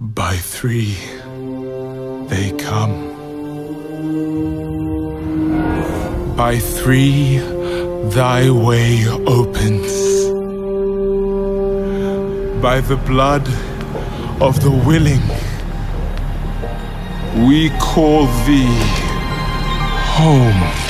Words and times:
By 0.00 0.36
three, 0.36 0.96
they 2.28 2.52
come. 2.56 2.94
By 6.36 6.60
three, 6.60 7.38
thy 8.10 8.48
way 8.48 9.08
opens. 9.08 9.90
By 12.62 12.80
the 12.80 12.96
blood 12.96 13.48
of 14.40 14.62
the 14.62 14.70
willing, 14.70 15.26
we 17.48 17.70
call 17.80 18.26
thee 18.46 18.78
home. 20.14 20.87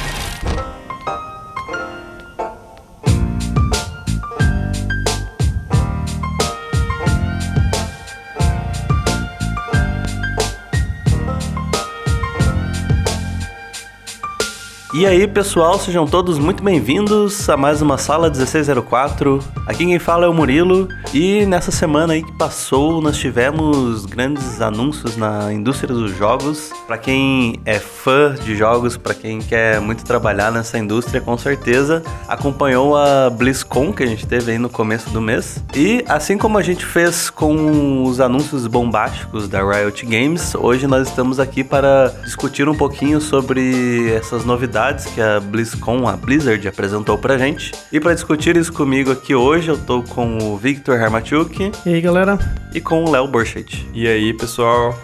E 14.98 15.06
aí, 15.06 15.28
pessoal, 15.28 15.78
sejam 15.78 16.08
todos 16.08 16.40
muito 16.40 16.60
bem-vindos 16.60 17.48
a 17.48 17.56
mais 17.56 17.80
uma 17.80 17.96
sala 17.96 18.28
1604. 18.28 19.38
Aqui 19.64 19.86
quem 19.86 19.96
fala 19.96 20.26
é 20.26 20.28
o 20.28 20.34
Murilo 20.34 20.88
e 21.14 21.46
nessa 21.46 21.70
semana 21.70 22.14
aí 22.14 22.24
que 22.24 22.36
passou, 22.36 23.00
nós 23.00 23.16
tivemos 23.16 24.04
grandes 24.06 24.60
anúncios 24.60 25.16
na 25.16 25.52
indústria 25.52 25.94
dos 25.94 26.16
jogos. 26.16 26.72
Para 26.88 26.96
quem 26.96 27.60
é 27.66 27.78
fã 27.78 28.34
de 28.34 28.56
jogos, 28.56 28.96
para 28.96 29.12
quem 29.12 29.40
quer 29.40 29.78
muito 29.78 30.02
trabalhar 30.06 30.50
nessa 30.50 30.78
indústria, 30.78 31.20
com 31.20 31.36
certeza 31.36 32.02
acompanhou 32.26 32.96
a 32.96 33.28
BlizzCon 33.28 33.92
que 33.92 34.02
a 34.02 34.06
gente 34.06 34.26
teve 34.26 34.52
aí 34.52 34.58
no 34.58 34.70
começo 34.70 35.10
do 35.10 35.20
mês. 35.20 35.62
E 35.76 36.02
assim 36.08 36.38
como 36.38 36.56
a 36.56 36.62
gente 36.62 36.86
fez 36.86 37.28
com 37.28 38.04
os 38.04 38.20
anúncios 38.20 38.66
bombásticos 38.66 39.46
da 39.50 39.60
Riot 39.62 40.06
Games, 40.06 40.54
hoje 40.54 40.86
nós 40.86 41.08
estamos 41.08 41.38
aqui 41.38 41.62
para 41.62 42.08
discutir 42.24 42.66
um 42.70 42.74
pouquinho 42.74 43.20
sobre 43.20 44.10
essas 44.14 44.46
novidades 44.46 45.04
que 45.04 45.20
a 45.20 45.40
BlizzCon, 45.40 46.08
a 46.08 46.16
Blizzard, 46.16 46.66
apresentou 46.66 47.18
pra 47.18 47.36
gente. 47.36 47.70
E 47.92 48.00
para 48.00 48.14
discutir 48.14 48.56
isso 48.56 48.72
comigo 48.72 49.12
aqui 49.12 49.34
hoje, 49.34 49.68
eu 49.68 49.76
tô 49.76 50.02
com 50.02 50.38
o 50.38 50.56
Victor 50.56 50.98
Hermachuk 50.98 51.70
E 51.84 51.92
aí, 51.92 52.00
galera? 52.00 52.38
e 52.72 52.80
com 52.80 53.04
o 53.04 53.10
Léo 53.10 53.28
Borchet. 53.28 53.86
E 53.92 54.08
aí, 54.08 54.32
pessoal? 54.32 54.98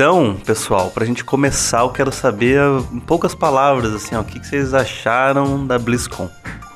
Então, 0.00 0.34
pessoal, 0.46 0.90
pra 0.90 1.04
gente 1.04 1.22
começar, 1.22 1.80
eu 1.80 1.90
quero 1.90 2.10
saber 2.10 2.58
em 2.90 2.98
poucas 3.00 3.34
palavras, 3.34 3.92
assim, 3.92 4.14
ó, 4.14 4.22
o 4.22 4.24
que, 4.24 4.40
que 4.40 4.46
vocês 4.46 4.72
acharam 4.72 5.66
da 5.66 5.78
BlizzCon? 5.78 6.26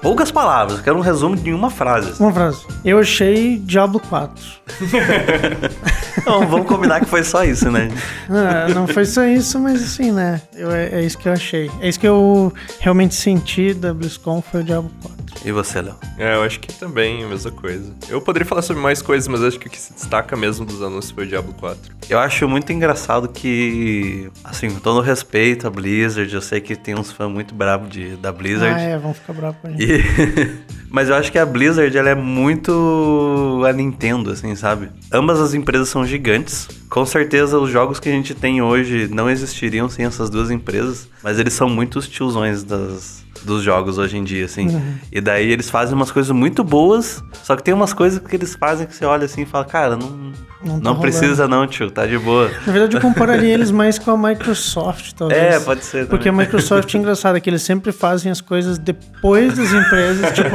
Poucas 0.03 0.31
palavras, 0.31 0.77
eu 0.77 0.85
quero 0.85 0.99
um 0.99 1.01
resumo 1.01 1.35
de 1.35 1.51
uma 1.51 1.71
frase. 1.71 2.11
assim. 2.11 2.23
Uma 2.23 2.31
frase. 2.31 2.67
Eu 2.85 2.99
achei 2.99 3.57
Diablo 3.59 3.99
4. 3.99 4.45
Então, 6.17 6.47
vamos 6.47 6.67
combinar 6.67 7.01
que 7.01 7.07
foi 7.07 7.23
só 7.23 7.45
isso, 7.45 7.71
né? 7.71 7.91
Ah, 8.31 8.73
não 8.73 8.87
foi 8.87 9.05
só 9.05 9.25
isso, 9.25 9.59
mas 9.59 9.83
assim, 9.83 10.11
né? 10.11 10.41
Eu, 10.55 10.71
é, 10.71 10.87
é 10.87 11.03
isso 11.03 11.19
que 11.19 11.29
eu 11.29 11.33
achei. 11.33 11.71
É 11.81 11.89
isso 11.89 12.01
que 12.01 12.09
eu 12.09 12.51
realmente 12.81 13.15
senti 13.15 13.75
da 13.75 13.93
BlizzCon 13.93 14.41
foi 14.41 14.61
o 14.61 14.65
Diablo 14.65 14.91
4. 15.03 15.24
E 15.45 15.53
você, 15.53 15.83
Léo? 15.83 15.95
É, 16.17 16.37
eu 16.37 16.43
acho 16.43 16.59
que 16.59 16.73
também 16.73 17.23
a 17.23 17.29
mesma 17.29 17.51
coisa. 17.51 17.93
Eu 18.09 18.21
poderia 18.21 18.47
falar 18.47 18.63
sobre 18.63 18.83
mais 18.83 19.03
coisas, 19.03 19.29
mas 19.29 19.43
acho 19.43 19.59
que 19.59 19.67
o 19.67 19.71
que 19.71 19.79
se 19.79 19.93
destaca 19.93 20.35
mesmo 20.37 20.65
dos 20.65 20.81
anúncios 20.83 21.11
foi 21.11 21.25
o 21.25 21.27
Diablo 21.27 21.53
4. 21.61 21.93
Eu 22.09 22.19
acho 22.19 22.49
muito 22.49 22.73
engraçado 22.73 23.29
que, 23.29 24.31
assim, 24.43 24.71
com 24.71 24.81
todo 24.81 25.01
respeito 25.03 25.67
à 25.67 25.71
Blizzard, 25.71 26.33
eu 26.35 26.41
sei 26.41 26.61
que 26.63 26.75
tem 26.75 26.95
uns 26.99 27.13
fãs 27.13 27.31
muito 27.31 27.55
bravos 27.55 27.91
de, 27.91 28.17
da 28.17 28.33
Blizzard. 28.33 28.75
Ah, 28.75 28.81
é, 28.81 28.99
vão 28.99 29.13
ficar 29.13 29.35
bravos 29.35 29.61
com 29.61 29.69
a 29.69 29.71
gente. 29.73 29.85
E- 29.85 30.75
Mas 30.89 31.09
eu 31.09 31.17
acho 31.17 31.31
que 31.33 31.39
a 31.39 31.45
Blizzard 31.45 31.97
ela 31.99 32.09
é 32.11 32.15
muito 32.15 33.63
a 33.69 33.73
Nintendo, 33.73 34.31
assim, 34.31 34.55
sabe? 34.55 34.89
Ambas 35.13 35.41
as 35.41 35.53
empresas 35.53 35.89
são 35.89 36.07
gigantes. 36.07 36.69
Com 36.89 37.05
certeza 37.05 37.59
os 37.59 37.69
jogos 37.69 37.99
que 37.99 38.09
a 38.09 38.13
gente 38.13 38.33
tem 38.33 38.63
hoje 38.63 39.09
não 39.09 39.29
existiriam 39.29 39.89
sem 39.89 40.07
essas 40.07 40.31
duas 40.31 40.53
empresas, 40.53 41.09
mas 41.23 41.39
eles 41.41 41.53
são 41.53 41.69
muito 41.69 41.99
os 41.99 42.07
tiozões 42.07 42.63
das, 42.63 43.24
dos 43.45 43.63
jogos 43.63 43.99
hoje 43.99 44.17
em 44.17 44.25
dia, 44.25 44.45
assim. 44.47 44.69
Uhum. 44.69 44.95
E 45.13 45.21
daí 45.21 45.51
eles 45.51 45.69
fazem 45.71 45.95
umas 45.95 46.11
coisas 46.11 46.31
muito 46.31 46.65
boas, 46.65 47.23
só 47.43 47.55
que 47.55 47.63
tem 47.63 47.75
umas 47.75 47.93
coisas 47.93 48.19
que 48.19 48.35
eles 48.35 48.55
fazem 48.55 48.87
que 48.87 48.95
você 48.95 49.05
olha 49.05 49.25
assim 49.27 49.43
e 49.43 49.47
fala, 49.47 49.65
cara, 49.65 49.97
não, 49.97 50.09
Não 50.09 50.33
não, 50.63 50.81
tá 50.81 50.89
rolando. 50.91 51.01
precisa 51.01 51.47
não, 51.47 51.67
tio, 51.67 51.91
tá 51.91 52.07
de 52.07 52.19
boa. 52.19 52.51
Na 52.67 52.73
verdade, 52.73 52.97
eu 52.97 53.01
compararia 53.01 53.53
eles 53.53 53.71
mais 53.71 53.99
com 53.99 54.11
a 54.11 54.17
Microsoft, 54.17 55.13
talvez. 55.19 55.41
É, 55.41 55.61
pode 55.61 55.85
ser. 55.85 56.07
Porque 56.07 56.29
a 56.29 56.33
também. 56.33 56.47
Microsoft 56.47 56.95
é 56.95 56.99
engraçada, 56.99 57.39
que 57.41 57.49
eles 57.51 57.63
sempre 57.63 57.93
fazem 57.93 58.33
as 58.33 58.41
coisas 58.41 58.79
depois 58.79 59.57
das 59.57 59.73
empresas. 59.73 60.33
tipo, 60.33 60.49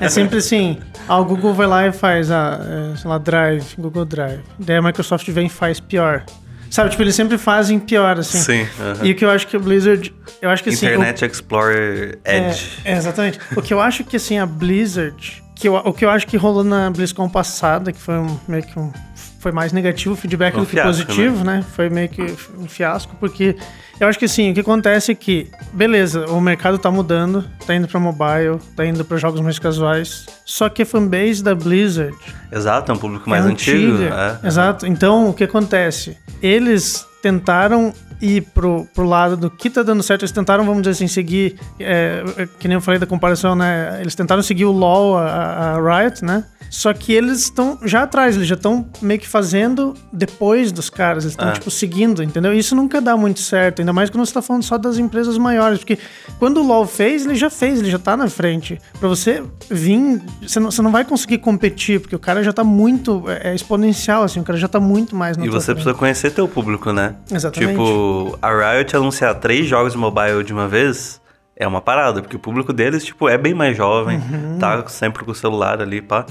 é 0.00 0.08
sempre 0.08 0.38
assim: 0.38 0.78
ah, 1.08 1.18
o 1.18 1.24
Google 1.24 1.52
vai 1.54 1.66
lá 1.66 1.86
e 1.86 1.92
faz, 1.92 2.30
ah, 2.30 2.60
é, 2.92 2.96
sei 2.96 3.10
lá, 3.10 3.18
Drive, 3.18 3.74
Google 3.76 4.04
Drive. 4.04 4.40
Daí 4.58 4.76
a 4.76 4.82
Microsoft 4.82 5.28
vem 5.30 5.46
e 5.46 5.50
faz 5.50 5.80
pior. 5.80 6.24
Sabe, 6.70 6.90
tipo, 6.90 7.02
eles 7.02 7.14
sempre 7.14 7.38
fazem 7.38 7.78
pior, 7.78 8.18
assim. 8.18 8.38
Sim. 8.38 8.68
aham. 8.80 9.04
E 9.06 9.12
o 9.12 9.14
que 9.14 9.24
eu 9.24 9.30
acho 9.30 9.46
que 9.46 9.56
a 9.56 9.58
Blizzard. 9.60 10.14
Eu 10.42 10.50
acho 10.50 10.62
que 10.62 10.70
assim. 10.70 10.86
Internet 10.86 11.24
Explorer 11.24 12.18
Edge. 12.24 12.70
É, 12.84 12.92
é, 12.92 12.96
exatamente. 12.96 13.38
o 13.56 13.62
que 13.62 13.72
eu 13.74 13.80
acho 13.80 14.04
que 14.04 14.16
assim, 14.16 14.38
a 14.38 14.46
Blizzard. 14.46 15.42
Que 15.54 15.66
eu- 15.68 15.74
o 15.74 15.92
que 15.92 16.04
eu 16.04 16.10
acho 16.10 16.26
que 16.26 16.36
rolou 16.36 16.62
na 16.62 16.88
BlizzCon 16.90 17.28
passada, 17.28 17.92
que 17.92 18.00
foi 18.00 18.14
um, 18.14 18.38
meio 18.46 18.62
que 18.62 18.78
um. 18.78 18.92
Foi 19.38 19.52
mais 19.52 19.72
negativo 19.72 20.14
o 20.14 20.16
feedback 20.16 20.56
Um 20.56 20.60
do 20.60 20.66
que 20.66 20.72
fiasco, 20.72 21.06
positivo, 21.06 21.44
né? 21.44 21.64
Foi 21.74 21.88
meio 21.88 22.08
que 22.08 22.22
um 22.58 22.66
fiasco, 22.66 23.14
porque 23.20 23.56
eu 24.00 24.08
acho 24.08 24.18
que 24.18 24.24
assim, 24.24 24.50
o 24.50 24.54
que 24.54 24.60
acontece 24.60 25.12
é 25.12 25.14
que, 25.14 25.48
beleza, 25.72 26.26
o 26.26 26.40
mercado 26.40 26.78
tá 26.78 26.90
mudando, 26.90 27.44
tá 27.66 27.74
indo 27.74 27.86
pra 27.86 28.00
mobile, 28.00 28.58
tá 28.76 28.84
indo 28.84 29.04
pra 29.04 29.16
jogos 29.16 29.40
mais 29.40 29.58
casuais. 29.58 30.26
Só 30.44 30.68
que 30.68 30.82
a 30.82 30.86
fanbase 30.86 31.42
da 31.42 31.54
Blizzard 31.54 32.16
Exato, 32.50 32.90
é 32.90 32.94
um 32.94 32.98
público 32.98 33.28
mais 33.30 33.44
é 33.44 33.48
antigo. 33.48 33.94
antiga. 33.94 34.38
É. 34.42 34.46
Exato. 34.46 34.86
Então, 34.86 35.30
o 35.30 35.34
que 35.34 35.44
acontece? 35.44 36.16
Eles 36.42 37.06
tentaram 37.22 37.92
ir 38.20 38.42
pro, 38.54 38.86
pro 38.94 39.04
lado 39.04 39.36
do 39.36 39.50
que 39.50 39.70
tá 39.70 39.82
dando 39.82 40.02
certo. 40.02 40.22
Eles 40.22 40.32
tentaram, 40.32 40.64
vamos 40.64 40.82
dizer 40.82 40.92
assim, 40.92 41.08
seguir. 41.08 41.58
é, 41.78 42.24
é, 42.36 42.48
que 42.58 42.66
nem 42.68 42.74
eu 42.74 42.80
falei 42.80 42.98
da 42.98 43.06
comparação, 43.06 43.54
né? 43.54 43.98
Eles 44.00 44.14
tentaram 44.14 44.42
seguir 44.42 44.64
o 44.64 44.72
LoL, 44.72 45.18
a, 45.18 45.76
a 45.76 46.00
Riot, 46.02 46.24
né? 46.24 46.44
Só 46.70 46.92
que 46.92 47.12
eles 47.12 47.40
estão 47.40 47.78
já 47.84 48.02
atrás, 48.02 48.36
eles 48.36 48.46
já 48.46 48.54
estão 48.54 48.86
meio 49.00 49.18
que 49.18 49.26
fazendo 49.28 49.94
depois 50.12 50.70
dos 50.70 50.90
caras, 50.90 51.24
eles 51.24 51.32
estão, 51.32 51.48
Ah. 51.48 51.52
tipo, 51.52 51.70
seguindo, 51.70 52.22
entendeu? 52.22 52.52
Isso 52.52 52.74
nunca 52.76 53.00
dá 53.00 53.16
muito 53.16 53.40
certo, 53.40 53.80
ainda 53.80 53.92
mais 53.92 54.10
quando 54.10 54.24
você 54.26 54.34
tá 54.34 54.42
falando 54.42 54.62
só 54.62 54.76
das 54.76 54.98
empresas 54.98 55.38
maiores, 55.38 55.78
porque 55.78 55.98
quando 56.38 56.60
o 56.60 56.66
LoL 56.66 56.86
fez, 56.86 57.24
ele 57.24 57.34
já 57.34 57.48
fez, 57.50 57.80
ele 57.80 57.90
já 57.90 57.98
tá 57.98 58.16
na 58.16 58.28
frente. 58.28 58.78
Pra 59.00 59.08
você 59.08 59.42
vir, 59.70 60.20
você 60.42 60.60
não, 60.60 60.70
você 60.70 60.82
não 60.82 60.92
vai 60.92 61.04
conseguir 61.04 61.38
competir, 61.38 62.00
porque 62.00 62.14
o 62.14 62.18
cara 62.18 62.42
já 62.42 62.52
tá 62.52 62.62
muito, 62.64 63.24
é, 63.28 63.50
é 63.50 63.54
exponencial, 63.54 64.22
assim, 64.22 64.40
o 64.40 64.44
cara 64.44 64.58
já 64.58 64.68
tá 64.68 64.78
muito 64.80 65.16
mais 65.16 65.36
na 65.36 65.44
E 65.46 65.48
você 65.48 65.66
frente. 65.66 65.76
precisa 65.76 65.94
conhecer 65.94 66.30
teu 66.32 66.46
público, 66.46 66.92
né? 66.92 67.14
Exatamente. 67.30 67.70
Tipo, 67.72 68.38
a 68.42 68.74
Riot 68.74 68.96
anunciar 68.96 69.34
três 69.36 69.66
jogos 69.66 69.94
mobile 69.96 70.44
de 70.44 70.52
uma 70.52 70.68
vez 70.68 71.20
é 71.56 71.66
uma 71.66 71.80
parada, 71.80 72.20
porque 72.22 72.36
o 72.36 72.38
público 72.38 72.72
deles, 72.72 73.04
tipo, 73.04 73.28
é 73.28 73.36
bem 73.36 73.52
mais 73.54 73.76
jovem, 73.76 74.18
Uhum. 74.18 74.58
tá 74.60 74.86
sempre 74.86 75.24
com 75.24 75.30
o 75.32 75.34
celular 75.34 75.80
ali, 75.82 76.00
pá. 76.00 76.24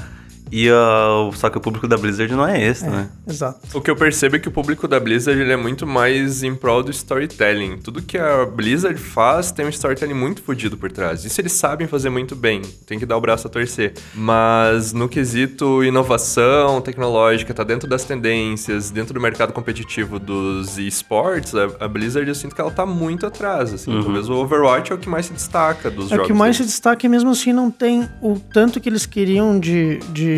E 0.51 0.69
ah, 0.69 1.29
só 1.33 1.49
que 1.49 1.57
o 1.57 1.61
público 1.61 1.87
da 1.87 1.97
Blizzard 1.97 2.33
não 2.33 2.47
é 2.47 2.63
esse, 2.63 2.85
né? 2.85 3.09
Exato. 3.27 3.59
O 3.77 3.81
que 3.81 3.89
eu 3.91 3.95
percebo 3.95 4.35
é 4.35 4.39
que 4.39 4.47
o 4.47 4.51
público 4.51 4.87
da 4.87 4.99
Blizzard 4.99 5.39
ele 5.39 5.51
é 5.51 5.57
muito 5.57 5.85
mais 5.85 6.43
em 6.43 6.55
prol 6.55 6.81
do 6.83 6.91
storytelling. 6.91 7.77
Tudo 7.79 8.01
que 8.01 8.17
a 8.17 8.45
Blizzard 8.45 8.99
faz 8.99 9.51
tem 9.51 9.65
um 9.65 9.69
storytelling 9.69 10.13
muito 10.13 10.41
fodido 10.41 10.77
por 10.77 10.91
trás. 10.91 11.25
Isso 11.25 11.39
eles 11.41 11.53
sabem 11.53 11.87
fazer 11.87 12.09
muito 12.09 12.35
bem. 12.35 12.61
Tem 12.85 12.97
que 12.99 13.05
dar 13.05 13.17
o 13.17 13.21
braço 13.21 13.47
a 13.47 13.49
torcer. 13.49 13.93
Mas 14.13 14.93
no 14.93 15.09
quesito 15.09 15.83
inovação 15.83 16.79
tecnológica, 16.81 17.53
tá 17.53 17.63
dentro 17.63 17.87
das 17.89 18.03
tendências, 18.05 18.89
dentro 18.91 19.13
do 19.13 19.19
mercado 19.19 19.51
competitivo 19.53 20.19
dos 20.19 20.77
esportes, 20.77 21.53
a, 21.55 21.67
a 21.81 21.87
Blizzard 21.87 22.27
eu 22.27 22.35
sinto 22.35 22.55
que 22.55 22.61
ela 22.61 22.71
tá 22.71 22.85
muito 22.85 23.25
atrás. 23.25 23.73
Assim. 23.73 23.91
Talvez 24.01 24.29
o 24.29 24.33
Overwatch 24.33 24.91
é 24.91 24.95
o 24.95 24.97
que 24.97 25.09
mais 25.09 25.25
se 25.25 25.33
destaca 25.33 25.89
dos 25.89 26.07
É 26.07 26.15
jogos. 26.15 26.23
o 26.23 26.27
que 26.27 26.33
mais 26.33 26.55
se 26.55 26.61
deles. 26.61 26.73
destaca 26.73 27.05
e 27.05 27.09
mesmo 27.09 27.29
assim 27.31 27.51
não 27.53 27.69
tem 27.71 28.07
o 28.21 28.39
tanto 28.53 28.79
que 28.79 28.87
eles 28.89 29.05
queriam 29.05 29.59
de. 29.59 29.97
de 30.09 30.36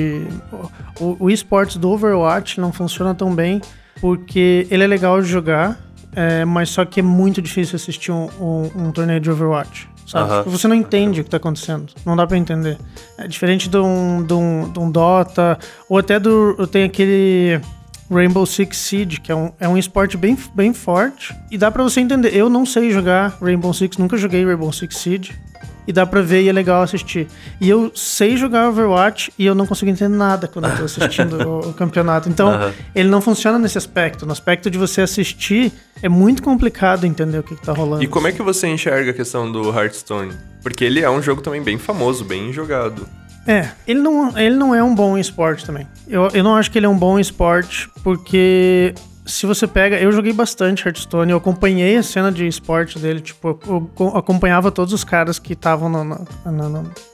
o, 0.99 1.17
o 1.25 1.29
esportes 1.29 1.77
do 1.77 1.89
Overwatch 1.89 2.59
não 2.59 2.71
funciona 2.71 3.13
tão 3.13 3.33
bem, 3.33 3.61
porque 4.01 4.67
ele 4.71 4.83
é 4.83 4.87
legal 4.87 5.21
de 5.21 5.27
jogar, 5.27 5.79
é, 6.15 6.43
mas 6.45 6.69
só 6.69 6.85
que 6.85 6.99
é 6.99 7.03
muito 7.03 7.41
difícil 7.41 7.75
assistir 7.75 8.11
um, 8.11 8.29
um- 8.39 8.71
um 8.87 8.91
torneio 8.91 9.19
de 9.19 9.29
Overwatch. 9.29 9.87
Sabe? 10.07 10.37
Tipo, 10.39 10.49
Você 10.49 10.67
não 10.67 10.75
entende 10.75 11.21
o 11.21 11.23
que 11.23 11.29
tá 11.29 11.37
acontecendo. 11.37 11.93
Não 12.03 12.15
dá 12.15 12.25
pra 12.25 12.35
entender. 12.35 12.77
É 13.17 13.27
diferente 13.27 13.69
de 13.69 13.77
um, 13.77 14.23
de 14.25 14.33
um, 14.33 14.71
de 14.71 14.79
um 14.79 14.89
Dota, 14.89 15.59
ou 15.87 15.99
até 15.99 16.19
do. 16.19 16.65
Tem 16.67 16.83
aquele. 16.83 17.61
Rainbow 18.11 18.43
Six 18.43 18.75
Siege, 18.75 19.21
que 19.21 19.31
é 19.31 19.35
um, 19.35 19.51
é 19.59 19.67
um 19.69 19.77
esporte 19.77 20.17
bem, 20.17 20.35
bem 20.55 20.73
forte. 20.73 21.31
E 21.51 21.59
dá 21.59 21.69
pra 21.69 21.83
você 21.83 21.99
entender. 22.01 22.35
Eu 22.35 22.49
não 22.49 22.65
sei 22.65 22.89
jogar 22.89 23.37
Rainbow 23.39 23.71
Six, 23.71 23.97
nunca 23.97 24.17
joguei 24.17 24.43
Rainbow 24.43 24.73
Six 24.73 24.97
Siege. 24.97 25.31
E 25.89 25.91
dá 25.91 26.05
pra 26.05 26.21
ver 26.21 26.43
e 26.43 26.49
é 26.49 26.53
legal 26.53 26.83
assistir. 26.83 27.27
E 27.59 27.67
eu 27.67 27.91
sei 27.95 28.37
jogar 28.37 28.69
Overwatch 28.69 29.33
e 29.39 29.43
eu 29.43 29.55
não 29.55 29.65
consigo 29.65 29.89
entender 29.89 30.15
nada 30.15 30.47
quando 30.47 30.65
eu 30.69 30.77
tô 30.77 30.83
assistindo 30.83 31.41
o, 31.41 31.69
o 31.69 31.73
campeonato. 31.73 32.29
Então, 32.29 32.71
ele 32.93 33.09
não 33.09 33.19
funciona 33.19 33.57
nesse 33.57 33.79
aspecto. 33.79 34.23
No 34.23 34.31
aspecto 34.31 34.69
de 34.69 34.77
você 34.77 35.01
assistir, 35.01 35.73
é 35.99 36.07
muito 36.07 36.43
complicado 36.43 37.05
entender 37.05 37.39
o 37.39 37.43
que, 37.43 37.55
que 37.55 37.61
tá 37.63 37.73
rolando. 37.73 38.03
E 38.03 38.07
como 38.07 38.27
é 38.27 38.31
que 38.31 38.43
você 38.43 38.67
enxerga 38.67 39.09
a 39.09 39.13
questão 39.15 39.51
do 39.51 39.67
Hearthstone? 39.75 40.31
Porque 40.61 40.85
ele 40.85 41.01
é 41.01 41.09
um 41.09 41.23
jogo 41.23 41.41
também 41.41 41.63
bem 41.63 41.79
famoso, 41.79 42.23
bem 42.23 42.53
jogado. 42.53 43.07
É, 43.47 43.69
ele 43.87 43.99
não, 43.99 44.37
ele 44.37 44.55
não 44.55 44.75
é 44.75 44.83
um 44.83 44.93
bom 44.93 45.17
esporte 45.17 45.65
também. 45.65 45.87
Eu, 46.07 46.27
eu 46.35 46.43
não 46.43 46.55
acho 46.55 46.69
que 46.69 46.77
ele 46.77 46.85
é 46.85 46.89
um 46.89 46.97
bom 46.97 47.17
esporte 47.17 47.89
porque 48.03 48.93
se 49.29 49.45
você 49.45 49.67
pega. 49.67 49.97
Eu 49.99 50.11
joguei 50.11 50.33
bastante 50.33 50.85
Hearthstone, 50.85 51.31
eu 51.31 51.37
acompanhei 51.37 51.95
a 51.97 52.03
cena 52.03 52.31
de 52.31 52.47
esporte 52.47 52.97
dele, 52.99 53.21
tipo, 53.21 53.59
eu, 53.67 54.17
acompanhava 54.17 54.71
todos 54.71 54.93
os 54.93 55.03
caras 55.03 55.37
que 55.39 55.53
estavam 55.53 55.89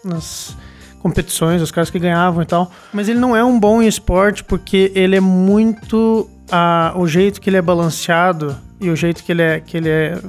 nas 0.03 0.56
competições, 1.00 1.62
os 1.62 1.71
caras 1.71 1.89
que 1.89 2.00
ganhavam 2.00 2.41
e 2.41 2.45
tal. 2.45 2.71
Mas 2.91 3.09
ele 3.09 3.19
não 3.19 3.35
é 3.35 3.44
um 3.44 3.59
bom 3.59 3.81
esporte 3.81 4.44
porque 4.44 4.91
ele 4.95 5.15
é 5.15 5.21
muito. 5.21 6.29
Uh, 6.45 7.00
o 7.00 7.07
jeito 7.07 7.41
que 7.41 7.50
ele 7.50 7.57
é 7.57 7.62
balanceado 7.62 8.56
e 8.79 8.91
o 8.91 8.95
jeito 8.95 9.23
que 9.23 9.31
ele 9.31 9.41
é, 9.41 9.59
que 9.59 9.77
ele 9.77 9.89
é 9.89 10.21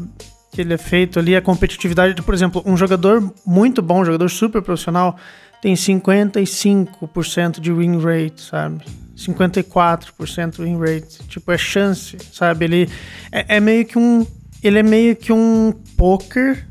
que 0.50 0.62
ele 0.62 0.72
é 0.72 0.78
feito 0.78 1.18
ali, 1.18 1.36
a 1.36 1.42
competitividade. 1.42 2.20
Por 2.22 2.32
exemplo, 2.32 2.62
um 2.64 2.76
jogador 2.78 3.22
muito 3.46 3.82
bom, 3.82 4.00
um 4.00 4.04
jogador 4.06 4.30
super 4.30 4.62
profissional, 4.62 5.16
tem 5.60 5.74
55% 5.74 7.60
de 7.60 7.70
win 7.70 7.98
rate, 8.00 8.40
sabe? 8.40 8.82
54% 9.16 10.58
win 10.58 10.78
rate. 10.78 11.22
Tipo, 11.28 11.52
é 11.52 11.58
chance, 11.58 12.16
sabe? 12.32 12.66
Ele 12.66 12.90
é, 13.32 13.56
é, 13.56 13.60
meio 13.60 13.84
que 13.84 13.98
um. 13.98 14.26
Ele 14.62 14.78
é 14.78 14.82
meio 14.82 15.16
que 15.16 15.32
um 15.32 15.72
poker 15.96 16.66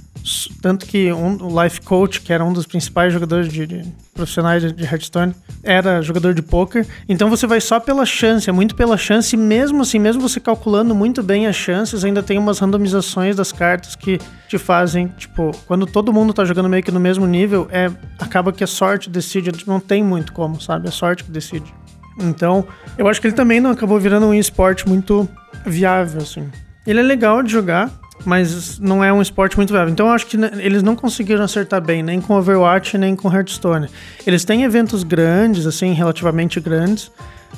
tanto 0.62 0.88
que 0.88 1.12
um, 1.14 1.38
o 1.44 1.64
Life 1.64 1.82
Coach, 1.82 2.22
que 2.22 2.34
era 2.34 2.44
um 2.44 2.52
dos 2.52 2.66
principais 2.66 3.14
jogadores 3.14 3.48
de, 3.48 3.68
de 3.68 3.86
profissionais 4.14 4.64
de, 4.64 4.72
de 4.72 4.84
Hearthstone, 4.84 5.36
era 5.62 6.02
jogador 6.02 6.34
de 6.34 6.42
poker. 6.42 6.86
Então 7.08 7.30
você 7.30 7.46
vai 7.46 7.62
só 7.62 7.80
pela 7.80 8.06
chance, 8.06 8.50
é 8.50 8.54
muito 8.54 8.76
pela 8.76 8.98
chance, 8.98 9.36
e 9.36 9.38
mesmo 9.38 9.84
assim, 9.84 10.00
mesmo 10.00 10.22
você 10.22 10.40
calculando 10.40 10.96
muito 10.96 11.22
bem 11.22 11.46
as 11.46 11.56
chances, 11.56 12.04
ainda 12.04 12.24
tem 12.24 12.40
umas 12.40 12.58
randomizações 12.58 13.36
das 13.36 13.52
cartas 13.52 13.96
que 13.96 14.20
te 14.48 14.58
fazem, 14.58 15.08
tipo, 15.10 15.52
quando 15.68 15.86
todo 15.86 16.12
mundo 16.12 16.34
tá 16.34 16.44
jogando 16.44 16.70
meio 16.70 16.82
que 16.82 16.92
no 16.92 17.00
mesmo 17.00 17.28
nível, 17.28 17.68
é 17.72 17.92
acaba 18.18 18.52
que 18.52 18.64
a 18.64 18.68
sorte 18.68 19.10
decide, 19.10 19.52
não 19.68 19.80
tem 19.80 20.04
muito 20.04 20.34
como, 20.34 20.60
sabe? 20.60 20.88
É 20.88 20.90
a 20.90 20.92
sorte 20.92 21.24
que 21.24 21.32
decide. 21.32 21.72
Então, 22.20 22.66
eu 22.98 23.08
acho 23.08 23.20
que 23.20 23.28
ele 23.28 23.36
também 23.36 23.60
não 23.60 23.72
acabou 23.72 24.00
virando 24.00 24.26
um 24.28 24.34
esporte 24.34 24.88
muito 24.88 25.28
viável, 25.66 26.22
assim. 26.22 26.50
Ele 26.86 27.00
é 27.00 27.04
legal 27.04 27.42
de 27.42 27.52
jogar, 27.52 27.92
mas 28.24 28.80
não 28.80 29.04
é 29.04 29.12
um 29.12 29.22
esporte 29.22 29.58
muito 29.58 29.74
viável. 29.74 29.92
Então 29.92 30.08
eu 30.08 30.14
acho 30.14 30.28
que 30.28 30.38
eles 30.38 30.84
não 30.84 30.96
conseguiram 30.96 31.44
acertar 31.44 31.82
bem, 31.82 32.04
nem 32.04 32.22
com 32.22 32.36
Overwatch, 32.36 32.98
nem 32.98 33.16
com 33.16 33.34
Hearthstone. 33.34 33.90
Eles 34.26 34.46
têm 34.46 34.64
eventos 34.64 35.04
grandes, 35.04 35.66
assim, 35.66 35.94
relativamente 35.94 36.60
grandes, 36.60 37.12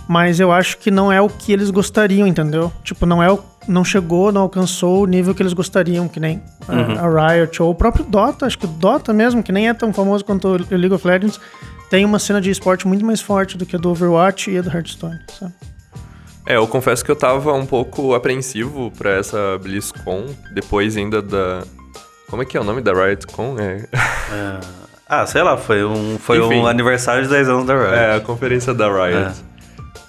mas 0.08 0.40
eu 0.40 0.52
acho 0.52 0.78
que 0.78 0.90
não 0.90 1.12
é 1.12 1.22
o 1.22 1.30
que 1.30 1.52
eles 1.52 1.70
gostariam, 1.70 2.26
entendeu? 2.26 2.72
Tipo, 2.84 3.06
não 3.06 3.22
é 3.22 3.32
o, 3.32 3.40
não 3.68 3.84
chegou, 3.84 4.32
não 4.32 4.42
alcançou 4.42 5.04
o 5.04 5.06
nível 5.06 5.36
que 5.36 5.42
eles 5.42 5.54
gostariam, 5.54 6.08
que 6.08 6.20
nem 6.20 6.42
uhum. 6.68 6.98
a, 6.98 7.26
a, 7.26 7.34
Riot 7.36 7.62
ou 7.62 7.72
o 7.72 7.76
próprio 7.76 8.06
Dota, 8.06 8.46
acho 8.46 8.58
que 8.58 8.66
o 8.66 8.70
Dota 8.70 9.14
mesmo, 9.14 9.44
que 9.44 9.52
nem 9.52 9.68
é 9.68 9.74
tão 9.74 9.92
famoso 9.92 10.24
quanto 10.24 10.48
o 10.48 10.76
League 10.76 10.94
of 10.94 11.06
Legends, 11.06 11.40
tem 11.90 12.06
uma 12.06 12.20
cena 12.20 12.42
de 12.42 12.50
esporte 12.50 12.88
muito 12.88 13.06
mais 13.06 13.22
forte 13.22 13.58
do 13.58 13.66
que 13.66 13.76
a 13.76 13.80
do 13.80 13.90
Overwatch 13.90 14.52
e 14.52 14.58
a 14.58 14.62
do 14.62 14.70
Hearthstone, 14.70 15.20
sabe? 15.40 15.54
É, 16.46 16.56
eu 16.56 16.66
confesso 16.66 17.04
que 17.04 17.12
eu 17.12 17.16
tava 17.16 17.54
um 17.54 17.66
pouco 17.66 18.14
apreensivo 18.14 18.90
pra 18.98 19.12
essa 19.12 19.58
BlizzCon, 19.62 20.28
depois 20.54 20.96
ainda 20.96 21.22
da... 21.22 21.64
Como 22.30 22.42
é 22.42 22.46
que 22.46 22.56
é 22.56 22.62
o 22.62 22.64
nome 22.64 22.82
da 22.82 22.94
RiotCon? 22.94 23.58
É... 23.60 23.86
é... 23.94 24.88
Ah, 25.10 25.26
sei 25.26 25.42
lá, 25.42 25.56
foi 25.56 25.86
um, 25.86 26.18
foi 26.20 26.38
um 26.42 26.68
aniversário 26.68 27.24
de 27.24 27.30
10 27.30 27.48
anos 27.48 27.66
da 27.66 27.74
Riot. 27.74 27.96
É, 27.96 28.16
a 28.16 28.20
conferência 28.20 28.74
da 28.74 28.90
Riot. 28.90 29.18
É. 29.18 29.34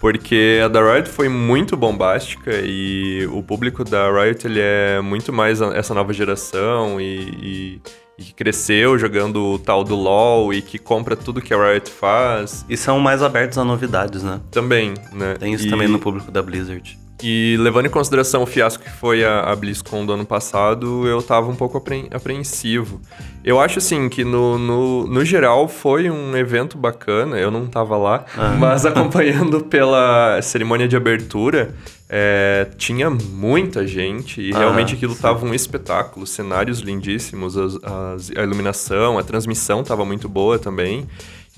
Porque 0.00 0.60
a 0.64 0.66
da 0.66 0.81
Riot 0.81 1.08
foi 1.08 1.28
muito 1.28 1.76
bombástica 1.76 2.50
e 2.64 3.24
o 3.31 3.40
público 3.40 3.84
da 3.84 4.10
Riot 4.10 4.44
ele 4.44 4.58
é 4.60 5.00
muito 5.00 5.32
mais 5.32 5.60
essa 5.60 5.94
nova 5.94 6.12
geração 6.12 7.00
e, 7.00 7.14
e 7.40 7.81
e 8.19 8.25
que 8.25 8.35
cresceu 8.35 8.99
jogando 8.99 9.43
o 9.44 9.59
tal 9.59 9.85
do 9.85 9.94
LoL 9.94 10.53
e 10.53 10.61
que 10.61 10.79
compra 10.79 11.15
tudo 11.15 11.41
que 11.41 11.55
a 11.55 11.70
Riot 11.70 11.88
faz. 11.91 12.67
E 12.69 12.76
são 12.76 12.99
mais 12.99 13.23
abertos 13.23 13.56
a 13.56 13.65
novidades, 13.65 14.23
né? 14.23 14.41
Também, 14.50 14.94
né? 15.12 15.35
Tem 15.38 15.55
isso 15.55 15.67
e... 15.67 15.70
também 15.70 15.87
no 15.87 16.00
público 16.00 16.31
da 16.31 16.43
Blizzard. 16.43 16.99
E 17.23 17.56
levando 17.59 17.87
em 17.87 17.91
consideração 17.91 18.43
o 18.43 18.47
fiasco 18.47 18.85
que 18.85 18.91
foi 18.91 19.25
a, 19.25 19.41
a 19.41 19.56
BlizzCon 19.56 20.06
do 20.06 20.12
ano 20.12 20.25
passado, 20.25 21.06
eu 21.06 21.20
tava 21.20 21.50
um 21.50 21.56
pouco 21.56 21.82
apreensivo. 22.12 23.00
Eu 23.44 23.61
acho, 23.61 23.79
assim, 23.79 24.09
que 24.09 24.25
no, 24.25 24.56
no, 24.56 25.06
no 25.06 25.25
geral 25.25 25.67
foi 25.67 26.09
um 26.11 26.37
evento 26.37 26.79
bacana, 26.79 27.38
eu 27.38 27.50
não 27.50 27.67
tava 27.67 27.97
lá, 27.97 28.25
ah. 28.37 28.56
mas 28.59 28.87
acompanhando 28.87 29.61
pela 29.67 30.41
cerimônia 30.43 30.87
de 30.87 30.97
abertura, 30.97 31.75
é, 32.09 32.69
tinha 32.76 33.11
muita 33.11 33.87
gente 33.87 34.41
e 34.41 34.53
ah, 34.55 34.59
realmente 34.59 34.94
aquilo 34.94 35.15
sim. 35.15 35.20
tava 35.20 35.44
um 35.44 35.53
espetáculo, 35.53 36.26
cenários 36.26 36.79
lindíssimos, 36.79 37.56
as, 37.56 37.75
as, 37.82 38.31
a 38.37 38.43
iluminação, 38.43 39.19
a 39.19 39.23
transmissão 39.23 39.82
tava 39.82 40.05
muito 40.05 40.29
boa 40.29 40.59
também. 40.59 41.06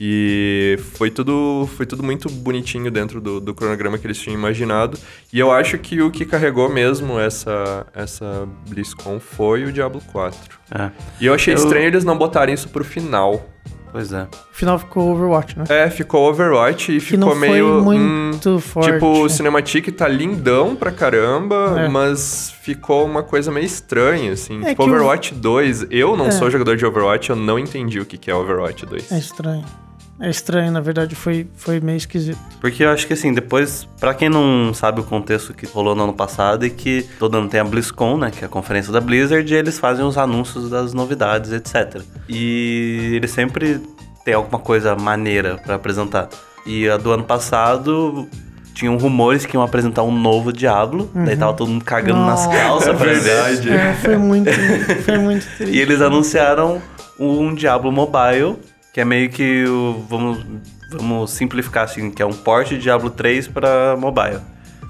E 0.02 0.78
foi 0.94 1.10
tudo, 1.10 1.68
foi 1.76 1.84
tudo 1.84 2.02
muito 2.02 2.30
bonitinho 2.30 2.90
dentro 2.90 3.20
do, 3.20 3.38
do, 3.38 3.52
cronograma 3.52 3.98
que 3.98 4.06
eles 4.06 4.18
tinham 4.18 4.32
imaginado. 4.32 4.98
E 5.30 5.38
eu 5.38 5.52
acho 5.52 5.76
que 5.76 6.00
o 6.00 6.10
que 6.10 6.24
carregou 6.24 6.70
mesmo 6.70 7.20
essa, 7.20 7.86
essa 7.94 8.48
BlizzCon 8.66 9.20
foi 9.20 9.64
o 9.64 9.72
Diablo 9.72 10.00
4. 10.10 10.58
É. 10.70 10.90
E 11.20 11.26
eu 11.26 11.34
achei 11.34 11.52
eu... 11.52 11.58
estranho 11.58 11.84
eles 11.84 12.02
não 12.02 12.16
botarem 12.16 12.54
isso 12.54 12.70
pro 12.70 12.82
final. 12.82 13.46
Pois 13.92 14.10
é. 14.10 14.22
O 14.22 14.54
final 14.54 14.78
ficou 14.78 15.10
Overwatch, 15.10 15.58
né? 15.58 15.64
É, 15.68 15.90
ficou 15.90 16.30
Overwatch 16.30 16.92
e 16.92 16.94
que 16.94 17.00
ficou 17.00 17.34
não 17.34 17.34
meio. 17.34 17.66
Foi 17.66 17.82
muito 17.82 18.50
hum, 18.50 18.58
forte. 18.60 18.92
Tipo, 18.92 19.24
o 19.24 19.28
Cinematic 19.28 19.88
tá 19.94 20.08
lindão 20.08 20.74
pra 20.76 20.92
caramba, 20.92 21.74
é. 21.76 21.88
mas 21.88 22.54
ficou 22.62 23.04
uma 23.04 23.22
coisa 23.22 23.50
meio 23.50 23.66
estranha, 23.66 24.32
assim. 24.32 24.64
É 24.64 24.70
tipo, 24.70 24.84
Overwatch 24.84 25.34
o... 25.34 25.36
2. 25.36 25.88
Eu 25.90 26.16
não 26.16 26.28
é. 26.28 26.30
sou 26.30 26.50
jogador 26.50 26.76
de 26.76 26.86
Overwatch, 26.86 27.28
eu 27.28 27.36
não 27.36 27.58
entendi 27.58 28.00
o 28.00 28.06
que 28.06 28.30
é 28.30 28.34
Overwatch 28.34 28.86
2. 28.86 29.12
É 29.12 29.18
estranho. 29.18 29.64
É 30.20 30.28
estranho, 30.28 30.70
na 30.70 30.80
verdade, 30.80 31.14
foi, 31.14 31.46
foi 31.56 31.80
meio 31.80 31.96
esquisito. 31.96 32.38
Porque 32.60 32.84
eu 32.84 32.90
acho 32.90 33.06
que 33.06 33.14
assim, 33.14 33.32
depois, 33.32 33.88
para 33.98 34.12
quem 34.12 34.28
não 34.28 34.74
sabe 34.74 35.00
o 35.00 35.04
contexto 35.04 35.54
que 35.54 35.64
rolou 35.66 35.94
no 35.94 36.04
ano 36.04 36.12
passado 36.12 36.66
e 36.66 36.70
que 36.70 37.08
todo 37.18 37.38
ano 37.38 37.48
tem 37.48 37.58
a 37.58 37.64
BlizzCon, 37.64 38.18
né, 38.18 38.30
que 38.30 38.44
é 38.44 38.46
a 38.46 38.48
conferência 38.48 38.92
da 38.92 39.00
Blizzard, 39.00 39.50
e 39.50 39.56
eles 39.56 39.78
fazem 39.78 40.04
os 40.04 40.18
anúncios 40.18 40.68
das 40.68 40.92
novidades, 40.92 41.52
etc. 41.52 42.02
E 42.28 43.12
eles 43.14 43.30
sempre 43.30 43.80
têm 44.22 44.34
alguma 44.34 44.58
coisa 44.58 44.94
maneira 44.94 45.56
para 45.56 45.76
apresentar. 45.76 46.28
E 46.66 46.86
a 46.86 46.98
do 46.98 47.10
ano 47.12 47.24
passado 47.24 48.28
tinham 48.74 48.98
rumores 48.98 49.46
que 49.46 49.56
iam 49.56 49.62
apresentar 49.62 50.02
um 50.02 50.12
novo 50.12 50.52
Diablo, 50.52 51.10
uhum. 51.14 51.24
daí 51.24 51.36
tava 51.36 51.54
todo 51.54 51.68
mundo 51.68 51.84
cagando 51.84 52.20
nas 52.20 52.46
calças 52.46 52.94
pra 52.96 53.12
ver. 53.14 53.68
É, 53.72 53.94
foi 53.94 54.16
muito, 54.18 54.50
foi 55.04 55.18
muito 55.18 55.46
triste. 55.56 55.72
E 55.76 55.80
eles 55.80 56.02
anunciaram 56.02 56.80
um 57.18 57.54
Diablo 57.54 57.90
Mobile 57.90 58.56
que 58.92 59.00
é 59.00 59.04
meio 59.04 59.30
que 59.30 59.64
o. 59.66 60.04
Vamos, 60.08 60.44
vamos 60.90 61.30
simplificar 61.30 61.84
assim, 61.84 62.10
que 62.10 62.22
é 62.22 62.26
um 62.26 62.32
porte 62.32 62.76
de 62.76 62.82
Diablo 62.82 63.10
3 63.10 63.48
para 63.48 63.96
mobile. 63.96 64.40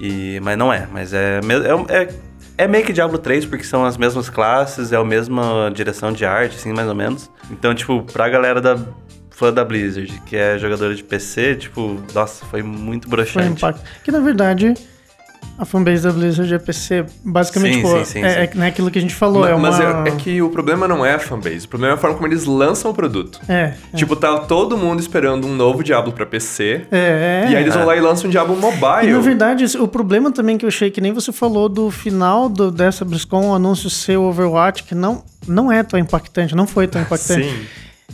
E, 0.00 0.40
mas 0.40 0.56
não 0.56 0.72
é, 0.72 0.88
mas 0.90 1.12
é, 1.12 1.40
é, 1.40 2.02
é, 2.02 2.14
é 2.56 2.66
meio 2.66 2.84
que 2.84 2.92
Diablo 2.92 3.18
3, 3.18 3.44
porque 3.44 3.64
são 3.64 3.84
as 3.84 3.98
mesmas 3.98 4.30
classes, 4.30 4.92
é 4.92 4.96
a 4.96 5.04
mesma 5.04 5.70
direção 5.74 6.10
de 6.10 6.24
arte, 6.24 6.56
assim, 6.56 6.72
mais 6.72 6.88
ou 6.88 6.94
menos. 6.94 7.30
Então, 7.50 7.74
tipo, 7.74 8.02
pra 8.04 8.28
galera 8.28 8.62
da 8.62 8.78
fã 9.30 9.52
da 9.52 9.64
Blizzard, 9.64 10.20
que 10.26 10.36
é 10.36 10.58
jogadora 10.58 10.94
de 10.94 11.02
PC, 11.02 11.56
tipo, 11.56 12.00
nossa, 12.14 12.44
foi 12.46 12.62
muito 12.62 13.08
broxante. 13.08 13.32
Foi 13.32 13.44
um 13.44 13.52
impacto. 13.52 13.82
Que 14.02 14.10
na 14.10 14.20
verdade 14.20 14.74
a 15.60 15.66
fanbase 15.66 16.02
da 16.02 16.10
Blizzard 16.10 16.54
é 16.54 16.58
PC, 16.58 17.04
basicamente, 17.22 17.74
sim, 17.74 17.82
tipo, 17.82 17.98
sim, 17.98 18.04
sim, 18.04 18.24
é, 18.24 18.50
é, 18.56 18.66
aquilo 18.66 18.90
que 18.90 18.98
a 18.98 19.02
gente 19.02 19.14
falou. 19.14 19.42
Mas, 19.42 19.50
é, 19.50 19.54
uma... 19.54 19.70
mas 19.70 19.80
é, 19.80 20.08
é, 20.08 20.16
que 20.16 20.40
o 20.40 20.48
problema 20.48 20.88
não 20.88 21.04
é 21.04 21.14
a 21.14 21.18
fanbase, 21.18 21.66
o 21.66 21.68
problema 21.68 21.92
é 21.92 21.96
a 21.96 21.98
forma 21.98 22.16
como 22.16 22.26
eles 22.26 22.46
lançam 22.46 22.90
o 22.90 22.94
produto. 22.94 23.38
É. 23.46 23.74
é. 23.92 23.96
Tipo, 23.96 24.16
tá 24.16 24.38
todo 24.38 24.74
mundo 24.78 25.00
esperando 25.00 25.46
um 25.46 25.54
novo 25.54 25.84
Diablo 25.84 26.14
pra 26.14 26.24
PC. 26.24 26.86
É. 26.90 27.48
E 27.50 27.56
aí 27.56 27.62
eles 27.62 27.74
vão 27.74 27.84
lá 27.84 27.94
e 27.94 28.00
lançam 28.00 28.28
um 28.28 28.30
Diablo 28.30 28.56
Mobile. 28.56 29.10
E 29.10 29.12
na 29.12 29.20
verdade, 29.20 29.66
o 29.76 29.86
problema 29.86 30.32
também 30.32 30.56
que 30.56 30.64
eu 30.64 30.68
achei, 30.68 30.90
que 30.90 31.00
nem 31.00 31.12
você 31.12 31.30
falou 31.30 31.68
do 31.68 31.90
final 31.90 32.48
do, 32.48 32.70
dessa 32.70 33.04
BlizzCon, 33.04 33.50
o 33.50 33.54
anúncio 33.54 33.90
ser 33.90 34.16
Overwatch, 34.16 34.84
que 34.84 34.94
não, 34.94 35.22
não 35.46 35.70
é 35.70 35.82
tão 35.82 36.00
impactante, 36.00 36.54
não 36.54 36.66
foi 36.66 36.88
tão 36.88 37.02
impactante. 37.02 37.44
Sim. 37.44 37.66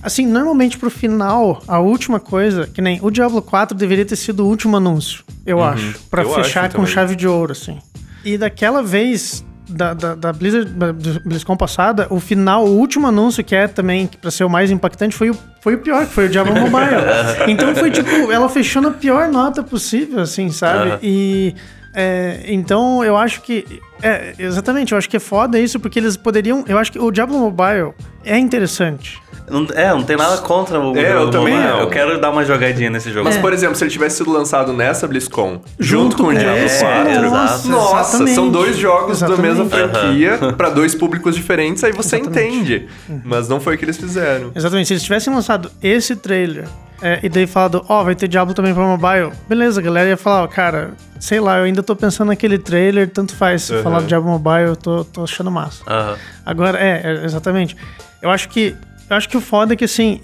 Assim, 0.03 0.27
normalmente 0.27 0.79
pro 0.79 0.91
final, 0.91 1.63
a 1.67 1.79
última 1.79 2.21
coisa, 2.21 2.67
que 2.67 2.81
nem 2.81 2.99
o 3.03 3.11
Diablo 3.11 3.43
4 3.43 3.77
deveria 3.77 4.05
ter 4.05 4.17
sido 4.17 4.45
o 4.45 4.49
último 4.49 4.77
anúncio, 4.77 5.25
eu 5.45 5.59
uhum. 5.59 5.65
acho. 5.65 5.99
para 6.11 6.25
fechar 6.25 6.69
com 6.69 6.79
também. 6.79 6.87
chave 6.87 7.17
de 7.17 7.27
ouro, 7.27 7.53
assim. 7.53 7.79
E 8.25 8.37
daquela 8.37 8.83
vez, 8.83 9.45
da, 9.69 9.95
da, 9.95 10.15
da 10.15 10.33
Blizzard, 10.33 10.71
da 10.71 10.93
BlizzCon 10.93 11.57
passada, 11.57 12.07
o 12.11 12.21
final, 12.21 12.67
o 12.67 12.77
último 12.77 13.07
anúncio, 13.07 13.43
que 13.43 13.55
é 13.55 13.67
também 13.69 14.07
para 14.07 14.31
ser 14.31 14.45
o 14.45 14.51
mais 14.51 14.71
impactante, 14.71 15.15
foi 15.15 15.31
o, 15.31 15.37
foi 15.61 15.75
o 15.75 15.79
pior, 15.79 16.07
que 16.07 16.13
foi 16.13 16.27
o 16.27 16.29
Diablo 16.29 16.55
Mobile. 16.61 17.03
então 17.49 17.75
foi 17.75 17.91
tipo, 17.91 18.31
ela 18.31 18.49
fechou 18.49 18.83
na 18.83 18.91
pior 18.91 19.29
nota 19.29 19.63
possível, 19.63 20.21
assim, 20.21 20.51
sabe? 20.51 20.91
Uhum. 20.91 20.99
E. 21.03 21.55
É, 21.99 22.41
então 22.47 23.03
eu 23.03 23.17
acho 23.17 23.41
que. 23.41 23.81
É, 24.03 24.35
exatamente, 24.39 24.93
eu 24.93 24.99
acho 24.99 25.09
que 25.09 25.17
é 25.17 25.21
foda 25.21 25.59
isso, 25.59 25.81
porque 25.81 25.99
eles 25.99 26.15
poderiam. 26.15 26.63
Eu 26.69 26.77
acho 26.77 26.93
que 26.93 26.99
o 26.99 27.11
Diablo 27.11 27.39
Mobile 27.39 27.95
é 28.23 28.37
interessante. 28.37 29.19
Não, 29.49 29.67
é, 29.75 29.91
não 29.91 30.03
tem 30.03 30.17
nada 30.17 30.39
contra 30.39 30.79
o 30.79 30.95
É, 30.97 31.15
eu 31.15 31.31
também 31.31 31.55
não. 31.55 31.81
Eu 31.81 31.89
quero 31.89 32.21
dar 32.21 32.31
uma 32.31 32.45
jogadinha 32.45 32.91
nesse 32.91 33.11
jogo. 33.13 33.25
Mas, 33.25 33.37
é. 33.37 33.41
por 33.41 33.53
exemplo, 33.53 33.77
se 33.77 33.85
ele 33.85 33.91
tivesse 33.91 34.17
sido 34.19 34.31
lançado 34.31 34.73
nessa 34.73 35.07
BlizzCon, 35.07 35.53
junto, 35.53 35.63
junto 35.79 36.17
com 36.17 36.25
o 36.25 36.35
Diablo 36.35 36.67
é, 36.67 36.79
4, 36.81 37.11
exato. 37.13 37.69
nossa, 37.69 38.01
exatamente. 38.01 38.35
são 38.35 38.51
dois 38.51 38.77
jogos 38.77 39.19
exatamente. 39.19 39.43
da 39.43 39.49
mesma 39.49 39.65
franquia 39.67 40.39
uhum. 40.43 40.53
para 40.53 40.69
dois 40.69 40.95
públicos 40.95 41.35
diferentes, 41.35 41.83
aí 41.83 41.93
você 41.93 42.17
exatamente. 42.17 42.57
entende. 42.57 42.89
Mas 43.25 43.49
não 43.49 43.61
foi 43.61 43.77
o 43.77 43.79
que 43.79 43.85
eles 43.85 43.97
fizeram. 43.97 44.51
Exatamente. 44.55 44.89
Se 44.89 44.93
eles 44.95 45.03
tivessem 45.03 45.33
lançado 45.33 45.71
esse 45.81 46.15
trailer 46.17 46.67
É, 47.03 47.21
e 47.23 47.29
daí 47.29 47.47
fala 47.47 47.69
do, 47.69 47.85
ó, 47.89 48.03
vai 48.03 48.15
ter 48.15 48.27
Diablo 48.27 48.55
também 48.55 48.73
pra 48.73 48.83
mobile. 48.85 49.31
Beleza, 49.49 49.81
a 49.81 49.85
galera 49.85 50.09
ia 50.09 50.17
falar, 50.17 50.45
ó, 50.45 50.47
cara, 50.47 50.93
sei 51.21 51.41
lá, 51.41 51.59
eu 51.59 51.65
ainda 51.65 51.83
tô 51.83 51.95
pensando 51.95 52.29
naquele 52.29 52.59
trailer, 52.59 53.09
tanto 53.11 53.35
faz 53.37 53.63
se 53.65 53.75
Uhum. 53.75 53.83
falar 53.83 54.01
do 54.01 54.07
Diablo 54.07 54.31
Mobile, 54.31 54.69
eu 54.69 54.77
tô, 54.77 55.05
tô 55.05 55.25
achando 55.25 55.51
massa. 55.51 55.83
Aham. 55.87 56.17
Agora, 56.45 56.79
é, 56.79 57.03
é, 57.05 57.25
exatamente. 57.25 57.77
Eu 58.23 58.31
acho 58.31 58.49
que. 58.49 58.75
Eu 59.09 59.17
acho 59.17 59.29
que 59.29 59.37
o 59.37 59.41
foda 59.41 59.75
é 59.75 59.77
que 59.77 59.85
assim, 59.85 60.21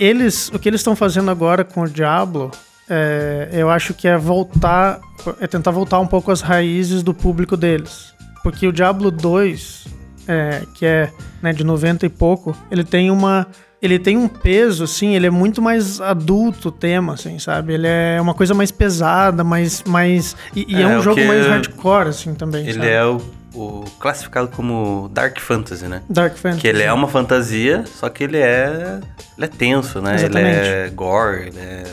eles. 0.00 0.48
O 0.48 0.58
que 0.58 0.68
eles 0.68 0.80
estão 0.80 0.96
fazendo 0.96 1.30
agora 1.30 1.62
com 1.64 1.82
o 1.82 1.88
Diablo, 1.88 2.50
é, 2.88 3.50
eu 3.52 3.70
acho 3.70 3.94
que 3.94 4.08
é 4.08 4.16
voltar. 4.16 4.98
É 5.40 5.46
tentar 5.46 5.70
voltar 5.70 5.98
um 6.00 6.06
pouco 6.06 6.30
às 6.32 6.40
raízes 6.40 7.02
do 7.02 7.12
público 7.14 7.56
deles. 7.56 8.14
Porque 8.42 8.66
o 8.66 8.72
Diablo 8.72 9.10
2, 9.10 9.86
é, 10.28 10.62
que 10.74 10.86
é 10.86 11.10
né, 11.42 11.52
de 11.52 11.62
90 11.64 12.06
e 12.06 12.08
pouco, 12.08 12.56
ele 12.70 12.84
tem 12.84 13.10
uma. 13.10 13.46
Ele 13.80 13.98
tem 13.98 14.16
um 14.16 14.26
peso, 14.26 14.84
assim, 14.84 15.14
ele 15.14 15.26
é 15.26 15.30
muito 15.30 15.60
mais 15.60 16.00
adulto 16.00 16.68
o 16.68 16.72
tema, 16.72 17.14
assim, 17.14 17.38
sabe? 17.38 17.74
Ele 17.74 17.86
é 17.86 18.18
uma 18.20 18.34
coisa 18.34 18.54
mais 18.54 18.70
pesada, 18.70 19.44
mais. 19.44 19.82
mais 19.84 20.34
e, 20.54 20.64
e 20.68 20.76
é, 20.76 20.82
É, 20.82 20.86
um 20.86 21.02
jogo 21.02 21.22
mais 21.24 21.46
hardcore, 21.46 22.08
assim, 22.08 22.34
também. 22.34 22.62
Ele 22.66 22.74
sabe? 22.74 22.88
é 22.88 23.04
o, 23.04 23.20
o 23.54 23.84
classificado 24.00 24.48
como 24.48 25.10
Dark 25.12 25.38
Fantasy, 25.40 25.86
né? 25.86 26.02
Dark 26.08 26.36
Fantasy. 26.36 26.60
Que 26.62 26.68
ele 26.68 26.82
é 26.82 26.92
uma 26.92 27.06
fantasia, 27.08 27.84
só 27.86 28.08
que 28.08 28.24
ele 28.24 28.38
é. 28.38 28.98
Ele 29.36 29.46
é 29.46 29.48
tenso, 29.48 30.00
né? 30.00 30.16
Ele 30.24 30.38
é 30.38 30.90
gore, 30.94 31.48
ele 31.48 31.58
é 31.58 31.84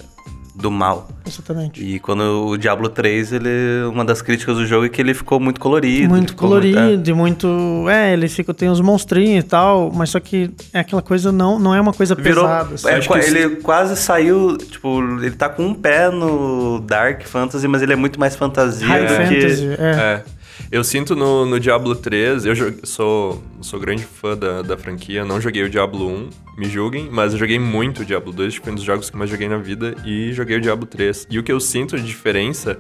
do 0.56 0.70
mal. 0.70 1.08
Exatamente. 1.26 1.84
E 1.84 2.00
quando 2.00 2.48
o 2.48 2.58
Diablo 2.58 2.88
3, 2.90 3.34
ele. 3.34 3.50
Uma 3.92 4.06
das 4.06 4.22
críticas 4.22 4.56
do 4.58 4.66
jogo 4.68 4.86
é 4.86 4.90
que 4.90 5.02
ele 5.02 5.14
ficou 5.14 5.40
muito 5.40 5.60
colorido. 5.60 6.08
muito 6.10 6.32
ficou 6.34 6.50
muito- 6.50 6.72
colorido, 6.74 7.10
e 7.10 7.14
muito. 7.14 7.86
É, 7.90 8.14
ele 8.14 8.28
fica, 8.28 8.54
tem 8.54 8.70
os 8.70 8.80
monstrinhos 8.80 9.44
e 9.44 9.48
tal, 9.48 9.92
mas 9.92 10.10
só 10.12 10.20
que 10.20 10.52
é 10.72 10.80
aquela 10.80 11.02
coisa, 11.02 11.32
não, 11.32 11.58
não 11.58 11.74
é 11.74 11.82
uma 11.82 11.94
coisa 11.94 12.14
Virou, 12.14 12.44
pesada. 12.44 12.76
assim. 12.76 12.88
é, 12.88 12.96
Acho 12.96 13.10
que 13.10 13.18
ele 13.20 13.50
quase 13.58 13.96
saiu, 13.98 14.58
tipo, 14.58 15.02
ele 15.22 15.32
tá 15.32 15.50
com 15.50 15.66
um 15.66 15.74
pé 15.74 16.10
no 16.12 16.80
Dark 16.82 17.24
Fantasy, 17.24 17.68
mas 17.68 17.82
ele 17.82 17.94
é 17.94 17.96
muito 17.96 18.20
mais 18.20 18.36
fantasia 18.36 18.88
High 18.88 19.02
do 19.08 19.14
Fantasy, 19.14 19.62
que... 19.76 19.82
é. 19.82 19.86
É. 19.86 20.24
Eu 20.72 20.84
sinto 20.84 21.16
no, 21.16 21.46
no 21.46 21.60
Diablo 21.60 21.96
3, 21.96 22.46
eu 22.46 22.54
jo- 22.56 22.74
sou, 22.84 23.44
sou 23.62 23.80
grande 23.80 24.04
fã 24.04 24.36
da, 24.38 24.62
da 24.62 24.78
franquia, 24.78 25.24
não 25.26 25.40
joguei 25.40 25.64
o 25.64 25.70
Diablo 25.70 26.08
1, 26.08 26.30
me 26.58 26.66
julguem, 26.70 27.10
mas 27.12 27.34
eu 27.34 27.40
joguei 27.40 27.60
muito 27.60 28.02
o 28.02 28.06
Diablo 28.06 28.32
2, 28.32 28.56
foi 28.56 28.72
um 28.72 28.76
dos 28.76 28.84
jogos 28.84 29.10
que 29.10 29.18
mais 29.18 29.30
joguei 29.30 29.48
na 29.48 29.58
vida, 29.58 29.96
e 30.06 30.32
joguei 30.34 30.58
o 30.58 30.62
Diablo 30.62 30.86
3. 30.86 31.28
E 31.30 31.38
o 31.40 31.44
que 31.44 31.52
eu 31.52 31.60
sinto 31.60 31.96
de 31.98 32.04
diferença, 32.06 32.78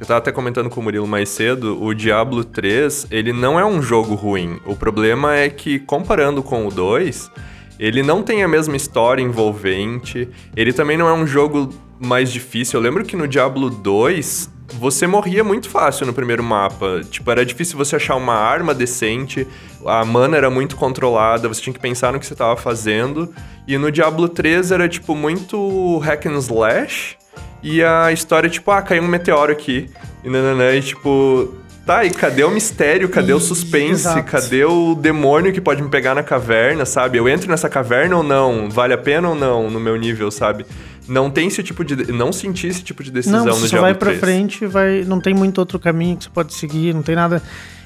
eu 0.00 0.06
tava 0.06 0.18
até 0.18 0.30
comentando 0.32 0.68
com 0.70 0.80
o 0.80 0.82
Murilo 0.84 1.06
mais 1.06 1.28
cedo, 1.28 1.82
o 1.82 1.94
Diablo 1.94 2.44
3, 2.44 3.06
ele 3.10 3.32
não 3.32 3.58
é 3.58 3.64
um 3.64 3.80
jogo 3.82 4.14
ruim. 4.14 4.58
O 4.64 4.74
problema 4.76 5.34
é 5.36 5.48
que, 5.48 5.78
comparando 5.78 6.42
com 6.42 6.66
o 6.66 6.70
2, 6.70 7.30
ele 7.78 8.02
não 8.02 8.22
tem 8.22 8.42
a 8.42 8.48
mesma 8.48 8.76
história 8.76 9.22
envolvente, 9.22 10.28
ele 10.56 10.72
também 10.72 10.96
não 10.96 11.08
é 11.08 11.12
um 11.12 11.26
jogo 11.26 11.72
mais 11.98 12.30
difícil. 12.32 12.78
Eu 12.78 12.82
lembro 12.82 13.04
que 13.04 13.16
no 13.16 13.26
Diablo 13.28 13.68
2, 13.70 14.50
você 14.74 15.06
morria 15.06 15.44
muito 15.44 15.68
fácil 15.68 16.06
no 16.06 16.12
primeiro 16.12 16.42
mapa. 16.42 17.00
Tipo, 17.10 17.30
era 17.30 17.44
difícil 17.44 17.76
você 17.76 17.96
achar 17.96 18.16
uma 18.16 18.34
arma 18.34 18.74
decente, 18.74 19.46
a 19.84 20.04
mana 20.04 20.36
era 20.36 20.50
muito 20.50 20.76
controlada, 20.76 21.48
você 21.48 21.60
tinha 21.60 21.74
que 21.74 21.80
pensar 21.80 22.12
no 22.12 22.20
que 22.20 22.26
você 22.26 22.34
tava 22.34 22.56
fazendo. 22.56 23.32
E 23.66 23.78
no 23.78 23.90
Diablo 23.90 24.28
3 24.28 24.70
era, 24.72 24.88
tipo, 24.88 25.14
muito 25.14 25.98
hack 25.98 26.26
and 26.26 26.38
slash. 26.38 27.16
E 27.62 27.82
a 27.82 28.12
história, 28.12 28.48
tipo, 28.48 28.70
ah, 28.70 28.82
caiu 28.82 29.02
um 29.02 29.08
meteoro 29.08 29.52
aqui. 29.52 29.90
E 30.24 30.28
nananã, 30.28 30.74
e 30.74 30.82
tipo. 30.82 31.54
Tá, 31.84 32.04
e 32.04 32.10
cadê 32.10 32.42
o 32.42 32.50
mistério? 32.50 33.08
Cadê 33.08 33.32
o 33.32 33.38
suspense? 33.38 34.08
exato. 34.08 34.28
Cadê 34.28 34.64
o 34.64 34.96
demônio 34.96 35.52
que 35.52 35.60
pode 35.60 35.80
me 35.80 35.88
pegar 35.88 36.16
na 36.16 36.22
caverna, 36.22 36.84
sabe? 36.84 37.16
Eu 37.16 37.28
entro 37.28 37.48
nessa 37.48 37.68
caverna 37.68 38.16
ou 38.16 38.24
não? 38.24 38.68
Vale 38.68 38.92
a 38.92 38.98
pena 38.98 39.28
ou 39.28 39.36
não 39.36 39.70
no 39.70 39.78
meu 39.78 39.96
nível, 39.96 40.28
sabe? 40.32 40.66
Não 41.08 41.30
tem 41.30 41.48
esse 41.48 41.62
tipo 41.62 41.84
de. 41.84 42.12
Não 42.12 42.32
senti 42.32 42.66
esse 42.66 42.82
tipo 42.82 43.02
de 43.02 43.10
decisão 43.10 43.44
Não, 43.44 43.58
no 43.58 43.68
Diablo 43.68 43.80
vai 43.80 43.94
pra 43.94 44.08
3. 44.08 44.20
frente, 44.20 44.66
vai, 44.66 45.04
não 45.04 45.20
tem 45.20 45.32
muito 45.32 45.58
outro 45.58 45.78
caminho 45.78 46.16
que 46.16 46.24
você 46.24 46.30
pode 46.30 46.54
seguir, 46.54 46.94
não 46.94 47.02
tem 47.02 47.14
nada. 47.14 47.42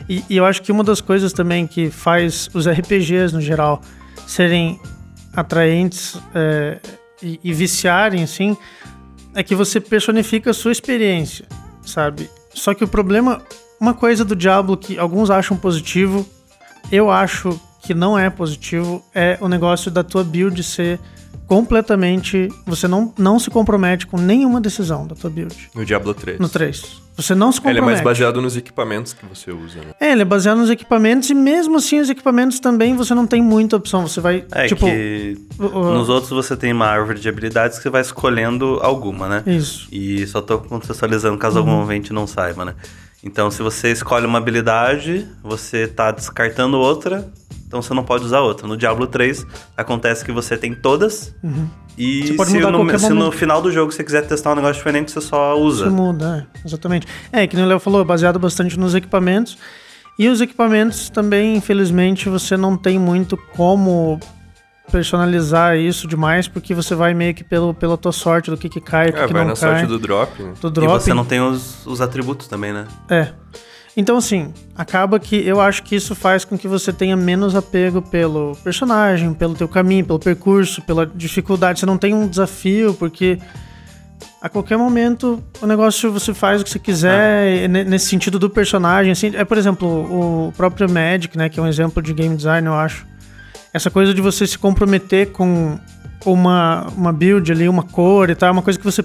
E, 0.08 0.24
e 0.28 0.36
eu 0.36 0.44
acho 0.44 0.62
que 0.62 0.72
uma 0.72 0.82
das 0.82 1.00
coisas 1.00 1.32
também 1.32 1.66
que 1.66 1.90
faz 1.90 2.48
os 2.54 2.66
RPGs 2.66 3.34
no 3.34 3.40
geral 3.40 3.82
serem 4.26 4.80
atraentes 5.34 6.16
é, 6.34 6.78
e, 7.22 7.38
e 7.44 7.52
viciarem, 7.52 8.22
assim, 8.22 8.56
é 9.34 9.42
que 9.42 9.54
você 9.54 9.80
personifica 9.80 10.50
a 10.50 10.54
sua 10.54 10.72
experiência, 10.72 11.46
sabe? 11.84 12.30
Só 12.54 12.74
que 12.74 12.82
o 12.82 12.88
problema, 12.88 13.42
uma 13.78 13.94
coisa 13.94 14.24
do 14.24 14.34
Diablo 14.34 14.76
que 14.76 14.98
alguns 14.98 15.30
acham 15.30 15.56
positivo, 15.56 16.26
eu 16.90 17.10
acho 17.10 17.60
que 17.82 17.94
não 17.94 18.18
é 18.18 18.28
positivo, 18.28 19.04
é 19.14 19.38
o 19.40 19.48
negócio 19.48 19.90
da 19.90 20.02
tua 20.02 20.24
build 20.24 20.62
ser 20.62 20.98
completamente. 21.50 22.48
Você 22.64 22.86
não, 22.86 23.12
não 23.18 23.38
se 23.38 23.50
compromete 23.50 24.06
com 24.06 24.16
nenhuma 24.16 24.60
decisão 24.60 25.04
da 25.06 25.16
tua 25.16 25.28
build. 25.28 25.54
No 25.74 25.84
Diablo 25.84 26.14
3. 26.14 26.38
No 26.38 26.48
3. 26.48 27.02
Você 27.16 27.34
não 27.34 27.50
se 27.52 27.58
Ele 27.58 27.68
é 27.68 27.72
compromete. 27.72 27.84
mais 27.96 28.00
baseado 28.00 28.40
nos 28.40 28.56
equipamentos 28.56 29.12
que 29.12 29.26
você 29.26 29.50
usa, 29.50 29.80
né? 29.80 29.92
É, 30.00 30.12
ele 30.12 30.22
é 30.22 30.24
baseado 30.24 30.58
nos 30.58 30.70
equipamentos 30.70 31.28
e 31.28 31.34
mesmo 31.34 31.76
assim 31.76 32.00
os 32.00 32.08
equipamentos 32.08 32.60
também 32.60 32.96
você 32.96 33.14
não 33.14 33.26
tem 33.26 33.42
muita 33.42 33.76
opção. 33.76 34.06
Você 34.06 34.20
vai, 34.20 34.44
É 34.52 34.66
tipo... 34.68 34.86
que 34.86 35.36
o- 35.58 35.92
nos 35.92 36.08
outros 36.08 36.30
você 36.30 36.56
tem 36.56 36.72
uma 36.72 36.86
árvore 36.86 37.18
de 37.18 37.28
habilidades 37.28 37.76
que 37.78 37.82
você 37.82 37.90
vai 37.90 38.00
escolhendo 38.00 38.78
alguma, 38.80 39.28
né? 39.28 39.42
Isso. 39.46 39.88
E 39.92 40.26
só 40.28 40.40
tô 40.40 40.58
contextualizando 40.60 41.36
caso 41.36 41.58
algum 41.58 41.80
ouvinte 41.80 42.12
não 42.12 42.26
saiba, 42.26 42.64
né? 42.64 42.74
Então, 43.22 43.50
se 43.50 43.60
você 43.62 43.92
escolhe 43.92 44.24
uma 44.24 44.38
habilidade, 44.38 45.28
você 45.42 45.86
tá 45.86 46.10
descartando 46.10 46.78
outra, 46.78 47.28
então 47.70 47.80
você 47.80 47.94
não 47.94 48.02
pode 48.02 48.24
usar 48.24 48.40
outra. 48.40 48.66
No 48.66 48.76
Diablo 48.76 49.06
3, 49.06 49.46
acontece 49.76 50.24
que 50.24 50.32
você 50.32 50.56
tem 50.58 50.74
todas, 50.74 51.32
e 51.96 52.26
Você 52.26 52.34
pode 52.34 52.50
se, 52.50 52.58
no, 52.58 52.72
qualquer 52.78 52.98
se 52.98 53.10
no 53.10 53.30
final 53.30 53.62
do 53.62 53.70
jogo 53.70 53.92
você 53.92 54.02
quiser 54.02 54.26
testar 54.26 54.50
um 54.52 54.54
negócio 54.56 54.74
diferente, 54.74 55.12
você 55.12 55.20
só 55.20 55.56
usa. 55.56 55.84
Isso 55.86 55.94
muda, 55.94 56.48
é, 56.52 56.66
exatamente. 56.66 57.06
É, 57.30 57.46
que 57.46 57.54
nem 57.54 57.64
o 57.64 57.68
Léo 57.68 57.78
falou, 57.78 58.00
é 58.00 58.04
baseado 58.04 58.40
bastante 58.40 58.76
nos 58.76 58.96
equipamentos. 58.96 59.56
E 60.18 60.28
os 60.28 60.40
equipamentos 60.40 61.10
também, 61.10 61.54
infelizmente, 61.54 62.28
você 62.28 62.56
não 62.56 62.76
tem 62.76 62.98
muito 62.98 63.36
como 63.54 64.18
personalizar 64.90 65.76
isso 65.76 66.08
demais, 66.08 66.48
porque 66.48 66.74
você 66.74 66.96
vai 66.96 67.14
meio 67.14 67.32
que 67.34 67.44
pelo, 67.44 67.72
pela 67.72 67.96
tua 67.96 68.10
sorte 68.12 68.50
do 68.50 68.56
que, 68.56 68.68
que 68.68 68.80
cai, 68.80 69.10
o 69.10 69.12
que, 69.12 69.18
É, 69.20 69.26
que 69.28 69.32
vai 69.32 69.42
não 69.42 69.50
na 69.50 69.56
cai. 69.56 69.70
sorte 69.70 69.86
do 69.86 69.98
drop, 69.98 70.42
né? 70.42 70.52
do 70.60 70.68
E 70.68 70.70
drop. 70.72 70.88
você 71.02 71.14
não 71.14 71.24
tem 71.24 71.40
os, 71.40 71.86
os 71.86 72.00
atributos 72.00 72.48
também, 72.48 72.72
né? 72.72 72.86
É. 73.08 73.28
Então, 74.00 74.16
assim, 74.16 74.50
acaba 74.74 75.20
que 75.20 75.36
eu 75.46 75.60
acho 75.60 75.82
que 75.82 75.94
isso 75.94 76.14
faz 76.14 76.42
com 76.42 76.56
que 76.56 76.66
você 76.66 76.90
tenha 76.90 77.14
menos 77.14 77.54
apego 77.54 78.00
pelo 78.00 78.56
personagem, 78.64 79.34
pelo 79.34 79.54
teu 79.54 79.68
caminho, 79.68 80.06
pelo 80.06 80.18
percurso, 80.18 80.80
pela 80.80 81.04
dificuldade. 81.06 81.80
Você 81.80 81.84
não 81.84 81.98
tem 81.98 82.14
um 82.14 82.26
desafio, 82.26 82.94
porque 82.94 83.38
a 84.40 84.48
qualquer 84.48 84.78
momento 84.78 85.44
o 85.60 85.66
negócio 85.66 86.10
você 86.10 86.32
faz 86.32 86.62
o 86.62 86.64
que 86.64 86.70
você 86.70 86.78
quiser, 86.78 87.68
ne- 87.68 87.84
nesse 87.84 88.06
sentido 88.06 88.38
do 88.38 88.48
personagem. 88.48 89.12
Assim, 89.12 89.32
é, 89.36 89.44
por 89.44 89.58
exemplo, 89.58 89.86
o 90.48 90.50
próprio 90.56 90.88
Magic, 90.90 91.36
né, 91.36 91.50
que 91.50 91.60
é 91.60 91.62
um 91.62 91.66
exemplo 91.66 92.02
de 92.02 92.14
game 92.14 92.34
design, 92.34 92.66
eu 92.66 92.72
acho. 92.74 93.06
Essa 93.74 93.90
coisa 93.90 94.14
de 94.14 94.22
você 94.22 94.46
se 94.46 94.56
comprometer 94.58 95.30
com 95.30 95.78
uma, 96.24 96.86
uma 96.96 97.12
build 97.12 97.52
ali, 97.52 97.68
uma 97.68 97.82
cor 97.82 98.30
e 98.30 98.34
tal, 98.34 98.48
é 98.48 98.52
uma 98.52 98.62
coisa 98.62 98.78
que 98.78 98.84
você, 98.84 99.02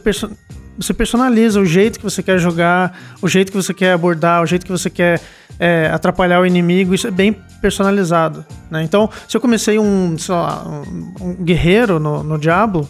você 0.78 0.94
personaliza 0.94 1.60
o 1.60 1.66
jeito 1.66 2.00
que 2.00 2.04
você 2.04 2.22
quer 2.22 2.38
jogar, 2.38 2.98
o 3.22 3.28
jeito 3.28 3.52
que 3.52 3.58
você 3.58 3.74
quer 3.74 3.94
abordar, 3.94 4.44
o 4.44 4.46
jeito 4.46 4.66
que 4.66 4.72
você 4.72 4.90
quer 4.90 5.22
é, 5.60 5.90
atrapalhar 5.94 6.40
o 6.42 6.46
inimigo, 6.46 6.94
isso 6.94 7.08
é 7.08 7.12
bem 7.12 7.34
personalizado, 7.62 8.46
né? 8.70 8.84
Então, 8.84 9.10
se 9.28 9.36
eu 9.36 9.42
comecei 9.42 9.80
um, 9.80 10.16
lá, 10.30 10.64
um, 10.68 11.14
um 11.22 11.34
guerreiro 11.36 12.00
no, 12.00 12.24
no 12.24 12.38
Diablo, 12.38 12.88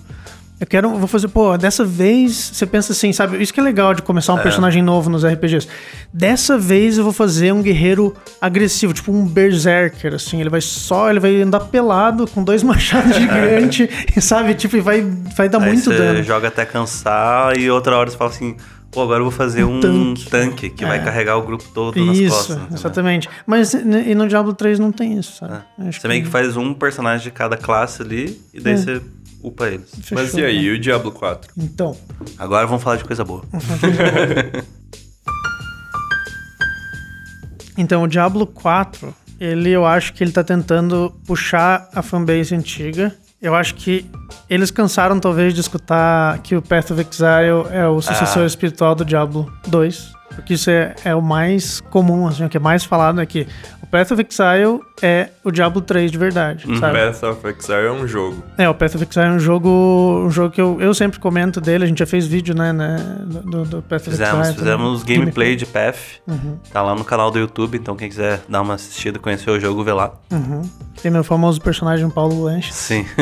eu 0.59 0.65
quero, 0.67 0.89
vou 0.97 1.07
fazer, 1.07 1.27
pô, 1.27 1.57
dessa 1.57 1.83
vez, 1.83 2.33
você 2.53 2.65
pensa 2.65 2.93
assim, 2.93 3.11
sabe? 3.11 3.41
Isso 3.41 3.53
que 3.53 3.59
é 3.59 3.63
legal 3.63 3.93
de 3.93 4.01
começar 4.01 4.33
um 4.33 4.37
personagem 4.37 4.81
novo 4.81 5.09
nos 5.09 5.25
RPGs. 5.25 5.67
Dessa 6.13 6.57
vez 6.57 6.97
eu 6.97 7.03
vou 7.03 7.11
fazer 7.13 7.51
um 7.53 7.61
guerreiro 7.61 8.13
agressivo, 8.39 8.93
tipo 8.93 9.11
um 9.11 9.25
berserker, 9.27 10.13
assim. 10.13 10.39
Ele 10.39 10.49
vai 10.49 10.61
só, 10.61 11.09
ele 11.09 11.19
vai 11.19 11.41
andar 11.41 11.59
pelado 11.61 12.25
com 12.27 12.43
dois 12.43 12.63
machados 12.63 13.15
gigantes, 13.15 13.89
e 14.15 14.21
sabe? 14.21 14.53
Tipo, 14.55 14.77
e 14.77 14.81
vai, 14.81 15.01
vai 15.35 15.49
dar 15.49 15.61
Aí 15.61 15.67
muito 15.67 15.83
você 15.91 15.97
dano. 15.97 16.23
joga 16.23 16.47
até 16.47 16.65
cansar 16.65 17.57
e 17.57 17.69
outra 17.69 17.97
hora 17.97 18.09
você 18.09 18.15
fala 18.17 18.29
assim, 18.29 18.55
pô, 18.91 19.01
agora 19.01 19.19
eu 19.19 19.23
vou 19.25 19.31
fazer 19.31 19.65
um, 19.65 19.81
tanque. 19.81 20.29
tanque. 20.29 20.69
que 20.69 20.85
vai 20.85 20.99
É. 20.99 21.01
carregar 21.01 21.35
o 21.37 21.41
grupo 21.41 21.65
todo 21.73 21.99
nas 22.05 22.17
Isso, 22.17 22.33
costas. 22.33 22.55
entendeu? 22.57 22.77
exatamente. 22.77 23.29
Mas 23.45 23.73
e 23.73 24.15
no 24.15 24.25
Diablo 24.25 24.53
3 24.53 24.79
não 24.79 24.91
tem 24.93 25.17
isso, 25.19 25.35
sabe? 25.37 25.57
Acho 25.79 25.99
Você 25.99 26.07
meio 26.07 26.23
que 26.23 26.29
faz 26.29 26.55
um 26.55 26.73
personagem 26.73 27.25
de 27.25 27.31
cada 27.31 27.57
classe 27.57 28.01
ali 28.01 28.39
e 28.53 28.61
daí 28.61 28.73
É. 28.73 28.77
você 28.77 29.01
upa 29.47 29.67
eles. 29.67 29.89
fechou, 29.95 30.17
Mas 30.17 30.33
e 30.33 30.43
aí, 30.43 30.55
né? 30.57 30.61
e 30.63 30.71
o 30.71 30.79
Diablo 30.79 31.11
4? 31.11 31.51
Então, 31.57 31.95
Agora 32.37 32.65
vamos 32.67 32.83
falar 32.83 32.95
de 32.97 33.03
coisa 33.05 33.23
boa. 33.23 33.43
Então, 37.77 38.03
o 38.03 38.07
Diablo 38.07 38.47
4, 38.47 39.13
ele 39.39 39.69
eu 39.69 39.85
acho 39.85 40.13
que 40.13 40.23
ele 40.23 40.31
tá 40.31 40.43
tentando 40.43 41.13
puxar 41.27 41.89
a 41.93 42.01
fanbase 42.01 42.55
antiga. 42.55 43.13
Eu 43.41 43.53
acho 43.53 43.75
que 43.75 44.05
eles 44.49 44.71
cansaram 44.71 45.19
talvez 45.19 45.53
de 45.53 45.59
escutar 45.59 46.39
que 46.39 46.55
o 46.55 46.61
Path 46.61 46.91
of 46.91 47.01
Exile 47.01 47.67
é 47.71 47.85
o 47.87 48.01
sucessor 48.01 48.43
Ah. 48.43 48.45
espiritual 48.45 48.95
do 48.95 49.03
Diablo 49.03 49.51
2. 49.67 50.14
Porque 50.35 50.53
isso 50.53 50.69
é, 50.69 50.93
é 51.03 51.15
o 51.15 51.21
mais 51.21 51.81
comum, 51.89 52.27
assim, 52.27 52.43
o 52.45 52.49
que 52.49 52.57
é 52.57 52.59
mais 52.59 52.83
falado 52.83 53.19
é 53.21 53.25
que 53.25 53.47
o 53.81 53.87
Path 53.87 54.11
of 54.11 54.25
Exile 54.27 54.79
é 55.01 55.29
o 55.43 55.51
Diablo 55.51 55.81
3 55.81 56.11
de 56.11 56.17
verdade, 56.17 56.67
Uhum. 56.67 56.77
sabe? 56.77 56.97
Path 56.99 57.23
of 57.23 57.47
Exile 57.47 57.87
é 57.87 57.91
um 57.91 58.07
jogo. 58.07 58.43
É, 58.57 58.67
o 58.69 58.73
Path 58.73 58.95
of 58.95 59.07
Exile 59.09 59.25
é 59.27 59.31
um 59.31 59.39
jogo, 59.39 60.23
um 60.27 60.31
jogo 60.31 60.51
que 60.53 60.59
eu, 60.61 60.77
eu 60.81 60.93
sempre 60.93 61.19
comento 61.19 61.59
dele, 61.61 61.83
a 61.83 61.87
gente 61.87 61.99
já 61.99 62.05
fez 62.05 62.25
vídeo, 62.27 62.55
né, 62.55 62.73
né 62.73 62.97
do, 63.25 63.63
do 63.63 63.81
Path 63.81 64.01
of 64.01 64.11
Fizemos, 64.11 64.47
Exile. 64.47 64.57
fizemos 64.59 65.01
também. 65.01 65.19
gameplay 65.19 65.55
de 65.55 65.65
Path. 65.65 65.97
Uhum. 66.27 66.57
Tá 66.71 66.81
lá 66.81 66.93
no 66.95 67.03
canal 67.03 67.31
do 67.31 67.39
YouTube, 67.39 67.77
então 67.77 67.95
quem 67.95 68.09
quiser 68.09 68.41
dar 68.49 68.61
uma 68.61 68.73
assistida, 68.75 69.19
conhecer 69.19 69.49
o 69.49 69.59
jogo, 69.59 69.83
vê 69.83 69.93
lá. 69.93 70.11
Uhum. 70.31 70.61
Tem 71.01 71.11
meu 71.11 71.23
famoso 71.23 71.61
personagem 71.61 72.09
Paulo 72.09 72.43
Lanche. 72.43 72.73
Sim. 72.73 73.05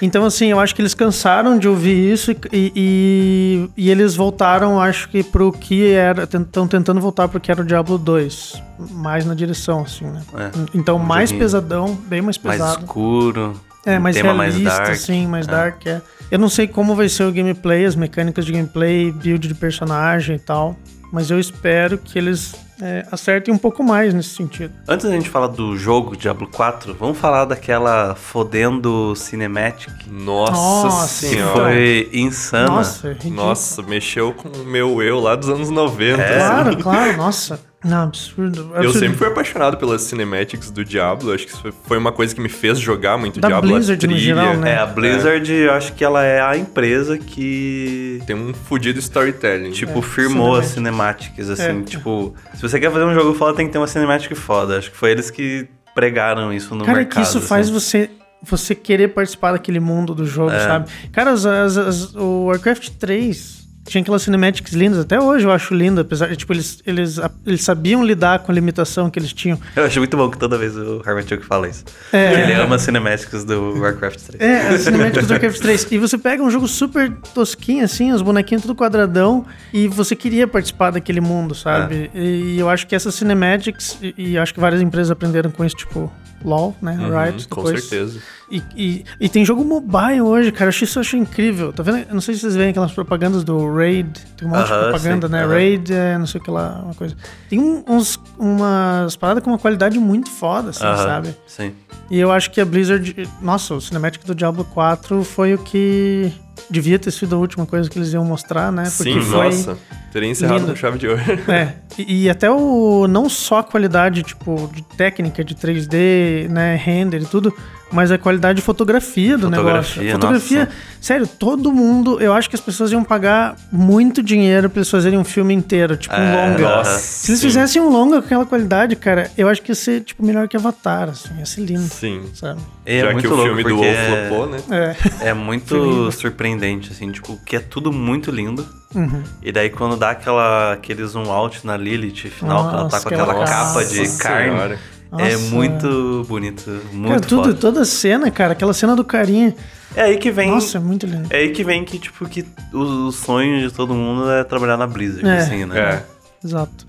Então, 0.00 0.24
assim, 0.24 0.46
eu 0.46 0.60
acho 0.60 0.74
que 0.74 0.80
eles 0.80 0.94
cansaram 0.94 1.58
de 1.58 1.68
ouvir 1.68 2.12
isso 2.12 2.30
e, 2.30 2.38
e, 2.52 3.68
e 3.76 3.90
eles 3.90 4.14
voltaram, 4.14 4.80
acho 4.80 5.08
que, 5.08 5.22
pro 5.22 5.52
que 5.52 5.90
era. 5.90 6.26
Estão 6.48 6.66
tentando 6.66 7.00
voltar 7.00 7.28
pro 7.28 7.38
que 7.38 7.50
era 7.50 7.60
o 7.60 7.64
Diablo 7.64 7.98
2. 7.98 8.62
Mais 8.92 9.24
na 9.24 9.34
direção, 9.34 9.82
assim, 9.82 10.06
né? 10.06 10.22
É. 10.34 10.50
Então, 10.74 10.98
mais 10.98 11.28
joguinho 11.30 11.44
pesadão, 11.44 11.94
bem 11.94 12.20
mais 12.22 12.38
mais 12.38 12.58
pesado. 12.58 12.84
escuro. 12.84 13.60
é, 13.86 13.98
um 13.98 14.00
mais 14.02 14.16
tema 14.16 14.32
realista, 14.32 14.62
mais 14.64 14.78
dark. 14.78 14.90
assim, 14.90 15.26
mais 15.26 15.46
É. 15.46 15.50
dark, 15.50 15.86
é. 15.86 16.02
Eu 16.30 16.38
não 16.38 16.48
sei 16.48 16.66
como 16.66 16.94
vai 16.96 17.08
ser 17.08 17.24
o 17.24 17.32
gameplay, 17.32 17.84
as 17.84 17.94
mecânicas 17.94 18.44
de 18.44 18.52
gameplay, 18.52 19.12
build 19.12 19.46
de 19.46 19.54
personagem 19.54 20.36
e 20.36 20.38
tal. 20.38 20.74
Mas 21.12 21.30
eu 21.30 21.38
espero 21.38 21.96
que 21.98 22.18
eles 22.18 22.54
é, 22.80 23.06
acertem 23.10 23.52
um 23.52 23.58
pouco 23.58 23.82
mais 23.82 24.14
nesse 24.14 24.30
sentido. 24.30 24.72
Antes 24.86 25.06
da 25.06 25.12
gente 25.12 25.28
falar 25.28 25.48
do 25.48 25.76
jogo 25.76 26.16
Diablo 26.16 26.48
4, 26.48 26.94
vamos 26.94 27.18
falar 27.18 27.44
daquela 27.44 28.14
fodendo 28.14 29.14
cinematic 29.16 29.92
Nossa, 30.06 30.52
Nossa, 30.52 31.08
senhora. 31.08 31.52
foi 31.52 32.10
insana. 32.12 32.68
Nossa, 32.68 33.08
é. 33.08 33.30
Nossa, 33.30 33.82
mexeu 33.82 34.32
com 34.32 34.48
o 34.48 34.64
meu 34.64 35.02
eu 35.02 35.18
lá 35.20 35.34
dos 35.34 35.48
anos 35.48 35.70
90. 35.70 36.22
É. 36.22 36.38
Claro, 36.38 36.76
claro, 36.78 37.16
nossa. 37.16 37.60
Não, 37.84 38.02
absurdo. 38.04 38.70
Eu 38.72 38.76
absurdo. 38.78 38.98
sempre 38.98 39.16
fui 39.18 39.26
apaixonado 39.28 39.76
pelas 39.76 40.02
cinematics 40.02 40.68
do 40.70 40.84
Diablo. 40.84 41.32
Acho 41.32 41.46
que 41.46 41.52
isso 41.52 41.72
foi 41.84 41.96
uma 41.96 42.10
coisa 42.10 42.34
que 42.34 42.40
me 42.40 42.48
fez 42.48 42.78
jogar 42.80 43.16
muito 43.16 43.38
Da 43.38 43.46
Diablo. 43.48 43.70
a 43.70 43.72
Blizzard 43.74 44.04
no 44.06 44.12
trilha. 44.14 44.24
geral, 44.34 44.56
né? 44.56 44.72
É, 44.72 44.78
a 44.78 44.86
Blizzard, 44.86 45.52
eu 45.52 45.72
acho 45.72 45.92
que 45.94 46.04
ela 46.04 46.24
é 46.24 46.40
a 46.40 46.56
empresa 46.56 47.16
que 47.16 48.20
Tem 48.26 48.34
um 48.34 48.52
fudido 48.52 48.98
storytelling. 48.98 49.70
Tipo, 49.70 50.00
É, 50.00 50.02
firmou 50.02 50.56
as 50.56 50.66
cinemática. 50.66 51.34
cinemáticas, 51.36 51.50
assim, 51.50 51.80
É. 51.80 51.84
tipo, 51.84 52.34
se 52.54 52.62
você 52.62 52.80
quer 52.80 52.90
fazer 52.90 53.04
um 53.04 53.14
jogo 53.14 53.32
foda, 53.34 53.56
tem 53.56 53.66
que 53.66 53.72
ter 53.72 53.78
uma 53.78 53.86
cinemática 53.86 54.34
foda. 54.34 54.78
Acho 54.78 54.90
que 54.90 54.96
foi 54.96 55.12
eles 55.12 55.30
que 55.30 55.68
pregaram 55.94 56.52
isso 56.52 56.74
no 56.74 56.84
Cara, 56.84 56.98
mercado. 56.98 57.22
que 57.22 57.28
isso 57.28 57.40
faz 57.40 57.66
assim. 57.68 57.72
você 57.80 58.10
você 58.40 58.72
querer 58.72 59.08
participar 59.08 59.50
daquele 59.50 59.80
mundo 59.80 60.14
do 60.14 60.24
jogo, 60.24 60.52
É. 60.52 60.60
sabe? 60.60 60.88
Cara, 61.10 61.32
as- 61.32 61.44
as- 61.44 61.76
as- 61.76 62.14
o 62.14 62.44
Warcraft 62.44 62.90
3 62.90 63.57
tinha 63.88 64.02
aquelas 64.02 64.22
cinematics 64.22 64.72
lindas, 64.72 65.00
até 65.00 65.20
hoje 65.20 65.46
eu 65.46 65.50
acho 65.50 65.74
lindo, 65.74 66.00
apesar 66.00 66.28
de, 66.28 66.36
tipo, 66.36 66.52
eles, 66.52 66.82
eles, 66.86 67.18
eles 67.46 67.62
sabiam 67.62 68.04
lidar 68.04 68.40
com 68.40 68.52
a 68.52 68.54
limitação 68.54 69.10
que 69.10 69.18
eles 69.18 69.32
tinham. 69.32 69.58
Eu 69.74 69.84
acho 69.84 69.98
muito 69.98 70.16
bom 70.16 70.30
que 70.30 70.38
toda 70.38 70.58
vez 70.58 70.76
o 70.76 70.98
Harvard 71.04 71.38
fala 71.38 71.68
isso. 71.68 71.84
É. 72.12 72.42
Ele 72.42 72.52
ama 72.54 72.76
as 72.76 72.82
cinemáticas 72.82 73.44
do 73.44 73.78
Warcraft 73.80 74.20
3. 74.20 74.40
É, 74.40 74.68
as 74.68 74.80
cinemáticas 74.82 75.26
do 75.26 75.30
Warcraft 75.32 75.60
3. 75.60 75.92
E 75.92 75.98
você 75.98 76.18
pega 76.18 76.42
um 76.42 76.50
jogo 76.50 76.68
super 76.68 77.10
tosquinho, 77.34 77.84
assim, 77.84 78.12
os 78.12 78.22
bonequinhos 78.22 78.62
tudo 78.62 78.74
quadradão, 78.74 79.46
e 79.72 79.88
você 79.88 80.14
queria 80.14 80.46
participar 80.46 80.90
daquele 80.90 81.20
mundo, 81.20 81.54
sabe? 81.54 82.10
É. 82.14 82.18
E 82.20 82.58
eu 82.58 82.68
acho 82.68 82.86
que 82.86 82.94
essas 82.94 83.14
cinematics, 83.14 83.98
e, 84.02 84.14
e 84.16 84.38
acho 84.38 84.52
que 84.52 84.60
várias 84.60 84.82
empresas 84.82 85.10
aprenderam 85.10 85.50
com 85.50 85.64
isso, 85.64 85.76
tipo, 85.76 86.12
LOL, 86.44 86.76
né? 86.80 86.92
Uhum, 86.92 87.24
Riot, 87.24 87.48
com 87.48 87.64
depois. 87.64 87.84
certeza. 87.84 88.20
E, 88.50 88.62
e, 88.74 89.04
e 89.20 89.28
tem 89.28 89.44
jogo 89.44 89.62
mobile 89.64 90.22
hoje, 90.22 90.50
cara. 90.52 90.64
Eu 90.64 90.68
acho 90.70 90.84
isso 90.84 90.98
eu 90.98 91.00
acho 91.02 91.16
incrível. 91.16 91.72
Tá 91.72 91.82
vendo? 91.82 91.98
Eu 92.08 92.14
não 92.14 92.20
sei 92.20 92.34
se 92.34 92.40
vocês 92.40 92.56
veem 92.56 92.70
aquelas 92.70 92.92
propagandas 92.92 93.44
do 93.44 93.72
Raid. 93.74 94.08
Tem 94.36 94.48
um 94.48 94.50
monte 94.50 94.66
de 94.66 94.72
Aham, 94.72 94.82
propaganda, 94.90 95.26
sim, 95.26 95.32
né? 95.32 95.42
aham. 95.44 95.52
Raid, 95.52 95.92
é, 95.92 96.18
não 96.18 96.26
sei 96.26 96.40
o 96.40 96.44
que 96.44 96.50
lá, 96.50 96.80
uma 96.84 96.94
coisa. 96.94 97.14
Tem 97.50 97.60
uns, 97.86 98.18
umas 98.38 99.16
paradas 99.16 99.42
com 99.44 99.50
uma 99.50 99.58
qualidade 99.58 99.98
muito 99.98 100.30
foda, 100.30 100.70
assim, 100.70 100.84
Aham, 100.84 100.96
sabe? 100.96 101.36
Sim. 101.46 101.72
E 102.10 102.18
eu 102.18 102.32
acho 102.32 102.50
que 102.50 102.60
a 102.60 102.64
Blizzard. 102.64 103.28
Nossa, 103.42 103.74
o 103.74 103.80
Cinematic 103.80 104.24
do 104.24 104.34
Diablo 104.34 104.64
4 104.64 105.22
foi 105.24 105.54
o 105.54 105.58
que. 105.58 106.32
Devia 106.70 106.98
ter 106.98 107.10
sido 107.12 107.36
a 107.36 107.38
última 107.38 107.64
coisa 107.66 107.88
que 107.88 107.98
eles 107.98 108.12
iam 108.12 108.24
mostrar, 108.24 108.72
né? 108.72 108.82
Porque 108.96 109.12
Sim, 109.12 109.20
foi. 109.20 109.44
nossa. 109.44 109.78
Teria 110.12 110.28
encerrado 110.28 110.60
lindo. 110.60 110.70
com 110.72 110.76
chave 110.76 110.98
de 110.98 111.06
ouro. 111.06 111.20
É, 111.48 111.74
e, 111.98 112.24
e 112.24 112.30
até 112.30 112.50
o. 112.50 113.06
Não 113.06 113.28
só 113.28 113.58
a 113.58 113.62
qualidade, 113.64 114.22
tipo, 114.22 114.70
de 114.74 114.82
técnica 114.82 115.44
de 115.44 115.54
3D, 115.54 116.48
né, 116.48 116.76
render 116.76 117.22
e 117.22 117.26
tudo, 117.26 117.54
mas 117.90 118.10
a 118.12 118.18
qualidade 118.18 118.56
de 118.56 118.62
fotografia 118.62 119.36
do 119.38 119.48
Fotografia, 119.48 120.02
negócio. 120.02 120.12
Fotografia, 120.12 120.58
nossa. 120.66 120.72
sério, 121.00 121.26
todo 121.26 121.72
mundo. 121.72 122.20
Eu 122.20 122.32
acho 122.34 122.48
que 122.50 122.54
as 122.56 122.60
pessoas 122.60 122.92
iam 122.92 123.02
pagar 123.02 123.56
muito 123.72 124.22
dinheiro 124.22 124.68
pra 124.68 124.80
eles 124.80 124.90
fazerem 124.90 125.18
um 125.18 125.24
filme 125.24 125.54
inteiro, 125.54 125.96
tipo 125.96 126.14
um 126.14 126.18
É, 126.18 126.48
longa. 126.50 126.76
nossa, 126.76 126.98
Se 126.98 127.30
eles 127.30 127.40
sim. 127.40 127.46
fizessem 127.46 127.80
um 127.82 127.88
longa 127.88 128.20
com 128.20 128.26
aquela 128.26 128.44
qualidade, 128.46 128.94
cara, 128.96 129.30
eu 129.38 129.48
acho 129.48 129.62
que 129.62 129.70
ia 129.70 129.74
ser, 129.74 130.02
tipo, 130.02 130.24
melhor 130.24 130.46
que 130.48 130.56
Avatar, 130.56 131.08
assim, 131.08 131.30
ia 131.38 131.46
ser 131.46 131.62
lindo, 131.62 131.80
Sim. 131.88 132.22
sabe? 132.34 132.60
É 132.84 133.00
Já 133.00 133.12
muito 133.12 133.20
que 133.26 133.32
o 133.32 133.36
louco 133.36 133.44
filme 133.54 133.62
do 133.62 133.68
porque 133.70 133.86
WoW 133.86 134.28
flopou, 134.28 134.46
né? 134.48 134.96
É. 135.22 135.28
é 135.30 135.34
muito 135.34 136.12
surpreendente, 136.12 136.92
assim, 136.92 137.10
tipo, 137.10 137.38
que 137.44 137.56
é 137.56 137.60
tudo 137.60 137.92
muito 137.92 138.30
lindo. 138.30 138.66
Uhum. 138.94 139.22
E 139.42 139.52
daí 139.52 139.68
quando 139.68 139.96
dá 139.98 140.10
aquela, 140.10 140.72
aquele 140.72 141.04
zoom 141.04 141.30
out 141.30 141.66
na 141.66 141.76
Lilith 141.76 142.30
final, 142.30 142.68
que 142.68 142.74
ela 142.74 142.76
tá 142.76 142.82
Nossa, 142.84 143.00
com 143.02 143.08
aquela 143.14 143.32
aquela 143.32 143.44
capa 143.46 143.84
de 143.84 143.98
Nossa 143.98 144.22
carne, 144.22 144.50
Senhora. 144.50 144.78
É 145.12 145.32
Nossa. 145.32 145.54
muito 145.54 146.24
bonito, 146.28 146.70
muito 146.92 147.08
Cara, 147.08 147.20
tudo, 147.20 147.42
foda. 147.44 147.54
toda 147.54 147.80
a 147.82 147.84
cena, 147.84 148.30
cara, 148.30 148.52
aquela 148.52 148.74
cena 148.74 148.94
do 148.94 149.04
carinha. 149.04 149.54
É 149.96 150.02
aí 150.02 150.18
que 150.18 150.30
vem... 150.30 150.50
Nossa, 150.50 150.76
é 150.78 150.80
muito 150.80 151.06
lindo. 151.06 151.26
É 151.30 151.38
aí 151.38 151.50
que 151.50 151.64
vem 151.64 151.84
que, 151.84 151.98
tipo, 151.98 152.28
que 152.28 152.44
o, 152.72 153.06
o 153.08 153.12
sonho 153.12 153.66
de 153.66 153.74
todo 153.74 153.94
mundo 153.94 154.30
é 154.30 154.44
trabalhar 154.44 154.76
na 154.76 154.86
Blizzard, 154.86 155.26
É. 155.26 155.38
assim, 155.38 155.64
né? 155.64 155.78
É. 155.80 156.02
Exato. 156.46 156.86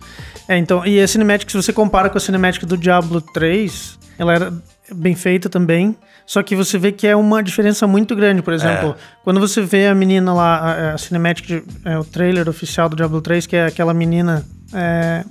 É, 0.47 0.57
então, 0.57 0.85
e 0.85 0.99
a 0.99 1.07
cinemática, 1.07 1.49
se 1.51 1.57
você 1.57 1.71
compara 1.71 2.09
com 2.09 2.17
a 2.17 2.21
cinemática 2.21 2.65
do 2.65 2.75
Diablo 2.77 3.21
3, 3.21 3.97
ela 4.17 4.33
era 4.33 4.53
bem 4.93 5.15
feita 5.15 5.47
também, 5.47 5.95
só 6.25 6.43
que 6.43 6.55
você 6.55 6.77
vê 6.77 6.91
que 6.91 7.07
é 7.07 7.15
uma 7.15 7.41
diferença 7.41 7.87
muito 7.87 8.15
grande. 8.15 8.41
Por 8.41 8.53
exemplo, 8.53 8.95
quando 9.23 9.39
você 9.39 9.61
vê 9.61 9.87
a 9.87 9.95
menina 9.95 10.33
lá, 10.33 10.57
a, 10.57 10.93
a 10.93 10.97
cinemática, 10.97 11.47
de- 11.47 11.63
é, 11.85 11.97
o 11.97 12.03
trailer 12.03 12.49
oficial 12.49 12.89
do 12.89 12.95
Diablo 12.95 13.21
3, 13.21 13.45
que 13.47 13.55
é 13.55 13.65
aquela 13.67 13.93
menina 13.93 14.45
é, 14.73 15.23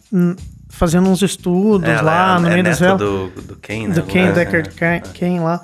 fazendo 0.69 1.09
uns 1.09 1.23
estudos 1.23 1.89
Ela 1.89 2.03
lá 2.03 2.37
é, 2.37 2.41
no 2.41 2.47
é 2.49 2.51
meio 2.53 2.65
das 2.65 2.79
velas. 2.81 2.99
do, 2.99 3.29
do 3.43 3.57
Ken, 3.57 3.89
né? 3.89 3.95
Do 3.95 4.03
Ken 4.03 4.27
É, 4.29 4.33
Deckard 4.33 4.71
é. 4.81 5.01
Ken- 5.13 5.41
lá. 5.41 5.63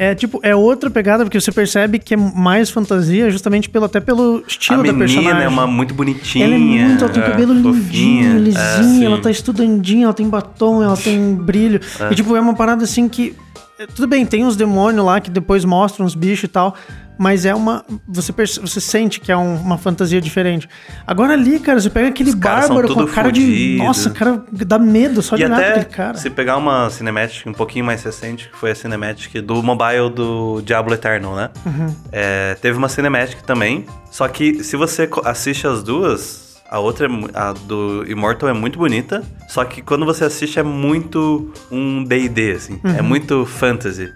É 0.00 0.14
tipo, 0.14 0.38
é 0.44 0.54
outra 0.54 0.88
pegada, 0.88 1.24
porque 1.24 1.40
você 1.40 1.50
percebe 1.50 1.98
que 1.98 2.14
é 2.14 2.16
mais 2.16 2.70
fantasia, 2.70 3.28
justamente 3.32 3.68
pelo, 3.68 3.84
até 3.86 3.98
pelo 3.98 4.44
A 4.44 4.48
estilo 4.48 4.76
da 4.84 4.92
menina 4.92 4.98
personagem. 5.06 5.42
é 5.42 5.48
uma 5.48 5.66
muito 5.66 5.92
bonitinha. 5.92 6.44
Ela 6.44 6.54
é 6.54 6.58
muito, 6.58 7.02
ela 7.04 7.12
tem 7.12 7.20
é, 7.22 7.26
cabelo 7.26 7.52
lindinho, 7.52 8.36
é, 8.36 8.38
lisinho, 8.38 9.04
ela 9.06 9.20
tá 9.20 9.28
estudandinha, 9.28 10.04
ela 10.04 10.14
tem 10.14 10.28
batom, 10.28 10.84
ela 10.84 10.96
tem 10.96 11.34
brilho. 11.34 11.80
E 12.12 12.14
tipo, 12.14 12.36
é 12.36 12.40
uma 12.40 12.54
parada 12.54 12.84
assim 12.84 13.08
que. 13.08 13.34
é, 13.76 13.86
Tudo 13.88 14.06
bem, 14.06 14.24
tem 14.24 14.44
uns 14.44 14.54
demônios 14.54 15.04
lá 15.04 15.20
que 15.20 15.30
depois 15.32 15.64
mostram 15.64 16.06
os 16.06 16.14
bichos 16.14 16.44
e 16.44 16.48
tal. 16.48 16.76
Mas 17.18 17.44
é 17.44 17.54
uma. 17.54 17.84
Você, 18.06 18.32
você 18.32 18.80
sente 18.80 19.18
que 19.20 19.32
é 19.32 19.36
um- 19.36 19.56
uma 19.56 19.76
fantasia 19.76 20.20
diferente. 20.20 20.68
Agora 21.06 21.32
ali, 21.32 21.58
cara, 21.58 21.80
você 21.80 21.90
pega 21.90 22.08
aquele 22.08 22.34
bárbaro 22.34 22.94
com 22.94 23.00
a 23.00 23.08
cara 23.08 23.32
de. 23.32 23.40
fudido. 23.40 23.84
Nossa, 23.84 24.10
cara, 24.10 24.44
dá 24.52 24.78
medo 24.78 25.20
só 25.20 25.34
de 25.36 25.42
E 25.42 25.46
olhar 25.46 25.58
até, 25.60 25.84
cara. 25.84 26.16
se 26.16 26.30
pegar 26.30 26.56
uma 26.56 26.88
cinematic 26.90 27.46
um 27.46 27.52
pouquinho 27.52 27.84
mais 27.84 28.02
recente, 28.04 28.48
que 28.48 28.56
foi 28.56 28.70
a 28.70 28.74
cinematic 28.74 29.34
do 29.42 29.62
mobile 29.62 30.10
do 30.14 30.62
Diablo 30.62 30.94
Eternal, 30.94 31.34
né? 31.34 31.50
Uhum. 31.66 31.94
É, 32.12 32.54
teve 32.62 32.78
uma 32.78 32.88
cinematic 32.88 33.42
também, 33.42 33.84
só 34.10 34.28
que 34.28 34.62
se 34.62 34.76
você 34.76 35.08
assiste 35.24 35.66
as 35.66 35.82
duas, 35.82 36.47
a 36.70 36.78
outra, 36.78 37.06
é 37.06 37.10
a 37.34 37.52
do 37.52 38.04
Immortal 38.06 38.48
é 38.50 38.52
muito 38.52 38.78
bonita, 38.78 39.22
só 39.48 39.64
que 39.64 39.80
quando 39.80 40.04
você 40.04 40.24
assiste 40.24 40.58
é 40.58 40.62
muito 40.62 41.52
um 41.70 42.04
D&D, 42.04 42.52
assim. 42.52 42.78
Uhum. 42.84 42.96
É 42.96 43.02
muito 43.02 43.46
fantasy, 43.46 44.12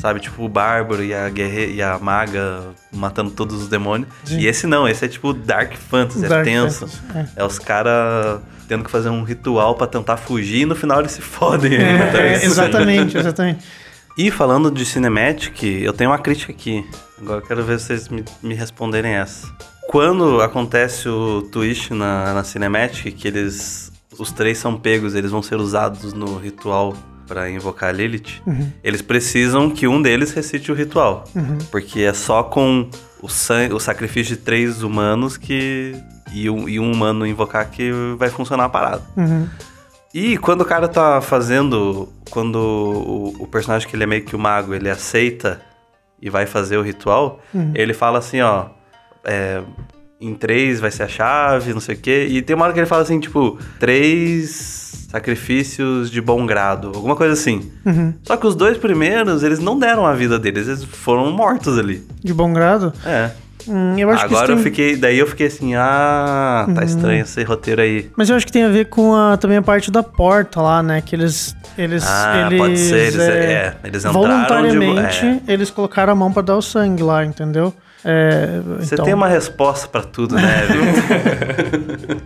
sabe? 0.00 0.20
Tipo 0.20 0.44
o 0.44 0.48
Bárbaro 0.48 1.02
e 1.02 1.12
a, 1.12 1.28
guerre 1.28 1.74
e 1.74 1.82
a 1.82 1.98
Maga 1.98 2.62
matando 2.92 3.32
todos 3.32 3.62
os 3.62 3.68
demônios. 3.68 4.08
Sim. 4.24 4.38
E 4.38 4.46
esse 4.46 4.66
não, 4.66 4.88
esse 4.88 5.04
é 5.04 5.08
tipo 5.08 5.32
Dark 5.32 5.74
Fantasy, 5.74 6.28
Dark 6.28 6.46
é 6.46 6.50
tenso. 6.50 6.86
Fantasy, 6.86 7.32
É, 7.34 7.44
os 7.44 7.58
caras 7.58 8.40
tendo 8.68 8.84
que 8.84 8.90
fazer 8.90 9.08
um 9.08 9.22
ritual 9.22 9.74
pra 9.74 9.86
tentar 9.86 10.16
fugir 10.16 10.62
e 10.62 10.66
no 10.66 10.76
final 10.76 11.00
eles 11.00 11.12
se 11.12 11.20
fodem. 11.20 11.74
É, 11.74 12.06
Então, 12.08 12.20
é, 12.20 12.44
exatamente, 12.44 13.18
exatamente. 13.18 13.64
E 14.18 14.30
falando 14.30 14.70
de 14.70 14.82
Cinematic, 14.86 15.62
eu 15.62 15.92
tenho 15.92 16.08
uma 16.08 16.18
crítica 16.18 16.50
aqui. 16.50 16.82
Agora 17.20 17.40
eu 17.40 17.46
quero 17.46 17.62
ver 17.62 17.78
se 17.78 17.88
vocês 17.88 18.08
me, 18.08 18.24
me 18.42 18.54
responderem 18.54 19.12
essa. 19.12 19.46
Quando 19.88 20.40
acontece 20.40 21.08
o 21.08 21.42
twist 21.42 21.92
na, 21.94 22.34
na 22.34 22.44
Cinematic, 22.44 23.14
que 23.16 23.28
eles. 23.28 23.92
Os 24.18 24.32
três 24.32 24.56
são 24.58 24.76
pegos, 24.76 25.14
eles 25.14 25.30
vão 25.30 25.42
ser 25.42 25.56
usados 25.56 26.12
no 26.14 26.38
ritual 26.38 26.94
pra 27.26 27.50
invocar 27.50 27.90
a 27.90 27.92
Lilith. 27.92 28.40
Eles 28.82 29.02
precisam 29.02 29.68
que 29.70 29.86
um 29.86 30.00
deles 30.00 30.32
recite 30.32 30.72
o 30.72 30.74
ritual. 30.74 31.24
Porque 31.70 32.00
é 32.00 32.12
só 32.14 32.42
com 32.42 32.88
o, 33.20 33.28
san- 33.28 33.74
o 33.74 33.78
sacrifício 33.80 34.36
de 34.36 34.42
três 34.42 34.82
humanos 34.82 35.36
que. 35.36 35.94
E 36.32 36.50
um, 36.50 36.68
e 36.68 36.80
um 36.80 36.90
humano 36.90 37.26
invocar 37.26 37.70
que 37.70 37.90
vai 38.18 38.28
funcionar 38.30 38.64
a 38.64 38.68
parada. 38.68 39.02
Uhum. 39.16 39.46
E 40.12 40.36
quando 40.38 40.62
o 40.62 40.64
cara 40.64 40.88
tá 40.88 41.20
fazendo. 41.20 42.08
Quando 42.30 42.56
o, 42.56 43.34
o 43.44 43.46
personagem 43.46 43.86
que 43.88 43.94
ele 43.94 44.02
é 44.04 44.06
meio 44.06 44.24
que 44.24 44.34
o 44.34 44.38
mago, 44.38 44.74
ele 44.74 44.88
aceita 44.90 45.60
e 46.20 46.30
vai 46.30 46.46
fazer 46.46 46.76
o 46.78 46.82
ritual, 46.82 47.40
ele 47.74 47.92
fala 47.94 48.18
assim, 48.18 48.40
ó. 48.40 48.66
É, 49.26 49.60
em 50.20 50.34
três 50.34 50.80
vai 50.80 50.90
ser 50.90 51.02
a 51.04 51.08
chave, 51.08 51.72
não 51.74 51.80
sei 51.80 51.94
o 51.94 51.98
quê. 51.98 52.26
E 52.30 52.40
tem 52.42 52.54
uma 52.56 52.64
hora 52.64 52.72
que 52.74 52.80
ele 52.80 52.86
fala 52.86 53.02
assim, 53.02 53.20
tipo, 53.20 53.58
três 53.78 55.06
sacrifícios 55.10 56.10
de 56.10 56.20
bom 56.20 56.44
grado, 56.46 56.92
alguma 56.94 57.16
coisa 57.16 57.32
assim. 57.32 57.70
Uhum. 57.84 58.12
Só 58.22 58.36
que 58.36 58.46
os 58.46 58.54
dois 58.54 58.76
primeiros, 58.76 59.42
eles 59.42 59.58
não 59.58 59.78
deram 59.78 60.04
a 60.06 60.12
vida 60.14 60.38
deles, 60.38 60.66
eles 60.68 60.84
foram 60.84 61.30
mortos 61.32 61.78
ali. 61.78 62.02
De 62.22 62.32
bom 62.34 62.52
grado? 62.52 62.92
É. 63.04 63.30
Hum, 63.68 63.98
eu 63.98 64.08
acho 64.10 64.20
que 64.20 64.34
Agora 64.34 64.44
isso 64.44 64.52
eu 64.52 64.56
tem... 64.56 64.64
fiquei. 64.64 64.96
Daí 64.96 65.18
eu 65.18 65.26
fiquei 65.26 65.48
assim, 65.48 65.74
ah, 65.74 66.68
tá 66.72 66.84
estranho 66.84 67.22
esse 67.22 67.42
roteiro 67.42 67.82
aí. 67.82 68.08
Mas 68.16 68.30
eu 68.30 68.36
acho 68.36 68.46
que 68.46 68.52
tem 68.52 68.62
a 68.62 68.68
ver 68.68 68.86
com 68.88 69.12
a, 69.14 69.36
também 69.36 69.56
a 69.56 69.62
parte 69.62 69.90
da 69.90 70.04
porta 70.04 70.60
lá, 70.60 70.82
né? 70.84 71.00
Que 71.00 71.16
eles. 71.16 71.56
Eles, 71.76 72.04
Ah, 72.06 72.46
eles, 72.46 72.58
pode 72.58 72.78
ser, 72.78 72.96
eles- 73.08 73.18
é, 73.18 73.76
eles 73.84 74.04
entraram 74.04 74.22
de- 74.22 74.28
Voluntariamente, 74.28 75.26
é. 75.26 75.40
eles 75.52 75.68
colocaram 75.70 76.12
a 76.12 76.16
mão 76.16 76.32
pra 76.32 76.42
dar 76.42 76.56
o 76.56 76.62
sangue 76.62 77.02
lá, 77.02 77.24
entendeu? 77.24 77.74
É, 78.08 78.60
Você 78.78 78.94
então, 78.94 79.04
tem 79.04 79.12
uma 79.12 79.26
resposta 79.26 79.88
pra 79.88 80.00
tudo, 80.00 80.36
né? 80.36 80.44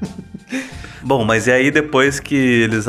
Bom, 1.02 1.24
mas 1.24 1.46
e 1.46 1.52
aí 1.52 1.70
depois 1.70 2.20
que 2.20 2.34
eles 2.34 2.84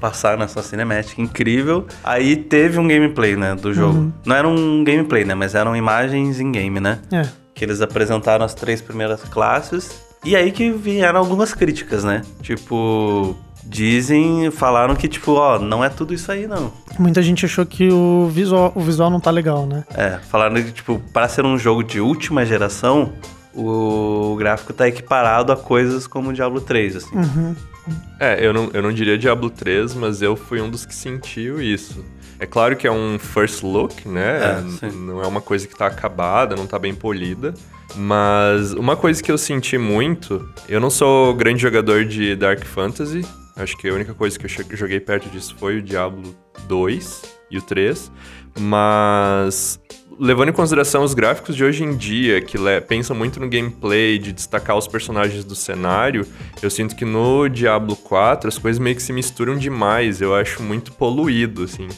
passaram 0.00 0.38
nessa 0.38 0.62
cinemática 0.62 1.20
incrível, 1.20 1.86
aí 2.02 2.34
teve 2.34 2.78
um 2.78 2.88
gameplay, 2.88 3.36
né, 3.36 3.54
do 3.54 3.74
jogo. 3.74 3.98
Uhum. 3.98 4.12
Não 4.24 4.34
era 4.34 4.48
um 4.48 4.82
gameplay, 4.82 5.26
né, 5.26 5.34
mas 5.34 5.54
eram 5.54 5.76
imagens 5.76 6.40
em 6.40 6.50
game, 6.50 6.80
né? 6.80 7.00
É. 7.12 7.28
Que 7.54 7.66
eles 7.66 7.82
apresentaram 7.82 8.46
as 8.46 8.54
três 8.54 8.80
primeiras 8.80 9.22
classes. 9.24 10.02
E 10.24 10.34
aí 10.34 10.50
que 10.50 10.70
vieram 10.70 11.18
algumas 11.18 11.52
críticas, 11.52 12.02
né? 12.02 12.22
Tipo, 12.40 13.36
dizem, 13.62 14.50
falaram 14.50 14.94
que 14.94 15.08
tipo, 15.08 15.32
ó, 15.32 15.58
não 15.58 15.84
é 15.84 15.88
tudo 15.88 16.12
isso 16.12 16.30
aí 16.30 16.46
não. 16.46 16.72
Muita 16.98 17.22
gente 17.22 17.44
achou 17.44 17.64
que 17.64 17.90
o 17.90 18.28
visual, 18.28 18.72
o 18.74 18.80
visual 18.80 19.10
não 19.10 19.20
tá 19.20 19.30
legal, 19.30 19.66
né? 19.66 19.84
É, 19.94 20.18
falaram 20.30 20.54
que, 20.56 20.72
tipo, 20.72 21.00
para 21.12 21.28
ser 21.28 21.44
um 21.44 21.58
jogo 21.58 21.82
de 21.82 22.00
última 22.00 22.44
geração, 22.44 23.12
o 23.54 24.36
gráfico 24.38 24.72
tá 24.72 24.88
equiparado 24.88 25.52
a 25.52 25.56
coisas 25.56 26.06
como 26.06 26.30
o 26.30 26.32
Diablo 26.32 26.60
3, 26.60 26.96
assim. 26.96 27.16
Uhum. 27.16 27.54
É, 28.20 28.44
eu 28.44 28.52
não, 28.52 28.70
eu 28.72 28.82
não 28.82 28.92
diria 28.92 29.18
Diablo 29.18 29.50
3, 29.50 29.94
mas 29.94 30.22
eu 30.22 30.36
fui 30.36 30.60
um 30.60 30.70
dos 30.70 30.86
que 30.86 30.94
sentiu 30.94 31.60
isso. 31.60 32.04
É 32.38 32.46
claro 32.46 32.76
que 32.76 32.86
é 32.86 32.92
um 32.92 33.18
first 33.18 33.62
look, 33.62 34.08
né? 34.08 34.64
É, 34.82 34.90
não 34.90 35.22
é 35.22 35.26
uma 35.26 35.40
coisa 35.40 35.66
que 35.66 35.76
tá 35.76 35.86
acabada, 35.86 36.56
não 36.56 36.66
tá 36.66 36.78
bem 36.78 36.94
polida. 36.94 37.54
Mas 37.94 38.72
uma 38.72 38.96
coisa 38.96 39.22
que 39.22 39.30
eu 39.30 39.38
senti 39.38 39.76
muito, 39.76 40.48
eu 40.68 40.80
não 40.80 40.90
sou 40.90 41.34
grande 41.34 41.60
jogador 41.60 42.04
de 42.04 42.34
Dark 42.34 42.64
Fantasy. 42.64 43.24
Acho 43.62 43.76
que 43.76 43.88
a 43.88 43.94
única 43.94 44.12
coisa 44.12 44.38
que 44.38 44.46
eu 44.46 44.76
joguei 44.76 44.98
perto 44.98 45.28
disso 45.30 45.54
foi 45.58 45.78
o 45.78 45.82
Diablo 45.82 46.34
2 46.66 47.22
e 47.50 47.58
o 47.58 47.62
3. 47.62 48.10
Mas 48.58 49.80
levando 50.18 50.50
em 50.50 50.52
consideração 50.52 51.02
os 51.02 51.14
gráficos 51.14 51.56
de 51.56 51.64
hoje 51.64 51.84
em 51.84 51.96
dia, 51.96 52.40
que 52.40 52.58
pensam 52.86 53.14
muito 53.16 53.40
no 53.40 53.48
gameplay, 53.48 54.18
de 54.18 54.32
destacar 54.32 54.76
os 54.76 54.86
personagens 54.86 55.44
do 55.44 55.54
cenário, 55.54 56.26
eu 56.60 56.70
sinto 56.70 56.94
que 56.94 57.04
no 57.04 57.48
Diablo 57.48 57.96
4 57.96 58.48
as 58.48 58.58
coisas 58.58 58.78
meio 58.78 58.96
que 58.96 59.02
se 59.02 59.12
misturam 59.12 59.56
demais. 59.56 60.20
Eu 60.20 60.34
acho 60.34 60.62
muito 60.62 60.92
poluído, 60.92 61.64
assim. 61.64 61.88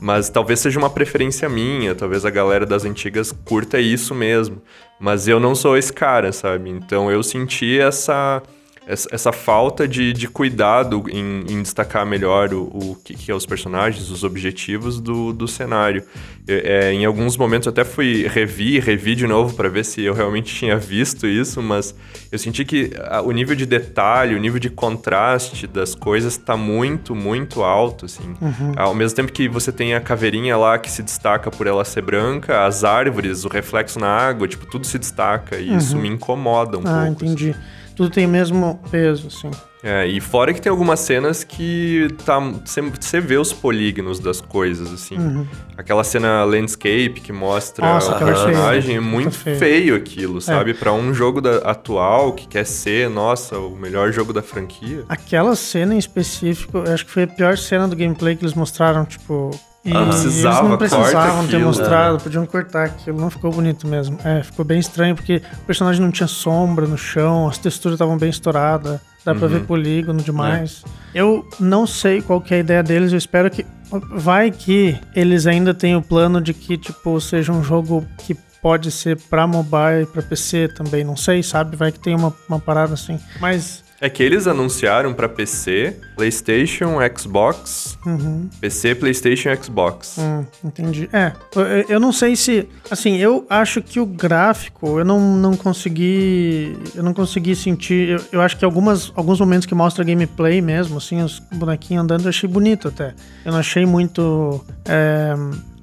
Mas 0.00 0.30
talvez 0.30 0.60
seja 0.60 0.78
uma 0.78 0.88
preferência 0.88 1.48
minha, 1.48 1.94
talvez 1.94 2.24
a 2.24 2.30
galera 2.30 2.64
das 2.64 2.84
antigas 2.84 3.32
curta 3.44 3.78
isso 3.78 4.14
mesmo. 4.14 4.62
Mas 4.98 5.28
eu 5.28 5.38
não 5.38 5.54
sou 5.54 5.76
esse 5.76 5.92
cara, 5.92 6.32
sabe? 6.32 6.70
Então 6.70 7.10
eu 7.10 7.22
senti 7.22 7.78
essa, 7.78 8.42
essa, 8.90 9.32
falta 9.32 9.86
de, 9.86 10.12
de 10.12 10.26
cuidado 10.26 11.04
em, 11.08 11.44
em 11.48 11.62
destacar 11.62 12.04
melhor 12.04 12.52
o, 12.52 12.62
o 12.62 12.96
que, 13.04 13.14
que 13.14 13.30
é 13.30 13.34
os 13.34 13.46
personagens, 13.46 14.10
os 14.10 14.24
objetivos 14.24 15.00
do, 15.00 15.32
do 15.32 15.46
cenário. 15.46 16.02
É, 16.48 16.88
é, 16.88 16.92
em 16.92 17.04
alguns 17.04 17.36
momentos 17.36 17.66
eu 17.66 17.70
até 17.70 17.84
fui 17.84 18.26
revi, 18.26 18.80
revi 18.80 19.14
de 19.14 19.26
novo 19.26 19.54
para 19.54 19.68
ver 19.68 19.84
se 19.84 20.02
eu 20.02 20.12
realmente 20.12 20.52
tinha 20.52 20.76
visto 20.76 21.26
isso, 21.26 21.62
mas 21.62 21.94
eu 22.32 22.38
senti 22.38 22.64
que 22.64 22.90
ah, 23.04 23.22
o 23.22 23.30
nível 23.30 23.54
de 23.54 23.64
detalhe, 23.64 24.34
o 24.34 24.40
nível 24.40 24.58
de 24.58 24.68
contraste 24.68 25.66
das 25.66 25.94
coisas 25.94 26.36
tá 26.36 26.56
muito, 26.56 27.14
muito 27.14 27.62
alto, 27.62 28.06
assim. 28.06 28.34
Ao 28.76 28.94
mesmo 28.94 29.14
tempo 29.14 29.32
que 29.32 29.48
você 29.48 29.70
tem 29.70 29.94
a 29.94 30.00
caveirinha 30.00 30.56
lá 30.56 30.78
que 30.78 30.90
se 30.90 31.02
destaca 31.02 31.50
por 31.50 31.66
ela 31.66 31.84
ser 31.84 32.02
branca, 32.02 32.66
as 32.66 32.82
árvores, 32.82 33.44
o 33.44 33.48
reflexo 33.48 34.00
na 34.00 34.08
água, 34.08 34.48
tipo, 34.48 34.66
tudo 34.66 34.86
se 34.86 34.98
destaca 34.98 35.58
e 35.58 35.76
isso 35.76 35.96
me 35.96 36.08
incomoda 36.08 36.76
um 36.76 36.82
ah, 36.84 37.04
pouco. 37.06 37.24
assim. 37.24 37.32
entendi. 37.32 37.56
Tudo 37.96 38.10
tem 38.10 38.26
o 38.26 38.28
mesmo 38.28 38.80
peso, 38.90 39.26
assim. 39.28 39.50
É, 39.82 40.06
e 40.06 40.20
fora 40.20 40.52
que 40.52 40.60
tem 40.60 40.68
algumas 40.68 41.00
cenas 41.00 41.42
que 41.42 42.06
tá 42.26 42.38
você 42.38 43.18
vê 43.18 43.38
os 43.38 43.50
polígonos 43.50 44.18
das 44.20 44.38
coisas, 44.38 44.92
assim. 44.92 45.46
Aquela 45.74 46.04
cena 46.04 46.44
landscape 46.44 47.14
que 47.22 47.32
mostra 47.32 47.86
Uhum. 47.86 47.92
Nossa, 47.94 48.10
o 48.10 48.14
aquela 48.14 48.30
personagem, 48.32 48.96
é 48.96 49.00
muito 49.00 49.30
feio. 49.30 49.58
feio 49.58 49.96
aquilo, 49.96 50.38
sabe? 50.40 50.74
Pra 50.74 50.92
um 50.92 51.14
jogo 51.14 51.40
da- 51.40 51.58
atual 51.58 52.34
que 52.34 52.46
quer 52.46 52.66
ser, 52.66 53.08
nossa, 53.08 53.58
o 53.58 53.74
melhor 53.74 54.12
jogo 54.12 54.34
da 54.34 54.42
franquia. 54.42 55.02
Aquela 55.08 55.56
cena 55.56 55.94
em 55.94 55.98
específico, 55.98 56.76
eu 56.78 56.92
acho 56.92 57.06
que 57.06 57.10
foi 57.10 57.22
a 57.22 57.26
pior 57.26 57.56
cena 57.56 57.88
do 57.88 57.96
gameplay 57.96 58.36
que 58.36 58.42
eles 58.44 58.54
mostraram, 58.54 59.06
tipo. 59.06 59.50
E 59.84 59.90
eles 59.90 60.08
precisava, 60.20 60.68
não 60.68 60.76
precisavam 60.76 61.12
corta 61.14 61.40
ter 61.40 61.46
aquilo. 61.56 61.64
mostrado, 61.64 62.18
podiam 62.22 62.44
cortar 62.46 62.84
aquilo, 62.84 63.18
não 63.20 63.30
ficou 63.30 63.50
bonito 63.50 63.86
mesmo. 63.88 64.18
É, 64.24 64.42
ficou 64.42 64.62
bem 64.64 64.78
estranho 64.78 65.14
porque 65.16 65.40
o 65.62 65.64
personagem 65.64 66.02
não 66.02 66.10
tinha 66.10 66.26
sombra 66.26 66.86
no 66.86 66.98
chão, 66.98 67.48
as 67.48 67.56
texturas 67.56 67.94
estavam 67.94 68.18
bem 68.18 68.28
estouradas, 68.28 69.00
dá 69.24 69.34
pra 69.34 69.44
Uhum. 69.46 69.52
ver 69.54 69.60
polígono 69.66 70.20
É. 70.20 70.22
demais. 70.22 70.84
Eu 71.14 71.48
não 71.58 71.86
sei 71.86 72.20
qual 72.20 72.40
que 72.42 72.52
é 72.52 72.58
a 72.58 72.60
ideia 72.60 72.82
deles, 72.82 73.12
eu 73.12 73.18
espero 73.18 73.50
que. 73.50 73.64
Vai 74.12 74.50
que 74.50 74.96
eles 75.16 75.46
ainda 75.46 75.72
têm 75.74 75.96
o 75.96 76.02
plano 76.02 76.40
de 76.40 76.52
que, 76.54 76.76
tipo, 76.76 77.20
seja 77.20 77.50
um 77.50 77.64
jogo 77.64 78.06
que 78.18 78.36
pode 78.62 78.90
ser 78.92 79.16
pra 79.30 79.46
mobile 79.46 80.02
e 80.02 80.06
pra 80.06 80.20
PC 80.22 80.68
também, 80.68 81.02
não 81.02 81.16
sei, 81.16 81.42
sabe? 81.42 81.74
Vai 81.74 81.90
que 81.90 81.98
tem 81.98 82.14
uma, 82.14 82.32
uma 82.48 82.60
parada 82.60 82.92
assim. 82.94 83.18
Mas. 83.40 83.82
É 84.00 84.08
que 84.08 84.22
eles 84.22 84.46
anunciaram 84.46 85.12
pra 85.12 85.28
PC, 85.28 85.94
PlayStation, 86.16 86.96
Xbox, 87.16 87.98
Uhum. 88.06 88.48
PC, 88.60 88.94
PlayStation 88.94 89.50
Xbox. 89.62 90.16
Hum, 90.18 90.44
entendi. 90.64 91.08
É, 91.12 91.32
eu, 91.54 91.62
eu 91.88 92.00
não 92.00 92.10
sei 92.12 92.34
se. 92.34 92.66
Assim, 92.90 93.18
eu 93.18 93.44
acho 93.50 93.82
que 93.82 94.00
o 94.00 94.06
gráfico, 94.06 94.98
eu 94.98 95.04
não, 95.04 95.20
não 95.36 95.54
consegui. 95.54 96.74
Eu 96.94 97.02
não 97.02 97.12
consegui 97.12 97.54
sentir. 97.54 98.08
Eu, 98.08 98.20
eu 98.32 98.40
acho 98.40 98.56
que 98.56 98.64
algumas, 98.64 99.12
alguns 99.14 99.38
momentos 99.38 99.66
que 99.66 99.74
mostra 99.74 100.02
gameplay 100.02 100.62
mesmo, 100.62 100.96
assim, 100.96 101.22
os 101.22 101.38
bonequinhos 101.52 102.02
andando, 102.02 102.22
eu 102.24 102.28
achei 102.30 102.48
bonito 102.48 102.88
até. 102.88 103.14
Eu 103.44 103.52
não 103.52 103.58
achei 103.58 103.84
muito. 103.84 104.64
é, 104.86 105.34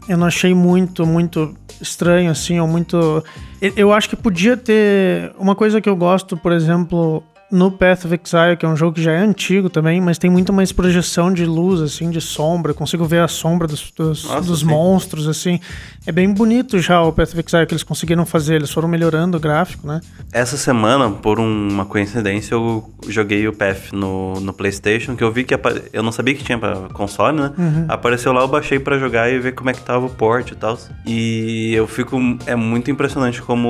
eu 0.09 0.17
não 0.17 0.25
achei 0.25 0.53
muito, 0.55 1.05
muito 1.05 1.53
estranho, 1.79 2.31
assim, 2.31 2.59
ou 2.59 2.67
muito. 2.67 3.23
Eu 3.75 3.93
acho 3.93 4.09
que 4.09 4.15
podia 4.15 4.57
ter. 4.57 5.31
Uma 5.37 5.53
coisa 5.55 5.79
que 5.79 5.87
eu 5.89 5.95
gosto, 5.95 6.35
por 6.35 6.51
exemplo. 6.51 7.23
No 7.49 7.71
Path 7.71 8.03
of 8.05 8.13
Exile, 8.13 8.57
que 8.57 8.65
é 8.65 8.69
um 8.69 8.75
jogo 8.75 8.93
que 8.95 9.01
já 9.01 9.13
é 9.13 9.19
antigo 9.19 9.69
também, 9.69 10.01
mas 10.01 10.17
tem 10.17 10.29
muito 10.29 10.51
mais 10.51 10.73
projeção 10.73 11.33
de 11.33 11.45
luz, 11.45 11.79
assim, 11.79 12.09
de 12.09 12.19
sombra. 12.19 12.71
Eu 12.71 12.75
consigo 12.75 13.05
ver 13.05 13.21
a 13.21 13.27
sombra 13.29 13.65
dos, 13.67 13.89
dos, 13.95 14.25
Nossa, 14.25 14.41
dos 14.41 14.63
monstros, 14.63 15.29
assim. 15.29 15.57
É 16.05 16.11
bem 16.11 16.33
bonito 16.33 16.77
já 16.79 17.01
o 17.01 17.13
Path 17.13 17.29
of 17.29 17.39
Exile 17.45 17.65
que 17.65 17.73
eles 17.73 17.83
conseguiram 17.83 18.25
fazer. 18.25 18.55
Eles 18.55 18.69
foram 18.71 18.89
melhorando 18.89 19.37
o 19.37 19.39
gráfico, 19.39 19.87
né? 19.87 20.01
Essa 20.33 20.57
semana, 20.57 21.09
por 21.09 21.39
um- 21.39 21.69
uma 21.71 21.85
coincidência, 21.85 22.53
eu 22.53 22.83
joguei 23.07 23.47
o 23.47 23.53
Path 23.53 23.93
no, 23.93 24.33
no 24.41 24.51
PlayStation, 24.51 25.15
que 25.15 25.23
eu 25.23 25.31
vi 25.31 25.45
que 25.45 25.53
apa- 25.53 25.81
eu 25.93 26.03
não 26.03 26.11
sabia 26.11 26.35
que 26.35 26.43
tinha 26.43 26.57
pra 26.57 26.89
console, 26.91 27.37
né? 27.39 27.51
Uhum. 27.57 27.85
Apareceu 27.87 28.33
lá, 28.33 28.41
eu 28.41 28.47
baixei 28.49 28.77
pra 28.77 28.99
jogar 28.99 29.29
e 29.31 29.39
ver 29.39 29.53
como 29.53 29.69
é 29.69 29.73
que 29.73 29.81
tava 29.81 30.05
o 30.05 30.09
port 30.09 30.51
e 30.51 30.55
tal. 30.55 30.77
E 31.05 31.71
eu 31.73 31.87
fico 31.87 32.17
é 32.45 32.55
muito 32.57 32.91
impressionante 32.91 33.41
como 33.41 33.69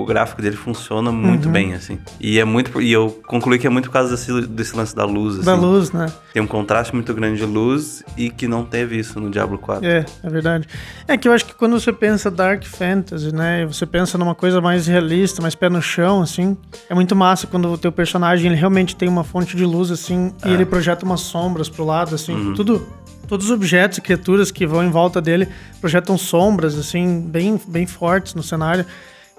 o, 0.00 0.04
gráfico 0.04 0.42
dele 0.42 0.56
funciona 0.56 1.10
Uhum. 1.10 1.16
muito 1.16 1.48
bem, 1.48 1.74
assim. 1.74 1.98
E 2.20 2.40
é 2.40 2.44
muito 2.44 2.80
e 2.82 2.90
eu 2.92 3.03
concluí 3.10 3.58
que 3.58 3.66
é 3.66 3.70
muito 3.70 3.86
por 3.86 3.92
causa 3.92 4.10
desse, 4.10 4.46
desse 4.46 4.76
lance 4.76 4.94
da 4.94 5.04
luz, 5.04 5.36
assim. 5.36 5.44
Da 5.44 5.54
luz, 5.54 5.92
né? 5.92 6.06
Tem 6.32 6.42
um 6.42 6.46
contraste 6.46 6.94
muito 6.94 7.12
grande 7.14 7.38
de 7.38 7.46
luz 7.46 8.02
e 8.16 8.30
que 8.30 8.46
não 8.46 8.64
teve 8.64 8.98
isso 8.98 9.20
no 9.20 9.30
Diablo 9.30 9.58
4. 9.58 9.86
É, 9.86 10.04
é 10.22 10.30
verdade. 10.30 10.68
É 11.06 11.16
que 11.16 11.28
eu 11.28 11.32
acho 11.32 11.46
que 11.46 11.54
quando 11.54 11.78
você 11.78 11.92
pensa 11.92 12.30
Dark 12.30 12.64
Fantasy, 12.64 13.34
né, 13.34 13.66
você 13.66 13.86
pensa 13.86 14.16
numa 14.18 14.34
coisa 14.34 14.60
mais 14.60 14.86
realista, 14.86 15.40
mais 15.42 15.54
pé 15.54 15.68
no 15.68 15.80
chão, 15.80 16.22
assim, 16.22 16.56
é 16.88 16.94
muito 16.94 17.14
massa 17.14 17.46
quando 17.46 17.72
o 17.72 17.78
teu 17.78 17.92
personagem 17.92 18.50
ele 18.50 18.58
realmente 18.58 18.94
tem 18.96 19.08
uma 19.08 19.24
fonte 19.24 19.56
de 19.56 19.64
luz, 19.64 19.90
assim, 19.90 20.32
e 20.44 20.50
ele 20.50 20.66
projeta 20.66 21.04
umas 21.04 21.20
sombras 21.20 21.68
pro 21.68 21.84
lado, 21.84 22.14
assim, 22.14 22.52
tudo. 22.54 22.86
Todos 23.26 23.46
os 23.46 23.52
objetos 23.52 23.96
e 23.96 24.00
criaturas 24.02 24.50
que 24.50 24.66
vão 24.66 24.84
em 24.84 24.90
volta 24.90 25.18
dele 25.18 25.48
projetam 25.80 26.18
sombras, 26.18 26.76
assim, 26.78 27.22
bem, 27.22 27.58
bem 27.66 27.86
fortes 27.86 28.34
no 28.34 28.42
cenário. 28.42 28.84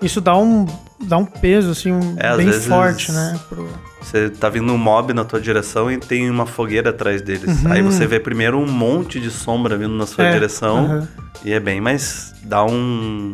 Isso 0.02 0.20
dá 0.22 0.38
um, 0.38 0.66
dá 1.02 1.18
um 1.18 1.26
peso, 1.26 1.72
assim, 1.72 1.92
um- 1.92 2.16
É, 2.20 2.36
bem 2.36 2.52
forte, 2.52 3.12
né? 3.12 3.40
pro- 3.50 3.68
Você 4.02 4.30
tá 4.30 4.50
vindo 4.50 4.72
um 4.72 4.78
mob 4.78 5.14
na 5.14 5.24
tua 5.26 5.40
direção 5.42 5.90
e 5.92 5.98
tem 5.98 6.30
uma 6.30 6.46
fogueira 6.46 6.92
atrás 6.92 7.22
deles. 7.22 7.66
Aí 7.66 7.82
você 7.82 8.06
vê 8.06 8.20
primeiro 8.20 8.60
um 8.60 8.68
monte 8.70 9.20
de 9.20 9.32
sombra 9.32 9.76
vindo 9.78 9.96
na 9.96 10.06
sua 10.06 10.24
Uhum. 10.26 10.30
É, 10.30 10.34
direção. 10.34 10.78
aham. 10.86 11.08
E 11.44 11.54
é 11.54 11.60
bem, 11.60 11.80
mas 11.82 12.34
dá 12.44 12.64
um. 12.64 13.34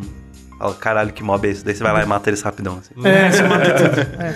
Fala, 0.58 0.74
caralho, 0.74 1.12
que 1.12 1.22
mob 1.22 1.46
é 1.46 1.50
esse? 1.50 1.64
Daí 1.64 1.74
você 1.74 1.82
vai 1.82 1.92
lá 1.92 2.02
e 2.02 2.06
mata 2.06 2.30
eles 2.30 2.40
rapidão. 2.40 2.78
Assim. 2.78 2.94
É, 3.06 3.28
você 3.32 3.42
mata 3.42 3.74
tudo. 3.74 4.22
É. 4.22 4.34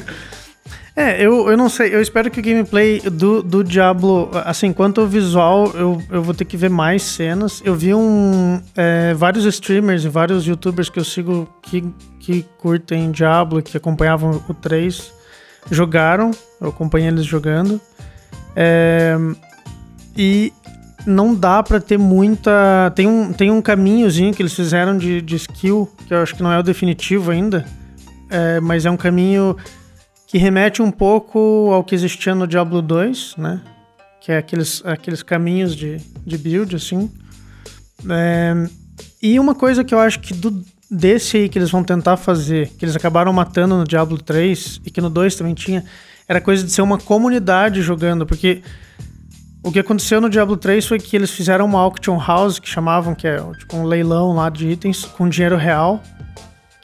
É, 0.96 1.22
eu, 1.22 1.50
eu 1.50 1.58
não 1.58 1.68
sei, 1.68 1.94
eu 1.94 2.00
espero 2.00 2.30
que 2.30 2.40
o 2.40 2.42
gameplay 2.42 3.00
do, 3.00 3.42
do 3.42 3.62
Diablo, 3.62 4.30
assim, 4.46 4.72
quanto 4.72 5.02
ao 5.02 5.06
visual, 5.06 5.70
eu, 5.74 6.02
eu 6.10 6.22
vou 6.22 6.32
ter 6.32 6.46
que 6.46 6.56
ver 6.56 6.70
mais 6.70 7.02
cenas. 7.02 7.60
Eu 7.62 7.74
vi 7.74 7.92
um, 7.92 8.58
é, 8.74 9.12
vários 9.12 9.44
streamers 9.44 10.04
e 10.04 10.08
vários 10.08 10.46
youtubers 10.46 10.88
que 10.88 10.98
eu 10.98 11.04
sigo 11.04 11.46
que, 11.60 11.84
que 12.18 12.46
curtem 12.56 13.10
Diablo, 13.10 13.60
que 13.60 13.76
acompanhavam 13.76 14.42
o 14.48 14.54
3, 14.54 15.12
jogaram, 15.70 16.30
eu 16.58 16.70
acompanhei 16.70 17.08
eles 17.08 17.26
jogando. 17.26 17.78
É, 18.56 19.18
e 20.16 20.50
não 21.06 21.34
dá 21.34 21.62
para 21.62 21.78
ter 21.78 21.98
muita. 21.98 22.90
Tem 22.96 23.06
um, 23.06 23.34
tem 23.34 23.50
um 23.50 23.60
caminhozinho 23.60 24.32
que 24.32 24.40
eles 24.40 24.54
fizeram 24.54 24.96
de, 24.96 25.20
de 25.20 25.36
skill, 25.36 25.90
que 26.08 26.14
eu 26.14 26.22
acho 26.22 26.34
que 26.34 26.42
não 26.42 26.50
é 26.50 26.58
o 26.58 26.62
definitivo 26.62 27.30
ainda, 27.30 27.66
é, 28.30 28.60
mas 28.60 28.86
é 28.86 28.90
um 28.90 28.96
caminho 28.96 29.54
que 30.26 30.38
remete 30.38 30.82
um 30.82 30.90
pouco 30.90 31.70
ao 31.72 31.84
que 31.84 31.94
existia 31.94 32.34
no 32.34 32.46
Diablo 32.46 32.82
2, 32.82 33.36
né? 33.38 33.60
Que 34.20 34.32
é 34.32 34.38
aqueles, 34.38 34.82
aqueles 34.84 35.22
caminhos 35.22 35.74
de, 35.74 35.98
de 36.26 36.36
build, 36.36 36.74
assim. 36.74 37.10
É, 38.08 38.54
e 39.22 39.38
uma 39.38 39.54
coisa 39.54 39.84
que 39.84 39.94
eu 39.94 40.00
acho 40.00 40.20
que 40.20 40.34
do, 40.34 40.64
desse 40.90 41.36
aí 41.36 41.48
que 41.48 41.58
eles 41.58 41.70
vão 41.70 41.84
tentar 41.84 42.16
fazer, 42.16 42.68
que 42.76 42.84
eles 42.84 42.96
acabaram 42.96 43.32
matando 43.32 43.76
no 43.76 43.84
Diablo 43.84 44.18
3 44.18 44.82
e 44.84 44.90
que 44.90 45.00
no 45.00 45.08
2 45.08 45.36
também 45.36 45.54
tinha, 45.54 45.84
era 46.28 46.40
coisa 46.40 46.64
de 46.64 46.70
ser 46.70 46.82
uma 46.82 46.98
comunidade 46.98 47.82
jogando, 47.82 48.26
porque 48.26 48.62
o 49.62 49.72
que 49.72 49.78
aconteceu 49.78 50.20
no 50.20 50.30
Diablo 50.30 50.56
3 50.56 50.86
foi 50.86 50.98
que 50.98 51.16
eles 51.16 51.30
fizeram 51.30 51.64
uma 51.64 51.80
auction 51.80 52.18
house 52.18 52.58
que 52.58 52.68
chamavam, 52.68 53.14
que 53.14 53.26
é 53.26 53.40
tipo 53.58 53.76
um 53.76 53.84
leilão 53.84 54.32
lá 54.32 54.48
de 54.48 54.68
itens 54.68 55.04
com 55.04 55.28
dinheiro 55.28 55.56
real. 55.56 56.02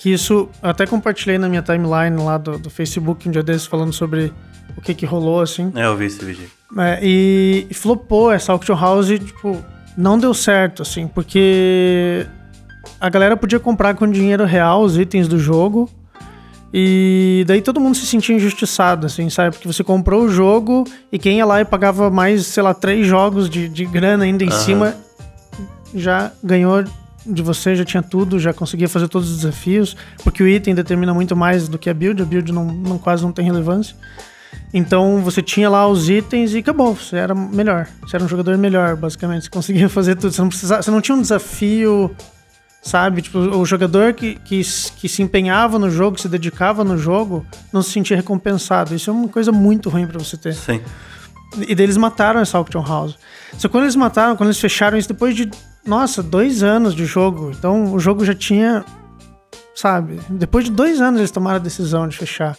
Que 0.03 0.13
isso 0.13 0.49
eu 0.61 0.71
até 0.71 0.85
compartilhei 0.85 1.39
na 1.39 1.49
minha 1.49 1.63
timeline 1.63 2.21
lá 2.21 2.37
do, 2.37 2.59
do 2.59 2.69
Facebook 2.69 3.29
um 3.29 3.31
dia 3.31 3.43
desses 3.43 3.67
falando 3.67 3.93
sobre 3.93 4.33
o 4.77 4.81
que 4.81 4.95
que 4.95 5.07
rolou, 5.07 5.41
assim. 5.41 5.73
É, 5.77 5.87
eu 5.87 5.97
vi 5.97 6.07
esse 6.07 6.25
vídeo. 6.25 6.51
É, 6.77 6.99
e, 7.01 7.69
e 7.71 7.75
flopou 7.75 8.33
essa 8.33 8.51
auction 8.51 8.75
house 8.75 9.07
tipo, 9.07 9.65
não 9.97 10.19
deu 10.19 10.35
certo, 10.35 10.83
assim, 10.83 11.07
porque 11.07 12.27
a 13.01 13.09
galera 13.09 13.37
podia 13.37 13.61
comprar 13.61 13.95
com 13.95 14.11
dinheiro 14.11 14.45
real 14.45 14.83
os 14.83 14.99
itens 14.99 15.29
do 15.29 15.39
jogo 15.39 15.89
e 16.75 17.45
daí 17.47 17.61
todo 17.61 17.79
mundo 17.79 17.95
se 17.95 18.05
sentia 18.05 18.35
injustiçado, 18.35 19.07
assim, 19.07 19.31
sabe? 19.31 19.55
Porque 19.55 19.69
você 19.69 19.85
comprou 19.85 20.25
o 20.25 20.29
jogo 20.29 20.85
e 21.13 21.19
quem 21.19 21.37
ia 21.37 21.47
lá 21.47 21.61
e 21.61 21.65
pagava 21.65 22.11
mais, 22.11 22.47
sei 22.47 22.63
lá, 22.63 22.75
três 22.75 23.07
jogos 23.07 23.49
de, 23.49 23.69
de 23.69 23.85
grana 23.85 24.25
ainda 24.25 24.43
em 24.43 24.49
uhum. 24.49 24.53
cima 24.53 24.97
já 25.95 26.33
ganhou 26.43 26.83
de 27.25 27.43
você, 27.43 27.75
já 27.75 27.85
tinha 27.85 28.03
tudo, 28.03 28.39
já 28.39 28.53
conseguia 28.53 28.89
fazer 28.89 29.09
todos 29.09 29.31
os 29.31 29.37
desafios, 29.39 29.97
porque 30.23 30.43
o 30.43 30.49
item 30.49 30.75
determina 30.75 31.15
muito 31.15 31.37
mais 31.37 31.69
do 31.69 31.79
que 31.79 31.89
a 31.89 31.95
build, 31.95 32.23
a 32.23 32.25
build 32.25 32.53
não, 32.53 32.65
não 32.65 32.99
quase 32.99 33.23
não 33.23 33.33
tem 33.33 33.45
relevância. 33.45 33.97
Então 34.73 35.21
você 35.23 35.41
tinha 35.43 35.69
lá 35.69 35.87
os 35.87 36.09
itens 36.09 36.55
e 36.55 36.59
acabou, 36.59 36.95
você 36.95 37.17
era 37.17 37.35
melhor, 37.35 37.89
você 38.01 38.17
era 38.17 38.25
um 38.25 38.29
jogador 38.29 38.57
melhor, 38.59 38.97
basicamente, 38.97 39.45
você 39.45 39.51
conseguia 39.51 39.89
fazer 39.91 40.17
tudo, 40.17 40.33
você 40.33 40.41
não 40.41 40.49
precisava, 40.49 40.83
você 40.83 40.91
não 40.91 41.01
tinha 41.01 41.17
um 41.17 41.23
desafio 41.23 42.15
sabe? 42.83 43.23
Tipo, 43.23 43.39
o 43.39 43.65
jogador 43.65 44.13
que, 44.13 44.35
que, 44.45 44.61
que 44.97 45.09
se 45.09 45.23
empenhava 45.23 45.79
no 45.79 45.89
jogo, 45.89 46.21
se 46.21 46.29
dedicava 46.29 46.83
no 46.83 46.99
jogo, 46.99 47.47
não 47.73 47.81
se 47.81 47.93
sentia 47.93 48.17
recompensado. 48.17 48.95
Isso 48.95 49.09
é 49.09 49.13
uma 49.13 49.29
coisa 49.29 49.53
muito 49.53 49.89
ruim 49.89 50.07
para 50.07 50.19
você 50.19 50.37
ter. 50.37 50.53
Sim. 50.53 50.81
E 51.67 51.75
deles 51.75 51.97
mataram 51.97 52.41
essa 52.41 52.59
Auction 52.59 52.83
House. 52.83 53.19
Só 53.59 53.69
quando 53.69 53.85
eles 53.85 53.97
mataram, 53.97 54.37
quando 54.37 54.49
eles 54.49 54.61
fecharam 54.61 54.97
isso 54.97 55.09
depois 55.09 55.35
de, 55.35 55.51
nossa, 55.87 56.23
dois 56.23 56.63
anos 56.63 56.95
de 56.95 57.05
jogo. 57.05 57.51
Então 57.51 57.93
o 57.93 57.99
jogo 57.99 58.25
já 58.25 58.35
tinha, 58.35 58.85
sabe? 59.75 60.21
Depois 60.29 60.65
de 60.65 60.71
dois 60.71 61.01
anos 61.01 61.21
eles 61.21 61.31
tomaram 61.31 61.57
a 61.57 61.61
decisão 61.61 62.09
de 62.09 62.17
fechar. 62.17 62.57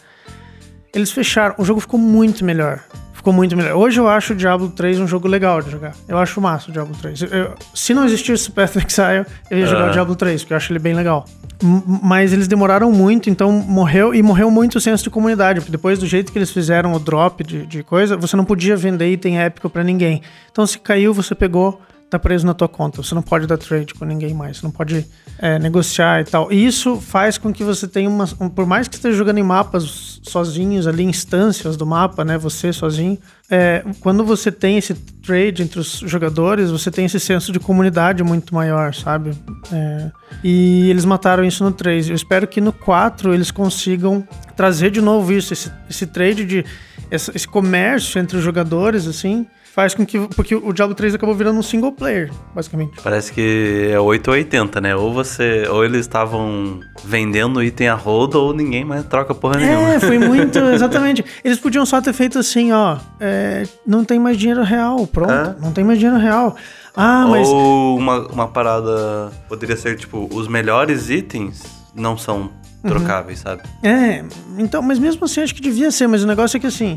Eles 0.93 1.11
fecharam, 1.11 1.55
o 1.57 1.65
jogo 1.65 1.79
ficou 1.79 1.99
muito 1.99 2.45
melhor 2.45 2.83
ficou 3.23 3.31
muito 3.31 3.55
melhor. 3.55 3.77
Hoje 3.77 4.01
eu 4.01 4.07
acho 4.09 4.33
o 4.33 4.35
Diablo 4.35 4.69
3 4.69 4.99
um 4.99 5.07
jogo 5.07 5.29
legal 5.29 5.61
de 5.61 5.71
jogar. 5.71 5.95
Eu 6.09 6.17
acho 6.17 6.41
massa 6.41 6.69
o 6.69 6.73
Diablo 6.73 6.93
3. 7.01 7.21
Eu, 7.21 7.55
se 7.73 7.93
não 7.93 8.03
existisse 8.03 8.51
Path 8.51 8.75
of 8.75 8.85
Exile, 8.85 9.25
eu 9.49 9.59
ia 9.59 9.65
jogar 9.65 9.89
o 9.89 9.91
Diablo 9.93 10.13
3, 10.13 10.41
porque 10.41 10.51
eu 10.51 10.57
acho 10.57 10.73
ele 10.73 10.79
bem 10.79 10.93
legal. 10.93 11.25
M 11.63 11.81
mas 12.03 12.33
eles 12.33 12.49
demoraram 12.49 12.91
muito, 12.91 13.29
então 13.29 13.49
morreu, 13.49 14.13
e 14.13 14.21
morreu 14.21 14.51
muito 14.51 14.77
o 14.77 14.81
senso 14.81 15.05
de 15.05 15.09
comunidade, 15.09 15.61
porque 15.61 15.71
depois 15.71 15.97
do 15.97 16.05
jeito 16.05 16.33
que 16.33 16.37
eles 16.37 16.51
fizeram 16.51 16.91
o 16.91 16.99
drop 16.99 17.41
de, 17.45 17.65
de 17.65 17.81
coisa, 17.81 18.17
você 18.17 18.35
não 18.35 18.43
podia 18.43 18.75
vender 18.75 19.09
item 19.09 19.39
épico 19.39 19.69
para 19.69 19.85
ninguém. 19.85 20.21
Então 20.51 20.67
se 20.67 20.77
caiu, 20.77 21.13
você 21.13 21.33
pegou 21.33 21.81
tá 22.09 22.19
preso 22.19 22.45
na 22.45 22.53
tua 22.53 22.67
conta. 22.67 23.01
Você 23.01 23.15
não 23.15 23.21
pode 23.21 23.47
dar 23.47 23.57
trade 23.57 23.93
com 23.93 24.05
ninguém 24.05 24.33
mais. 24.33 24.57
Você 24.57 24.65
não 24.65 24.71
pode 24.71 25.05
é, 25.43 25.59
negociar 25.59 26.21
e 26.21 26.23
tal. 26.23 26.49
E 26.53 26.65
isso 26.65 27.01
faz 27.01 27.37
com 27.37 27.51
que 27.51 27.65
você 27.65 27.85
tenha 27.85 28.09
uma. 28.09 28.23
Um, 28.39 28.47
por 28.47 28.65
mais 28.65 28.87
que 28.87 28.95
esteja 28.95 29.17
jogando 29.17 29.39
em 29.39 29.43
mapas 29.43 30.21
sozinhos, 30.23 30.87
ali, 30.87 31.03
instâncias 31.03 31.75
do 31.75 31.85
mapa, 31.85 32.23
né? 32.23 32.37
Você 32.37 32.71
sozinho. 32.71 33.19
É, 33.51 33.83
quando 33.99 34.23
você 34.23 34.49
tem 34.49 34.77
esse 34.77 34.93
trade 34.93 35.61
entre 35.61 35.81
os 35.81 36.01
jogadores, 36.05 36.71
você 36.71 36.89
tem 36.89 37.03
esse 37.03 37.19
senso 37.19 37.51
de 37.51 37.59
comunidade 37.59 38.23
muito 38.23 38.55
maior, 38.55 38.93
sabe? 38.93 39.31
É, 39.69 40.11
e 40.41 40.89
eles 40.89 41.03
mataram 41.03 41.43
isso 41.43 41.61
no 41.61 41.73
3. 41.73 42.07
Eu 42.07 42.15
espero 42.15 42.47
que 42.47 42.61
no 42.61 42.71
4 42.71 43.33
eles 43.33 43.51
consigam 43.51 44.25
trazer 44.55 44.91
de 44.91 45.01
novo 45.01 45.33
isso, 45.33 45.51
esse, 45.51 45.69
esse 45.89 46.07
trade 46.07 46.45
de. 46.45 46.65
Esse, 47.11 47.31
esse 47.35 47.47
comércio 47.47 48.17
entre 48.17 48.37
os 48.37 48.43
jogadores, 48.43 49.05
assim 49.07 49.45
faz 49.73 49.95
com 49.95 50.05
que. 50.05 50.19
Porque 50.35 50.55
o 50.55 50.71
Diablo 50.71 50.95
3 50.95 51.15
acabou 51.15 51.33
virando 51.35 51.59
um 51.59 51.63
single 51.63 51.91
player, 51.91 52.31
basicamente. 52.53 53.01
Parece 53.01 53.33
que 53.33 53.89
é 53.91 53.99
8 53.99 54.27
ou 54.27 54.33
80, 54.33 54.81
né? 54.81 54.95
Ou 54.95 55.11
você. 55.11 55.67
Ou 55.67 55.83
eles 55.83 56.01
estavam 56.01 56.79
vendendo 57.03 57.61
item 57.63 57.87
a 57.87 57.95
rodo, 57.95 58.39
ou 58.39 58.53
ninguém 58.53 58.85
mais 58.85 59.03
troca 59.05 59.33
porra 59.33 59.55
é, 59.55 59.65
nenhuma. 59.65 59.93
É, 59.93 59.99
foi 59.99 60.19
muito. 60.19 60.59
Exatamente. 60.59 61.25
Eles 61.43 61.59
podiam 61.59 61.85
só 61.85 61.99
ter 62.01 62.13
feito 62.13 62.37
assim, 62.37 62.71
ó. 62.71 62.97
É, 63.19 63.63
não 63.85 64.05
tem 64.05 64.19
mais 64.19 64.37
dinheiro 64.37 64.63
real, 64.63 65.07
pronto. 65.07 65.31
É? 65.31 65.55
Não 65.59 65.71
tem 65.71 65.83
mais 65.83 65.97
dinheiro 65.97 66.19
real. 66.19 66.55
Ah, 66.95 67.25
mas. 67.27 67.47
Ou 67.47 67.97
uma, 67.97 68.27
uma 68.27 68.47
parada. 68.47 69.31
Poderia 69.49 69.75
ser, 69.75 69.97
tipo, 69.97 70.29
os 70.31 70.47
melhores 70.47 71.09
itens 71.09 71.63
não 71.95 72.15
são 72.15 72.41
uhum. 72.41 72.89
trocáveis, 72.89 73.39
uhum. 73.39 73.43
sabe? 73.43 73.63
É, 73.81 74.23
então, 74.59 74.83
mas 74.83 74.99
mesmo 74.99 75.25
assim 75.25 75.41
acho 75.41 75.55
que 75.55 75.61
devia 75.61 75.89
ser, 75.89 76.07
mas 76.07 76.23
o 76.23 76.27
negócio 76.27 76.57
é 76.57 76.59
que 76.59 76.67
assim. 76.67 76.95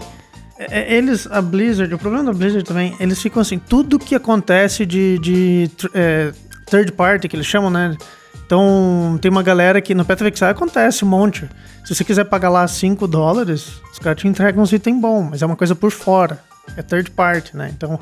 É, 0.58 0.80
é, 0.80 0.94
eles, 0.94 1.26
a 1.30 1.42
Blizzard, 1.42 1.92
o 1.94 1.98
problema 1.98 2.24
da 2.24 2.32
Blizzard 2.32 2.64
também, 2.64 2.94
eles 2.98 3.20
ficam 3.20 3.42
assim, 3.42 3.58
tudo 3.58 3.98
que 3.98 4.14
acontece 4.14 4.86
de, 4.86 5.18
de 5.18 5.70
é, 5.92 6.32
third 6.66 6.92
party, 6.92 7.28
que 7.28 7.36
eles 7.36 7.46
chamam, 7.46 7.70
né? 7.70 7.96
Então, 8.44 9.18
tem 9.20 9.30
uma 9.30 9.42
galera 9.42 9.80
que 9.80 9.94
no 9.94 10.04
PetroVixI 10.04 10.44
acontece 10.44 11.04
um 11.04 11.08
monte. 11.08 11.48
Se 11.84 11.94
você 11.94 12.04
quiser 12.04 12.24
pagar 12.24 12.48
lá 12.48 12.66
5 12.66 13.06
dólares, 13.08 13.80
os 13.92 13.98
caras 13.98 14.20
te 14.20 14.28
entregam 14.28 14.62
uns 14.62 14.72
itens 14.72 15.00
bons, 15.00 15.30
mas 15.30 15.42
é 15.42 15.46
uma 15.46 15.56
coisa 15.56 15.74
por 15.74 15.90
fora. 15.90 16.40
É 16.76 16.82
third 16.82 17.10
party, 17.10 17.56
né? 17.56 17.72
Então, 17.76 17.98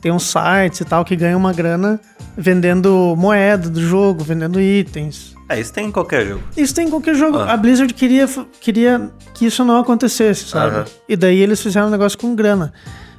tem 0.00 0.12
uns 0.12 0.24
sites 0.24 0.80
e 0.80 0.84
tal 0.84 1.04
que 1.04 1.16
ganham 1.16 1.38
uma 1.38 1.52
grana 1.52 2.00
vendendo 2.36 3.14
moeda 3.16 3.68
do 3.68 3.80
jogo, 3.80 4.22
vendendo 4.22 4.60
itens. 4.60 5.34
É, 5.48 5.58
isso 5.58 5.72
tem 5.72 5.86
em 5.86 5.92
qualquer 5.92 6.26
jogo. 6.26 6.42
Isso 6.56 6.74
tem 6.74 6.86
em 6.86 6.90
qualquer 6.90 7.14
jogo. 7.14 7.38
Ah. 7.38 7.54
A 7.54 7.56
Blizzard 7.56 7.92
queria, 7.94 8.28
queria 8.60 9.10
que 9.34 9.46
isso 9.46 9.64
não 9.64 9.78
acontecesse, 9.78 10.46
sabe? 10.46 10.90
E 11.08 11.16
daí 11.16 11.40
eles 11.40 11.62
fizeram 11.62 11.88
um 11.88 11.90
negócio 11.90 12.18
com 12.18 12.34
grana. 12.34 12.72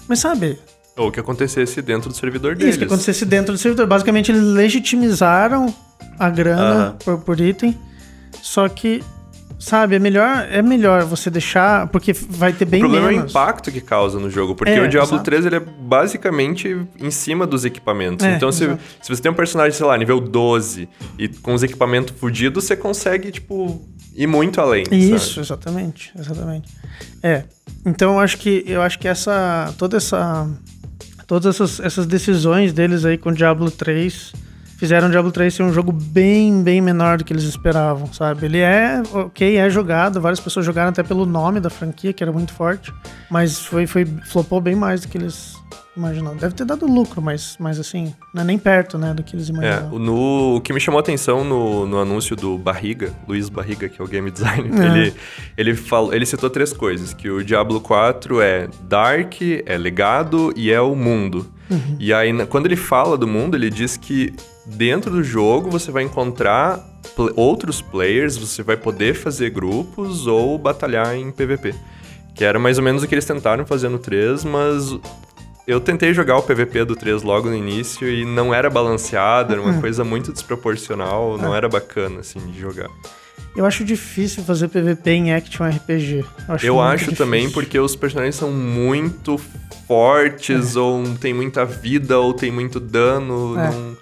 Mas 0.08 0.20
sabe, 0.20 0.60
ou 1.00 1.10
que 1.10 1.20
acontecesse 1.20 1.82
dentro 1.82 2.10
do 2.10 2.16
servidor 2.16 2.56
deles. 2.56 2.72
Isso, 2.72 2.80
que 2.80 2.84
acontecesse 2.84 3.26
dentro 3.26 3.54
do 3.54 3.58
servidor. 3.58 3.88
Basicamente, 3.88 4.32
eles 4.32 4.44
legitimizaram 4.44 5.74
a 6.20 6.30
grana 6.30 6.98
por, 7.04 7.20
por, 7.20 7.40
item. 7.40 7.78
Só 8.42 8.68
que 8.68 9.02
Sabe, 9.60 9.96
é 9.96 10.00
melhor, 10.00 10.48
é 10.50 10.62
melhor 10.62 11.04
você 11.04 11.30
deixar, 11.30 11.88
porque 11.88 12.14
vai 12.14 12.54
ter 12.54 12.64
bem 12.64 12.82
menos. 12.82 12.96
O 12.96 13.02
problema 13.02 13.12
menos. 13.12 13.24
é 13.24 13.28
o 13.28 13.30
impacto 13.30 13.70
que 13.70 13.82
causa 13.82 14.18
no 14.18 14.30
jogo, 14.30 14.56
porque 14.56 14.72
é, 14.72 14.82
o 14.82 14.88
Diablo 14.88 15.16
exato. 15.16 15.24
3 15.26 15.46
ele 15.48 15.58
é 15.58 15.60
basicamente 15.60 16.88
em 16.98 17.12
cima 17.12 17.46
dos 17.46 17.66
equipamentos. 17.66 18.26
É, 18.26 18.36
então, 18.36 18.54
se, 18.54 18.66
se 19.02 19.10
você 19.10 19.22
tem 19.22 19.30
um 19.30 19.36
personagem, 19.36 19.74
sei 19.74 19.86
lá, 19.86 19.98
nível 19.98 20.22
12 20.22 20.88
e 21.18 21.28
com 21.28 21.54
os 21.54 21.62
equipamentos 21.62 22.18
fodidos, 22.18 22.64
você 22.64 22.78
consegue, 22.78 23.32
tipo, 23.32 23.86
ir 24.16 24.28
muito 24.28 24.62
além. 24.62 24.86
Isso, 24.92 25.36
sabe? 25.36 25.42
exatamente, 25.42 26.14
exatamente. 26.18 26.74
É. 27.22 27.44
Então 27.86 28.14
eu 28.14 28.20
acho 28.20 28.38
que 28.38 28.64
eu 28.66 28.82
acho 28.82 28.98
que 28.98 29.08
essa 29.08 29.74
toda 29.78 29.98
essa 29.98 30.50
todas 31.28 31.56
essas, 31.56 31.80
essas 31.80 32.06
decisões 32.06 32.74
deles 32.74 33.06
aí 33.06 33.18
com 33.18 33.30
o 33.30 33.34
Diablo 33.34 33.70
3 33.70 34.34
fizeram 34.80 35.10
o 35.10 35.12
Diablo 35.12 35.30
3 35.30 35.54
ser 35.54 35.64
um 35.64 35.74
jogo 35.74 35.92
bem, 35.92 36.64
bem 36.64 36.80
menor 36.80 37.18
do 37.18 37.26
que 37.26 37.34
eles 37.34 37.44
esperavam, 37.44 38.12
sabe? 38.14 38.46
Ele 38.46 38.60
é, 38.60 39.04
ok, 39.14 39.58
é 39.58 39.70
jogado, 39.70 40.22
várias 40.22 40.40
pessoas 40.40 40.66
jogaram 40.66 40.90
até 40.90 41.04
pelo 41.04 41.26
nome 41.26 41.60
da 41.60 41.70
franquia, 41.70 42.14
que 42.14 42.24
era 42.24 42.32
muito 42.32 42.54
forte, 42.54 42.94
mas 43.30 43.60
foi, 43.60 43.86
foi 43.86 44.06
flopou 44.06 44.62
bem 44.62 44.76
mais 44.76 45.02
do 45.02 45.10
que 45.10 45.18
eles 45.18 45.60
imaginavam. 45.98 46.38
Deve 46.38 46.56
ter 46.56 46.64
dado 46.64 46.86
lucro, 46.86 47.22
mas, 47.22 47.58
mas 47.60 47.78
assim, 47.78 48.16
não 48.34 48.42
é 48.42 48.46
nem 48.46 48.58
perto, 48.58 48.98
né, 48.98 49.14
do 49.14 49.22
que 49.22 49.36
eles 49.36 49.50
imaginavam. 49.50 49.98
É, 49.98 50.02
no, 50.02 50.56
o 50.56 50.62
que 50.62 50.72
me 50.72 50.80
chamou 50.80 50.98
a 50.98 51.02
atenção 51.02 51.44
no, 51.44 51.86
no 51.86 52.00
anúncio 52.00 52.34
do 52.38 52.58
Barriga, 52.58 53.14
Luiz 53.28 53.50
Barriga, 53.50 53.90
que 53.90 54.02
é 54.02 54.06
o 54.06 54.08
game 54.08 54.32
designer, 54.32 54.72
é. 54.82 54.86
ele, 54.86 55.14
ele, 55.58 55.76
falou, 55.76 56.14
ele 56.14 56.26
citou 56.26 56.50
três 56.50 56.72
coisas, 56.72 57.14
que 57.14 57.30
o 57.30 57.44
Diablo 57.44 57.82
4 57.82 58.42
é 58.42 58.70
dark, 58.84 59.42
é 59.66 59.78
legado 59.78 60.54
e 60.56 60.72
é 60.72 60.80
o 60.80 60.96
mundo. 60.96 61.46
Uhum. 61.70 61.98
E 62.00 62.14
aí, 62.14 62.34
quando 62.48 62.66
ele 62.66 62.78
fala 62.78 63.18
do 63.18 63.28
mundo, 63.28 63.56
ele 63.56 63.70
diz 63.70 63.96
que 63.98 64.34
dentro 64.76 65.12
do 65.12 65.24
jogo 65.24 65.70
você 65.70 65.92
vai 65.92 66.04
encontrar 66.04 66.78
pl 67.16 67.32
outros 67.36 67.82
players, 67.82 68.38
você 68.38 68.62
vai 68.64 68.78
poder 68.78 69.14
fazer 69.16 69.50
grupos 69.50 70.28
ou 70.28 70.58
batalhar 70.58 71.16
em 71.16 71.32
PVP. 71.32 71.74
Que 72.36 72.44
era 72.46 72.58
mais 72.60 72.78
ou 72.78 72.84
menos 72.84 73.04
o 73.04 73.08
que 73.08 73.14
eles 73.16 73.26
tentaram 73.26 73.66
fazer 73.66 73.90
no 73.90 74.00
3, 74.00 74.44
mas 74.46 74.98
eu 75.68 75.80
tentei 75.82 76.14
jogar 76.14 76.38
o 76.38 76.42
PVP 76.44 76.86
do 76.86 76.96
3 76.96 77.22
logo 77.22 77.50
no 77.50 77.56
início 77.56 78.08
e 78.08 78.24
não 78.26 78.54
era 78.54 78.70
balanceado, 78.70 79.54
era 79.54 79.62
uma 79.62 79.74
Uhum. 79.74 79.82
coisa 79.82 80.04
muito 80.04 80.32
desproporcional, 80.32 81.38
É. 81.38 81.42
não 81.42 81.54
era 81.56 81.68
bacana, 81.68 82.22
assim, 82.22 82.40
de 82.40 82.60
jogar. 82.60 82.90
Eu 83.56 83.66
acho 83.66 83.84
difícil 83.84 84.44
fazer 84.44 84.68
PVP 84.70 85.12
em 85.12 85.34
Action 85.34 85.66
RPG. 85.68 86.24
Eu 86.48 86.54
acho, 86.56 86.66
eu 86.66 86.80
acho 86.82 87.16
também 87.16 87.50
porque 87.50 87.78
os 87.80 87.96
personagens 87.96 88.36
são 88.36 88.52
muito 88.52 89.40
fortes, 89.88 90.76
É. 90.76 90.80
ou 90.80 91.04
tem 91.20 91.34
muita 91.34 91.66
vida, 91.66 92.20
ou 92.20 92.34
tem 92.34 92.52
muito 92.52 92.80
dano. 92.80 93.60
É. 93.60 93.70
Não... 93.72 93.98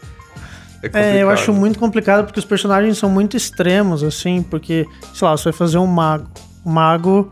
É, 0.83 0.89
É, 1.17 1.23
eu 1.23 1.29
acho 1.29 1.53
muito 1.53 1.79
complicado 1.79 2.25
porque 2.25 2.39
os 2.39 2.45
personagens 2.45 2.97
são 2.97 3.09
muito 3.09 3.35
extremos, 3.35 4.03
assim, 4.03 4.41
porque, 4.43 4.85
sei 5.13 5.27
lá, 5.27 5.35
você 5.35 5.45
vai 5.45 5.53
fazer 5.53 5.77
um 5.77 5.87
mago. 5.87 6.27
O 6.63 6.69
mago. 6.69 7.31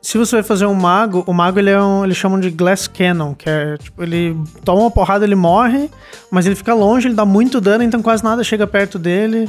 Se 0.00 0.18
você 0.18 0.36
vai 0.36 0.42
fazer 0.42 0.66
um 0.66 0.74
mago, 0.74 1.24
o 1.26 1.32
mago 1.32 1.58
ele 1.58 1.70
é 1.70 1.80
um. 1.80 2.04
Eles 2.04 2.16
chamam 2.16 2.38
de 2.38 2.50
Glass 2.50 2.86
Cannon, 2.86 3.34
que 3.34 3.48
é 3.48 3.76
tipo, 3.78 4.02
ele 4.02 4.36
toma 4.64 4.82
uma 4.82 4.90
porrada, 4.90 5.24
ele 5.24 5.34
morre, 5.34 5.90
mas 6.30 6.44
ele 6.44 6.54
fica 6.54 6.74
longe, 6.74 7.08
ele 7.08 7.14
dá 7.14 7.24
muito 7.24 7.60
dano, 7.60 7.82
então 7.82 8.02
quase 8.02 8.22
nada 8.22 8.44
chega 8.44 8.66
perto 8.66 8.98
dele. 8.98 9.48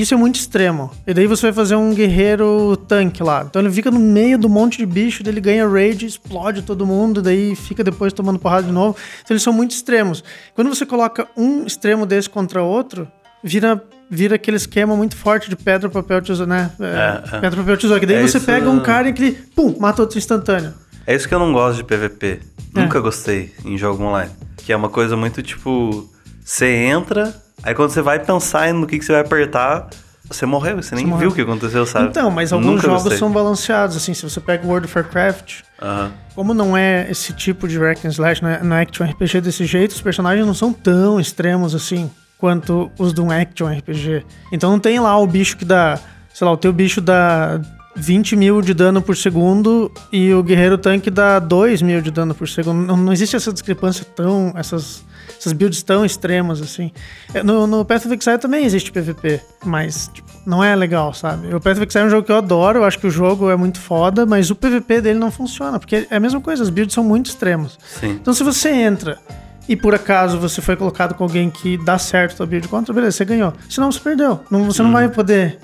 Isso 0.00 0.14
é 0.14 0.16
muito 0.16 0.36
extremo. 0.36 0.90
E 1.06 1.14
daí 1.14 1.26
você 1.26 1.42
vai 1.46 1.52
fazer 1.52 1.76
um 1.76 1.94
guerreiro 1.94 2.76
tanque 2.88 3.22
lá. 3.22 3.46
Então 3.48 3.60
ele 3.62 3.70
fica 3.70 3.90
no 3.90 3.98
meio 3.98 4.38
do 4.38 4.48
monte 4.48 4.78
de 4.78 4.86
bicho, 4.86 5.22
daí 5.22 5.32
ele 5.32 5.40
ganha 5.40 5.66
rage, 5.68 6.06
explode 6.06 6.62
todo 6.62 6.86
mundo, 6.86 7.22
daí 7.22 7.54
fica 7.56 7.82
depois 7.84 8.12
tomando 8.12 8.38
porrada 8.38 8.66
de 8.66 8.72
novo. 8.72 8.96
Então 9.22 9.34
eles 9.34 9.42
são 9.42 9.52
muito 9.52 9.70
extremos. 9.72 10.22
Quando 10.54 10.68
você 10.68 10.84
coloca 10.84 11.26
um 11.36 11.64
extremo 11.64 12.04
desse 12.06 12.28
contra 12.28 12.62
outro, 12.62 13.08
vira, 13.42 13.82
vira 14.10 14.34
aquele 14.36 14.56
esquema 14.56 14.94
muito 14.96 15.16
forte 15.16 15.48
de 15.48 15.56
pedra, 15.56 15.88
papel, 15.88 16.20
tesoura, 16.22 16.46
né? 16.48 16.70
É, 16.80 16.84
É, 16.84 17.36
é. 17.36 17.40
Pedra, 17.40 17.60
papel, 17.62 17.76
tesoura. 17.76 18.00
Que 18.00 18.06
daí 18.06 18.16
É 18.16 18.22
você 18.22 18.36
isso- 18.38 18.46
pega 18.46 18.68
um 18.70 18.80
cara 18.80 19.08
e 19.08 19.12
que 19.12 19.22
ele, 19.22 19.32
pum, 19.54 19.74
mata 19.78 20.02
outro 20.02 20.18
instantâneo. 20.18 20.74
É 21.06 21.14
isso 21.14 21.28
que 21.28 21.34
eu 21.34 21.38
não 21.38 21.52
gosto 21.52 21.76
de 21.78 21.84
PVP. 21.84 22.40
É. 22.74 22.80
Nunca 22.80 23.00
gostei 23.00 23.52
em 23.64 23.78
jogo 23.78 24.02
online. 24.02 24.30
Que 24.58 24.72
é 24.72 24.76
uma 24.76 24.88
coisa 24.88 25.16
muito 25.16 25.42
tipo. 25.42 26.10
Você 26.46 26.66
entra, 26.72 27.34
aí 27.60 27.74
quando 27.74 27.90
você 27.90 28.00
vai 28.00 28.20
pensar 28.20 28.72
no 28.72 28.86
que, 28.86 29.00
que 29.00 29.04
você 29.04 29.10
vai 29.10 29.20
apertar, 29.22 29.88
você 30.28 30.46
morreu. 30.46 30.80
Você 30.80 30.94
nem 30.94 31.04
morreu. 31.04 31.20
viu 31.22 31.30
o 31.30 31.34
que 31.34 31.40
aconteceu, 31.40 31.84
sabe? 31.84 32.06
Então, 32.06 32.30
mas 32.30 32.52
alguns 32.52 32.66
Nunca 32.66 32.82
jogos 32.82 33.02
gostei. 33.02 33.18
são 33.18 33.32
balanceados, 33.32 33.96
assim, 33.96 34.14
se 34.14 34.22
você 34.22 34.40
pega 34.40 34.64
o 34.64 34.68
World 34.68 34.86
of 34.86 34.96
Warcraft, 34.96 35.62
Aham. 35.82 36.12
Como 36.36 36.54
não 36.54 36.76
é 36.76 37.10
esse 37.10 37.32
tipo 37.32 37.66
de 37.66 37.78
Hack 37.78 38.04
and 38.04 38.10
Slash, 38.10 38.42
não 38.42 38.50
é, 38.50 38.62
não 38.62 38.76
é 38.76 38.82
Action 38.82 39.06
RPG 39.06 39.40
desse 39.40 39.64
jeito, 39.64 39.92
os 39.92 40.00
personagens 40.00 40.46
não 40.46 40.54
são 40.54 40.72
tão 40.72 41.18
extremos 41.18 41.74
assim 41.74 42.10
quanto 42.38 42.90
os 42.98 43.12
de 43.12 43.20
um 43.20 43.30
Action 43.30 43.66
RPG. 43.66 44.24
Então 44.52 44.70
não 44.70 44.78
tem 44.78 45.00
lá 45.00 45.18
o 45.18 45.26
bicho 45.26 45.56
que 45.56 45.64
dá, 45.64 45.98
sei 46.32 46.44
lá, 46.46 46.52
o 46.52 46.56
teu 46.56 46.72
bicho 46.72 47.00
dá 47.00 47.60
20 47.94 48.36
mil 48.36 48.60
de 48.60 48.74
dano 48.74 49.00
por 49.00 49.16
segundo 49.16 49.90
e 50.12 50.32
o 50.32 50.42
guerreiro 50.42 50.76
tanque 50.76 51.10
dá 51.10 51.38
2 51.38 51.80
mil 51.82 52.00
de 52.02 52.10
dano 52.10 52.34
por 52.34 52.46
segundo. 52.46 52.86
Não, 52.86 52.96
não 52.96 53.12
existe 53.12 53.34
essa 53.34 53.52
discrepância 53.52 54.04
tão. 54.04 54.52
essas. 54.56 55.02
Essas 55.38 55.52
builds 55.52 55.82
tão 55.82 56.04
extremas, 56.04 56.60
assim. 56.60 56.90
É, 57.34 57.42
No, 57.42 57.66
no 57.66 57.84
Path 57.84 58.06
of 58.06 58.14
Exile 58.14 58.38
também 58.38 58.64
existe 58.64 58.90
PVP, 58.92 59.40
mas 59.64 60.10
tipo, 60.12 60.28
não 60.44 60.62
é 60.62 60.74
legal, 60.74 61.12
sabe? 61.12 61.54
O 61.54 61.60
Path 61.60 61.76
of 61.78 61.86
Exile 61.86 62.04
é 62.04 62.06
um 62.06 62.10
jogo 62.10 62.26
que 62.26 62.32
eu 62.32 62.36
adoro, 62.36 62.80
eu 62.80 62.84
acho 62.84 62.98
que 62.98 63.06
o 63.06 63.10
jogo 63.10 63.50
é 63.50 63.56
muito 63.56 63.80
foda, 63.80 64.24
mas 64.26 64.50
o 64.50 64.54
PVP 64.56 65.00
dele 65.00 65.18
não 65.18 65.30
funciona, 65.30 65.78
porque 65.78 66.06
é 66.10 66.16
a 66.16 66.20
mesma 66.20 66.40
coisa, 66.40 66.62
as 66.62 66.70
builds 66.70 66.94
são 66.94 67.04
muito 67.04 67.26
extremas. 67.26 67.78
Sim. 68.00 68.10
Então 68.10 68.32
se 68.32 68.42
você 68.42 68.70
entra 68.70 69.18
e 69.68 69.74
por 69.76 69.94
acaso 69.94 70.38
você 70.38 70.60
foi 70.62 70.76
colocado 70.76 71.14
com 71.14 71.24
alguém 71.24 71.50
que 71.50 71.76
dá 71.84 71.98
certo 71.98 72.42
a 72.42 72.46
build 72.46 72.68
contra, 72.68 72.94
beleza, 72.94 73.16
você 73.16 73.24
ganhou. 73.24 73.52
Senão 73.68 73.90
você 73.90 74.00
perdeu. 74.00 74.40
Não, 74.50 74.64
você 74.64 74.82
não 74.82 74.92
vai 74.92 75.08
poder 75.08 75.58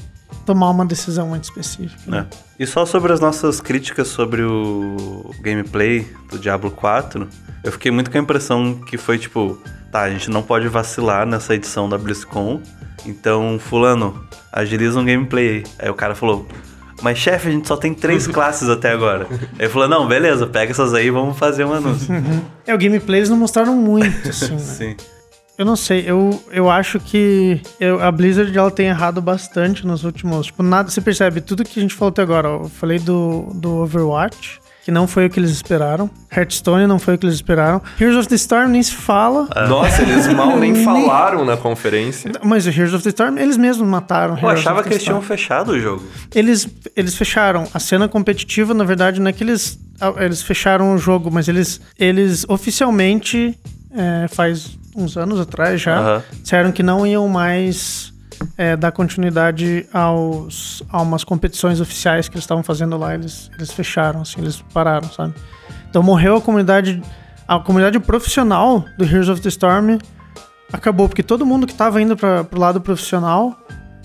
tomar 0.47 0.71
uma 0.71 0.85
decisão 0.85 1.29
muito 1.29 1.45
específica. 1.45 1.99
né? 2.07 2.27
É. 2.31 2.63
E 2.63 2.67
só 2.67 2.85
sobre 2.87 3.13
as 3.13 3.21
nossas 3.21 3.61
críticas 3.61 4.09
sobre 4.09 4.43
o 4.43 5.31
gameplay 5.41 6.07
do 6.31 6.39
Diablo 6.39 6.71
4, 6.71 7.29
eu 7.65 7.73
fiquei 7.73 7.91
muito 7.91 8.11
com 8.11 8.19
a 8.19 8.21
impressão 8.21 8.75
que 8.75 8.97
foi 8.97 9.19
tipo, 9.19 9.59
tá, 9.91 10.03
a 10.03 10.11
gente 10.11 10.31
não 10.31 10.43
pode 10.43 10.69
vacilar 10.69 11.27
nessa 11.27 11.55
edição 11.55 11.89
da 11.89 11.99
BlizzCon, 11.99 12.61
então, 13.05 13.59
fulano, 13.59 14.25
agiliza 14.53 14.99
um 14.99 15.05
gameplay 15.05 15.49
aí. 15.49 15.65
Aí 15.81 15.91
o 15.91 15.95
cara 15.95 16.15
falou, 16.15 16.47
mas 17.03 17.19
chefe, 17.19 17.49
a 17.49 17.51
gente 17.51 17.67
só 17.67 17.77
tem 17.77 17.93
três 17.93 18.27
classes 18.29 18.69
até 18.69 18.93
agora. 18.93 19.27
Aí 19.31 19.39
ele 19.61 19.69
falou, 19.69 19.89
não, 19.89 20.07
beleza, 20.07 20.47
pega 20.47 20.71
essas 20.71 20.95
aí 20.95 21.07
e 21.07 21.11
vamos 21.11 21.37
fazer 21.37 21.65
um 21.65 21.73
anúncio. 21.73 22.15
É, 22.67 22.73
o 22.73 22.79
gameplay 22.79 23.21
eles 23.21 23.29
não 23.29 23.37
mostraram 23.37 23.75
muito, 23.75 24.29
assim, 24.31 24.53
né? 24.53 24.59
Sim. 24.59 24.97
Eu 25.63 25.67
não 25.67 25.77
sei, 25.77 26.03
eu, 26.05 26.43
eu 26.51 26.69
acho 26.69 26.99
que 26.99 27.61
eu- 27.79 28.03
a 28.03 28.11
Blizzard 28.11 28.57
ela 28.59 28.69
tem 28.69 28.89
errado 28.89 29.23
bastante 29.23 29.87
nos 29.87 30.03
últimos. 30.03 30.47
Tipo, 30.47 30.61
nada, 30.65 30.91
você 30.91 31.01
percebe, 31.01 31.41
tudo 31.41 31.63
que 31.63 31.79
a 31.79 31.83
gente 31.83 31.95
falou 31.95 32.09
até 32.11 32.21
agora. 32.21 32.49
ó, 32.49 32.63
Eu 32.65 32.69
falei 32.69 32.99
do, 32.99 33.47
do 33.55 33.71
Overwatch, 33.77 34.61
que 34.85 34.91
não 34.91 35.07
foi 35.07 35.27
o 35.27 35.31
que 35.31 35.39
eles 35.39 35.53
esperaram. 35.53 36.11
Hearthstone 36.37 36.85
não 36.89 36.99
foi 36.99 37.15
o 37.15 37.19
que 37.19 37.25
eles 37.27 37.37
esperaram. 37.37 37.81
Heroes 38.01 38.17
of 38.17 38.29
the 38.29 38.35
Storm 38.35 38.71
nem 38.73 38.83
se 38.83 38.93
fala. 38.93 39.49
Nossa, 39.69 40.03
eles 40.03 40.27
mal 40.35 40.57
nem 40.59 40.75
falaram 40.85 41.45
na 41.45 41.57
conferência. 41.57 42.33
Mas 42.43 42.67
o 42.67 42.71
Heroes 42.71 42.93
of 42.95 43.05
the 43.05 43.11
Storm, 43.11 43.39
eles 43.39 43.57
mesmos 43.57 43.87
mataram. 43.87 44.37
Eu 44.43 44.49
achava 44.49 44.83
que 44.83 44.89
eles 44.89 45.05
tinham 45.05 45.23
fechado 45.23 45.71
o 45.71 45.79
jogo. 45.79 46.03
Eles, 46.35 46.69
eles 46.97 47.15
fecharam. 47.15 47.69
A 47.73 47.79
cena 47.79 48.09
competitiva, 48.09 48.75
na 48.75 48.83
verdade, 48.83 49.21
não 49.21 49.29
é 49.29 49.33
que 49.33 49.45
eles, 49.45 49.79
ah, 50.01 50.13
eles 50.19 50.43
fecharam 50.43 50.93
o 50.93 50.99
jogo, 50.99 51.31
mas 51.31 51.47
eles, 51.47 51.81
eles 51.97 52.45
oficialmente, 52.49 53.57
é, 53.95 54.27
faz 54.27 54.77
uns 54.95 55.17
anos 55.17 55.41
atrás 55.41 55.81
já, 55.81 55.99
Aham. 55.99 56.23
disseram 56.43 56.73
que 56.73 56.83
não 56.83 57.07
iam 57.07 57.27
mais 57.29 58.13
é, 58.57 58.77
dar 58.77 58.93
continuidade 58.93 59.87
aos, 59.93 60.83
a 60.91 61.01
umas 61.01 61.25
competições 61.25 61.81
oficiais 61.81 62.29
que 62.29 62.35
eles 62.35 62.45
estavam 62.45 62.63
fazendo 62.63 62.97
lá. 62.97 63.15
Eles, 63.15 63.51
eles 63.57 63.73
fecharam, 63.73 64.23
assim, 64.23 64.41
eles 64.41 64.63
pararam, 64.73 65.09
sabe? 65.11 65.35
Então 65.89 66.03
morreu 66.03 66.37
a 66.37 66.41
comunidade, 66.41 67.03
a 67.47 67.59
comunidade 67.59 67.99
profissional 68.01 68.85
do 68.97 69.05
Heroes 69.05 69.29
of 69.29 69.41
the 69.41 69.49
Storm 69.49 69.99
acabou, 70.73 71.09
porque 71.09 71.23
todo 71.23 71.45
mundo 71.45 71.67
que 71.67 71.75
tava 71.75 72.01
indo 72.01 72.17
para 72.17 72.45
pro 72.45 72.59
lado 72.59 72.81
profissional 72.81 73.57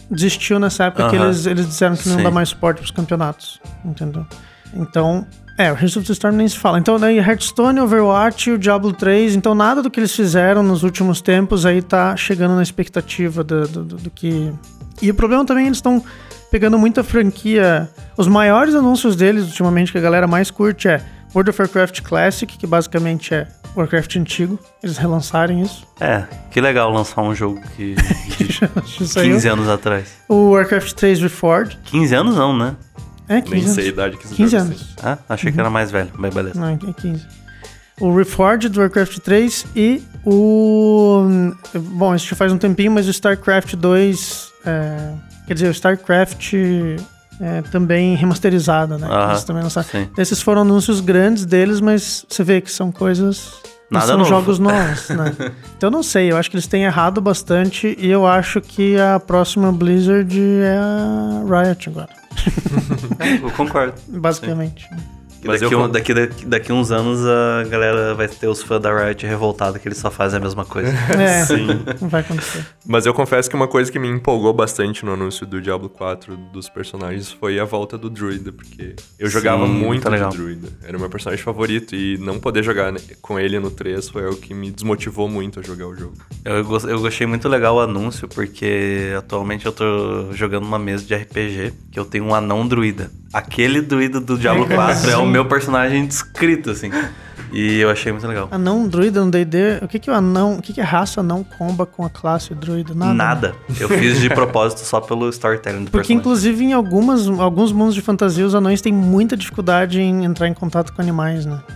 desistiu 0.09 0.59
nessa 0.59 0.85
época 0.85 1.09
que 1.09 1.15
Aham. 1.15 1.25
eles, 1.25 1.45
eles 1.45 1.67
disseram 1.67 1.95
que 1.95 2.07
não 2.09 2.17
Sim. 2.17 2.23
dá 2.23 2.31
mais 2.31 2.49
suporte 2.49 2.77
pros 2.79 2.91
campeonatos, 2.91 3.59
entendeu? 3.83 4.25
Então, 4.73 5.25
é, 5.57 5.71
o 5.71 5.75
Heroes 5.75 5.97
of 5.97 6.05
the 6.05 6.13
Storm 6.13 6.35
nem 6.35 6.47
se 6.47 6.57
fala. 6.57 6.77
Então, 6.79 6.99
daí 6.99 7.17
Hearthstone, 7.17 7.79
Overwatch 7.79 8.49
e 8.49 8.53
o 8.53 8.57
Diablo 8.57 8.93
3, 8.93 9.35
então 9.35 9.55
nada 9.55 9.81
do 9.81 9.89
que 9.89 9.99
eles 9.99 10.15
fizeram 10.15 10.61
nos 10.61 10.83
últimos 10.83 11.19
tempos 11.21 11.65
aí 11.65 11.81
tá 11.81 12.15
chegando 12.15 12.55
na 12.55 12.63
expectativa 12.63 13.43
do, 13.43 13.67
do, 13.67 13.83
do- 13.83 14.09
que... 14.11 14.51
E 15.01 15.09
o 15.11 15.13
problema 15.15 15.45
também, 15.45 15.65
eles 15.65 15.77
estão 15.77 16.03
pegando 16.51 16.77
muita 16.77 17.03
franquia... 17.03 17.89
Os 18.17 18.27
maiores 18.27 18.73
anúncios 18.73 19.15
deles, 19.15 19.45
ultimamente, 19.45 19.91
que 19.91 19.97
a 19.97 20.01
galera 20.01 20.25
mais 20.27 20.49
curte 20.49 20.87
é 20.87 21.01
World 21.35 21.49
of 21.51 21.61
Warcraft 21.61 22.01
Classic, 22.01 22.57
que 22.57 22.65
basicamente 22.65 23.33
é 23.33 23.47
Warcraft 23.75 24.15
antigo. 24.15 24.57
Eles 24.81 24.97
relançarem 24.97 25.61
isso. 25.61 25.85
É, 25.99 26.23
que 26.49 26.59
legal 26.59 26.91
lançar 26.91 27.21
um 27.21 27.35
jogo 27.35 27.61
que 27.75 27.93
de 28.97 29.07
saiu. 29.07 29.33
15 29.35 29.47
anos 29.49 29.69
atrás. 29.69 30.07
O 30.27 30.51
Warcraft 30.51 30.93
3 30.93 31.21
Reforged. 31.21 31.77
15 31.83 32.15
anos 32.15 32.35
não, 32.37 32.57
né? 32.57 32.75
É, 33.29 33.41
15 33.41 33.53
Nem 33.55 33.63
anos. 33.63 33.75
sei 33.75 33.85
a 33.85 33.87
idade 33.89 34.17
que 34.17 34.25
esses 34.25 34.37
15 34.37 34.51
jogos 34.51 34.67
anos. 34.67 34.95
Ah, 35.03 35.17
achei 35.29 35.51
que 35.51 35.59
era 35.59 35.69
mais 35.69 35.91
velho, 35.91 36.11
mas 36.15 36.33
beleza. 36.33 36.59
Não, 36.59 36.67
é 36.69 36.77
15. 36.77 37.25
O 37.99 38.15
Reforged 38.15 38.69
do 38.69 38.79
Warcraft 38.79 39.17
3 39.19 39.65
e 39.75 40.03
o. 40.23 41.25
Bom, 41.73 42.13
isso 42.13 42.27
já 42.27 42.35
faz 42.35 42.51
um 42.51 42.57
tempinho, 42.57 42.91
mas 42.91 43.07
o 43.07 43.09
StarCraft 43.09 43.75
2. 43.75 44.51
é, 44.65 45.13
quer 45.47 45.53
dizer, 45.55 45.67
o 45.67 45.71
StarCraft 45.71 46.53
é, 47.41 47.61
também 47.71 48.15
remasterizado, 48.15 48.97
né? 48.99 49.07
Eles 49.29 49.43
também 49.43 49.63
lançaram. 49.63 49.87
sim. 49.89 50.07
Esses 50.17 50.41
foram 50.41 50.61
anúncios 50.61 50.99
grandes 51.01 51.45
deles, 51.45 51.81
mas 51.81 52.25
você 52.29 52.43
vê 52.43 52.61
que 52.61 52.71
são 52.71 52.91
coisas. 52.91 53.51
Não 53.89 53.99
Nada 53.99 54.07
são 54.07 54.17
novo. 54.17 54.29
jogos 54.29 54.59
novos, 54.59 55.09
né? 55.09 55.33
então 55.77 55.89
não 55.89 56.03
sei, 56.03 56.31
eu 56.31 56.37
acho 56.37 56.49
que 56.49 56.55
eles 56.55 56.67
têm 56.67 56.83
errado 56.83 57.21
bastante 57.21 57.95
e 57.99 58.09
eu 58.09 58.25
acho 58.27 58.59
que 58.61 58.99
a 58.99 59.19
próxima 59.19 59.71
Blizzard 59.71 60.37
é 60.39 60.77
a 60.77 61.63
Riot 61.63 61.89
agora, 61.89 62.09
Eu 63.41 63.49
concordo. 63.51 63.93
basicamente. 64.07 64.89
Mas 65.45 65.61
daqui, 65.61 65.73
eu 65.73 65.79
um- 65.81 65.89
daqui, 65.89 66.13
daqui, 66.13 66.45
daqui 66.45 66.73
uns 66.73 66.91
anos 66.91 67.25
a 67.25 67.63
galera 67.69 68.13
vai 68.15 68.27
ter 68.27 68.47
os 68.47 68.61
fãs 68.63 68.81
da 68.81 68.91
Riot 69.05 69.25
revoltados 69.25 69.81
que 69.81 69.87
eles 69.87 69.97
só 69.97 70.09
fazem 70.11 70.37
a 70.39 70.41
mesma 70.41 70.65
coisa. 70.65 70.87
É, 71.17 71.45
Sim. 71.45 71.67
não 72.01 72.09
vai 72.09 72.21
acontecer. 72.21 72.65
Mas 72.85 73.05
eu 73.05 73.13
confesso 73.13 73.49
que 73.49 73.55
uma 73.55 73.67
coisa 73.67 73.91
que 73.91 73.97
me 73.99 74.07
empolgou 74.07 74.53
bastante 74.53 75.03
no 75.05 75.13
anúncio 75.13 75.45
do 75.45 75.61
Diablo 75.61 75.89
4 75.89 76.35
dos 76.53 76.69
personagens 76.69 77.31
foi 77.31 77.59
a 77.59 77.65
volta 77.65 77.97
do 77.97 78.09
Druida, 78.09 78.51
porque 78.51 78.95
eu 79.19 79.29
jogava 79.29 79.65
Sim, 79.65 79.71
muito 79.73 80.03
tá 80.03 80.09
legal. 80.09 80.29
de 80.29 80.37
Druida. 80.37 80.67
Era 80.83 80.95
o 80.97 80.99
meu 80.99 81.09
personagem 81.09 81.43
favorito 81.43 81.95
e 81.95 82.17
não 82.19 82.39
poder 82.39 82.63
jogar 82.63 82.93
com 83.21 83.39
ele 83.39 83.59
no 83.59 83.69
3 83.71 84.09
foi 84.09 84.27
o 84.29 84.35
que 84.35 84.53
me 84.53 84.71
desmotivou 84.71 85.27
muito 85.29 85.59
a 85.59 85.63
jogar 85.63 85.87
o 85.87 85.95
jogo. 85.95 86.13
Eu, 86.45 86.55
eu 86.89 86.99
gostei 87.01 87.27
muito 87.27 87.47
legal 87.49 87.75
o 87.75 87.79
anúncio, 87.81 88.27
porque 88.27 89.13
atualmente 89.17 89.65
eu 89.65 89.71
tô 89.71 90.31
jogando 90.33 90.63
uma 90.65 90.79
mesa 90.79 91.03
de 91.05 91.15
RPG 91.15 91.73
que 91.91 91.99
eu 91.99 92.05
tenho 92.05 92.25
um 92.25 92.35
anão 92.35 92.67
druida. 92.67 93.09
Aquele 93.37 93.81
druida 93.81 94.19
do 94.19 94.37
Diablo 94.37 94.67
4 94.67 95.11
é 95.11 95.17
o 95.17 95.25
meu 95.25 95.45
personagem 95.45 96.05
descrito, 96.05 96.71
assim. 96.71 96.91
E 97.51 97.79
eu 97.79 97.89
achei 97.89 98.11
muito 98.11 98.27
legal. 98.27 98.49
Anão, 98.51 98.87
druida 98.87 99.23
no 99.23 99.31
D&D, 99.31 99.79
o 99.81 99.87
que 99.87 99.99
que 99.99 100.11
o 100.11 100.13
anão, 100.13 100.57
o 100.57 100.61
que 100.61 100.73
que 100.73 100.81
a 100.81 100.85
raça 100.85 101.21
anão 101.21 101.45
comba 101.57 101.85
com 101.85 102.05
a 102.05 102.09
classe 102.09 102.53
druida? 102.53 102.93
Nada. 102.93 103.11
né? 103.11 103.13
Nada. 103.13 103.55
Eu 103.79 103.87
fiz 103.87 104.19
de 104.19 104.29
propósito 104.29 104.81
só 104.81 104.99
pelo 104.99 105.29
storytelling 105.29 105.85
do 105.85 105.91
Porque 105.91 106.07
personagem. 106.07 106.17
inclusive 106.17 106.65
em 106.65 106.73
algumas, 106.73 107.27
alguns 107.27 107.71
mundos 107.71 107.95
de 107.95 108.01
fantasia 108.01 108.45
os 108.45 108.53
anões 108.53 108.81
têm 108.81 108.91
muita 108.91 109.37
dificuldade 109.37 110.01
em 110.01 110.25
entrar 110.25 110.47
em 110.47 110.53
contato 110.53 110.91
com 110.91 111.01
animais, 111.01 111.45
né? 111.45 111.61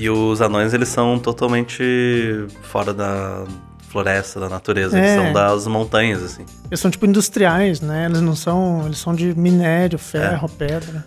E 0.00 0.08
os 0.08 0.40
anões, 0.40 0.72
eles 0.72 0.88
são 0.88 1.18
totalmente 1.18 2.46
fora 2.62 2.94
da 2.94 3.44
floresta, 3.90 4.38
da 4.40 4.48
natureza. 4.48 4.96
Eles 4.96 5.10
É. 5.10 5.16
são 5.16 5.32
das 5.32 5.66
montanhas, 5.66 6.22
assim. 6.22 6.44
Eles 6.70 6.80
são 6.80 6.90
tipo 6.90 7.06
industriais, 7.06 7.80
né? 7.80 8.06
Eles 8.06 8.20
não 8.20 8.36
são, 8.36 8.82
eles 8.86 8.98
são 8.98 9.14
de 9.14 9.34
minério, 9.38 9.98
ferro, 9.98 10.48
pedra. 10.48 11.04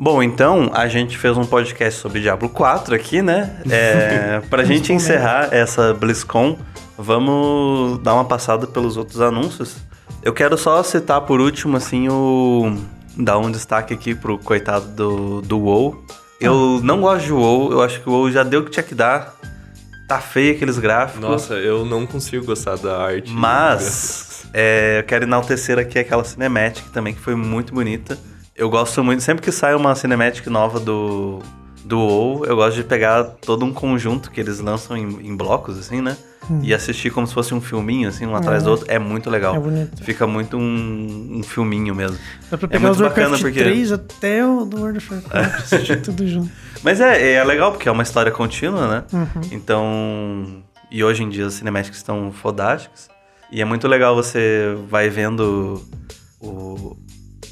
Bom, 0.00 0.22
então 0.22 0.70
a 0.74 0.86
gente 0.86 1.18
fez 1.18 1.36
um 1.36 1.44
podcast 1.44 2.00
sobre 2.00 2.20
Diablo 2.20 2.48
4 2.48 2.94
aqui, 2.94 3.20
né? 3.20 3.56
É, 3.68 4.40
pra 4.48 4.62
gente 4.64 4.92
encerrar 4.92 5.48
essa 5.52 5.92
BlizzCon, 5.92 6.56
vamos 6.96 7.98
dar 7.98 8.14
uma 8.14 8.24
passada 8.24 8.66
pelos 8.66 8.96
outros 8.96 9.20
anúncios. 9.20 9.76
Eu 10.22 10.32
quero 10.32 10.56
só 10.56 10.82
citar 10.84 11.20
por 11.22 11.40
último, 11.40 11.76
assim, 11.76 12.08
o. 12.08 12.76
dar 13.16 13.38
um 13.38 13.50
destaque 13.50 13.92
aqui 13.92 14.14
pro 14.14 14.38
coitado 14.38 14.86
do, 14.88 15.40
do 15.42 15.58
WoW. 15.58 16.04
Eu 16.40 16.80
não 16.82 17.00
gosto 17.00 17.26
de 17.26 17.32
WoW, 17.32 17.72
eu 17.72 17.82
acho 17.82 18.00
que 18.00 18.08
o 18.08 18.12
WoW 18.12 18.30
já 18.30 18.42
deu 18.42 18.60
o 18.60 18.64
que 18.64 18.70
tinha 18.70 18.82
que 18.82 18.94
dar. 18.94 19.34
Tá 20.08 20.20
feio 20.20 20.54
aqueles 20.54 20.78
gráficos. 20.78 21.20
Nossa, 21.20 21.54
eu 21.54 21.84
não 21.84 22.06
consigo 22.06 22.46
gostar 22.46 22.76
da 22.76 22.96
arte. 22.96 23.30
Mas 23.30 24.46
é, 24.54 25.00
eu 25.00 25.04
quero 25.04 25.24
enaltecer 25.24 25.78
aqui 25.78 25.98
aquela 25.98 26.24
cinemática 26.24 26.88
também, 26.92 27.12
que 27.12 27.20
foi 27.20 27.34
muito 27.34 27.74
bonita. 27.74 28.18
Eu 28.56 28.70
gosto 28.70 29.04
muito, 29.04 29.22
sempre 29.22 29.44
que 29.44 29.52
sai 29.52 29.74
uma 29.74 29.94
cinemática 29.94 30.50
nova 30.50 30.80
do, 30.80 31.40
do 31.84 31.98
WoW, 31.98 32.44
eu 32.44 32.56
gosto 32.56 32.76
de 32.76 32.84
pegar 32.84 33.24
todo 33.24 33.64
um 33.64 33.72
conjunto 33.72 34.30
que 34.30 34.40
eles 34.40 34.60
lançam 34.60 34.96
em, 34.96 35.26
em 35.28 35.36
blocos, 35.36 35.78
assim, 35.78 36.00
né? 36.00 36.16
E 36.62 36.72
assistir 36.72 37.10
como 37.10 37.26
se 37.26 37.34
fosse 37.34 37.52
um 37.52 37.60
filminho, 37.60 38.08
assim, 38.08 38.24
um 38.24 38.34
atrás 38.34 38.62
do 38.62 38.70
outro. 38.70 38.86
É 38.88 38.98
muito 38.98 39.28
legal. 39.28 39.54
É 39.54 39.58
bonito. 39.58 40.02
Fica 40.02 40.26
muito 40.26 40.56
um, 40.56 41.36
um 41.38 41.42
filminho 41.42 41.94
mesmo. 41.94 42.16
Dá 42.50 42.56
pra 42.56 42.64
É 42.64 42.68
pegar 42.70 42.80
muito 42.80 42.94
os 42.94 43.00
Warcraft 43.02 43.30
bacana 43.32 43.42
porque- 43.42 43.62
3 43.62 43.92
até 43.92 44.46
o 44.46 44.64
do 44.64 44.78
World 44.78 44.96
of 44.96 45.12
Warcraft, 45.12 45.54
assistir 45.60 46.00
tudo 46.00 46.26
junto. 46.26 46.50
Mas 46.82 47.02
é, 47.02 47.32
é 47.34 47.44
legal 47.44 47.72
porque 47.72 47.86
é 47.86 47.92
uma 47.92 48.02
história 48.02 48.32
contínua, 48.32 48.88
né? 48.88 49.04
Uhum. 49.12 49.40
Então. 49.52 50.62
E 50.90 51.04
hoje 51.04 51.22
em 51.22 51.28
dia 51.28 51.44
as 51.46 51.54
cinemáticas 51.54 51.98
estão 51.98 52.32
fodásticas. 52.32 53.10
E 53.52 53.60
é 53.60 53.64
muito 53.66 53.86
legal 53.86 54.14
você 54.16 54.74
vai 54.88 55.10
vendo 55.10 55.82
o. 56.40 56.96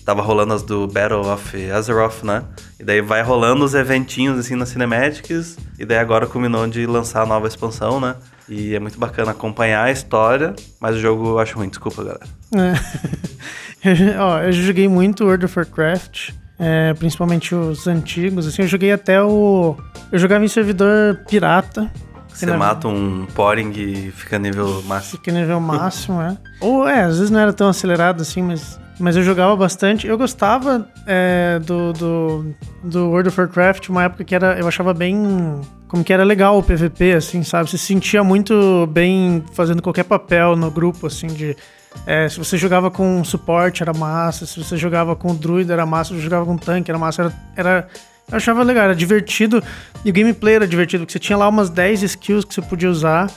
Tava 0.06 0.22
rolando 0.22 0.54
as 0.54 0.62
do 0.62 0.86
Battle 0.86 1.26
of 1.30 1.70
Azeroth, 1.70 2.22
né? 2.22 2.42
E 2.80 2.84
daí 2.84 3.00
vai 3.02 3.22
rolando 3.22 3.64
os 3.64 3.74
eventinhos 3.74 4.38
assim 4.38 4.54
nas 4.54 4.68
cinemáticas. 4.70 5.58
E 5.78 5.84
daí 5.84 5.98
agora 5.98 6.26
culminou 6.28 6.66
de 6.68 6.86
lançar 6.86 7.22
a 7.22 7.26
nova 7.26 7.46
expansão, 7.48 8.00
né? 8.00 8.14
E 8.48 8.74
é 8.74 8.78
muito 8.78 8.98
bacana 9.00 9.32
acompanhar 9.32 9.82
a 9.82 9.90
história, 9.90 10.54
mas 10.80 10.94
o 10.94 11.00
jogo 11.00 11.30
eu 11.30 11.38
acho 11.40 11.56
ruim, 11.58 11.68
desculpa, 11.68 12.02
galera. 12.04 12.24
É. 12.54 13.36
Eu, 13.84 14.20
ó, 14.20 14.38
eu 14.40 14.50
joguei 14.50 14.88
muito 14.88 15.24
World 15.24 15.44
of 15.44 15.56
Warcraft, 15.56 16.30
é, 16.58 16.92
principalmente 16.94 17.54
os 17.54 17.86
antigos. 17.86 18.44
Assim, 18.46 18.62
eu 18.62 18.68
joguei 18.68 18.90
até 18.90 19.22
o. 19.22 19.76
Eu 20.10 20.18
jogava 20.18 20.44
em 20.44 20.48
servidor 20.48 21.20
pirata. 21.28 21.88
Você 22.26 22.46
na- 22.46 22.56
mata 22.56 22.88
um 22.88 23.26
Poring 23.34 23.70
e 23.76 24.10
fica 24.10 24.40
nível 24.40 24.82
máximo. 24.82 25.18
Fica 25.18 25.30
nível 25.30 25.60
máximo, 25.60 26.20
é. 26.20 26.36
Ou 26.60 26.88
é, 26.88 27.02
às 27.02 27.18
vezes 27.18 27.30
não 27.30 27.38
era 27.38 27.52
tão 27.52 27.68
acelerado 27.68 28.22
assim, 28.22 28.42
mas, 28.42 28.80
mas 28.98 29.16
eu 29.16 29.22
jogava 29.22 29.54
bastante. 29.56 30.06
Eu 30.06 30.16
gostava 30.16 30.88
é, 31.06 31.58
do, 31.64 31.92
do, 31.92 32.54
do 32.82 33.08
World 33.10 33.28
of 33.28 33.40
Warcraft, 33.40 33.88
uma 33.88 34.04
época 34.04 34.24
que 34.24 34.34
era, 34.34 34.58
eu 34.58 34.66
achava 34.66 34.94
bem. 34.94 35.60
Como 35.88 36.02
que 36.02 36.12
era 36.12 36.24
legal 36.24 36.58
o 36.58 36.62
PVP, 36.62 37.12
assim, 37.12 37.42
sabe? 37.42 37.70
Você 37.70 37.78
se 37.78 37.84
sentia 37.86 38.24
muito 38.24 38.88
bem 38.90 39.44
fazendo 39.52 39.80
qualquer 39.82 40.04
papel 40.04 40.56
no 40.56 40.70
grupo, 40.70 41.06
assim, 41.06 41.26
de. 41.28 41.56
é, 42.06 42.28
se 42.28 42.38
você 42.38 42.56
jogava 42.56 42.90
com 42.90 43.22
suporte, 43.22 43.82
era 43.82 43.92
massa. 43.92 44.46
Se 44.46 44.58
você 44.62 44.76
jogava 44.76 45.14
com 45.14 45.34
druida, 45.34 45.72
era 45.72 45.86
massa. 45.86 46.10
Se 46.10 46.16
você 46.16 46.22
jogava 46.24 46.44
com 46.44 46.56
tanque, 46.56 46.90
era 46.90 46.98
massa. 46.98 47.22
Era, 47.22 47.32
era- 47.56 47.88
eu 48.28 48.36
achava 48.36 48.62
legal, 48.64 48.84
era 48.84 48.94
divertido. 48.96 49.62
E 50.04 50.10
o 50.10 50.12
gameplay 50.12 50.56
era 50.56 50.66
divertido, 50.66 51.04
porque 51.04 51.12
você 51.12 51.18
tinha 51.20 51.36
lá 51.36 51.48
umas 51.48 51.70
10 51.70 52.02
skills 52.02 52.44
que 52.44 52.54
você 52.54 52.62
podia 52.62 52.90
usar 52.90 53.30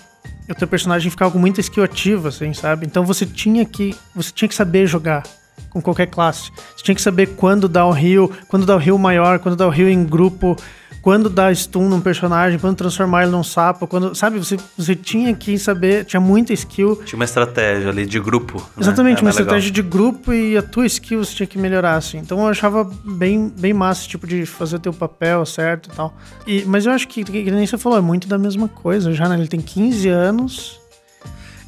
o 0.49 0.55
teu 0.55 0.67
personagem 0.67 1.11
ficava 1.11 1.29
com 1.31 1.37
muita 1.37 1.61
skill 1.61 1.83
ativa, 1.83 2.29
assim, 2.29 2.53
sabe? 2.53 2.85
Então 2.85 3.05
você 3.05 3.23
tinha 3.25 3.63
que 3.65 3.95
você 4.15 4.31
tinha 4.33 4.49
que 4.49 4.55
saber 4.55 4.87
jogar 4.87 5.21
com 5.79 5.85
qualquer 5.85 6.07
classe. 6.07 6.51
Você 6.75 6.83
tinha 6.83 6.95
que 6.95 7.01
saber 7.01 7.27
quando 7.35 7.67
dar 7.67 7.85
o 7.85 7.95
heal, 7.95 8.29
quando 8.47 8.65
dar 8.65 8.77
o 8.77 8.81
heal 8.81 8.97
maior, 8.97 9.39
quando 9.39 9.55
dar 9.55 9.67
o 9.67 9.73
heal 9.73 9.89
em 9.89 10.03
grupo, 10.03 10.55
quando 11.01 11.29
dar 11.29 11.55
stun 11.55 11.87
num 11.87 12.01
personagem, 12.01 12.59
quando 12.59 12.75
transformar 12.75 13.23
ele 13.23 13.31
num 13.31 13.43
sapo, 13.43 13.87
quando, 13.87 14.13
sabe? 14.13 14.37
Você, 14.37 14.57
você 14.77 14.95
tinha 14.95 15.33
que 15.33 15.57
saber, 15.57 16.03
tinha 16.03 16.19
muita 16.19 16.51
skill. 16.53 16.97
Tinha 17.05 17.17
uma 17.17 17.23
estratégia 17.25 17.89
ali 17.89 18.05
de 18.05 18.19
grupo. 18.19 18.57
né? 18.57 18.63
Exatamente, 18.81 19.17
Era 19.19 19.25
uma 19.25 19.31
legal. 19.31 19.45
estratégia 19.45 19.71
de 19.71 19.81
grupo 19.81 20.33
e 20.33 20.57
a 20.57 20.61
tua 20.61 20.85
skill 20.85 21.23
você 21.23 21.33
tinha 21.35 21.47
que 21.47 21.57
melhorar, 21.57 21.95
assim. 21.95 22.17
Então 22.17 22.39
eu 22.39 22.47
achava 22.47 22.83
bem, 23.05 23.51
bem 23.57 23.73
massa, 23.73 24.07
tipo, 24.07 24.27
de 24.27 24.45
fazer 24.45 24.75
o 24.75 24.79
teu 24.79 24.93
papel 24.93 25.45
certo 25.45 25.89
e 25.91 25.95
tal. 25.95 26.13
E, 26.45 26.65
mas 26.65 26.85
eu 26.85 26.91
acho 26.91 27.07
que, 27.07 27.23
que, 27.23 27.43
que 27.45 27.51
nem 27.51 27.65
você 27.65 27.77
falou, 27.77 27.97
é 27.97 28.01
muito 28.01 28.27
da 28.27 28.37
mesma 28.37 28.67
coisa 28.67 29.13
já, 29.13 29.29
né? 29.29 29.35
Ele 29.35 29.47
tem 29.47 29.61
15 29.61 30.09
anos. 30.09 30.78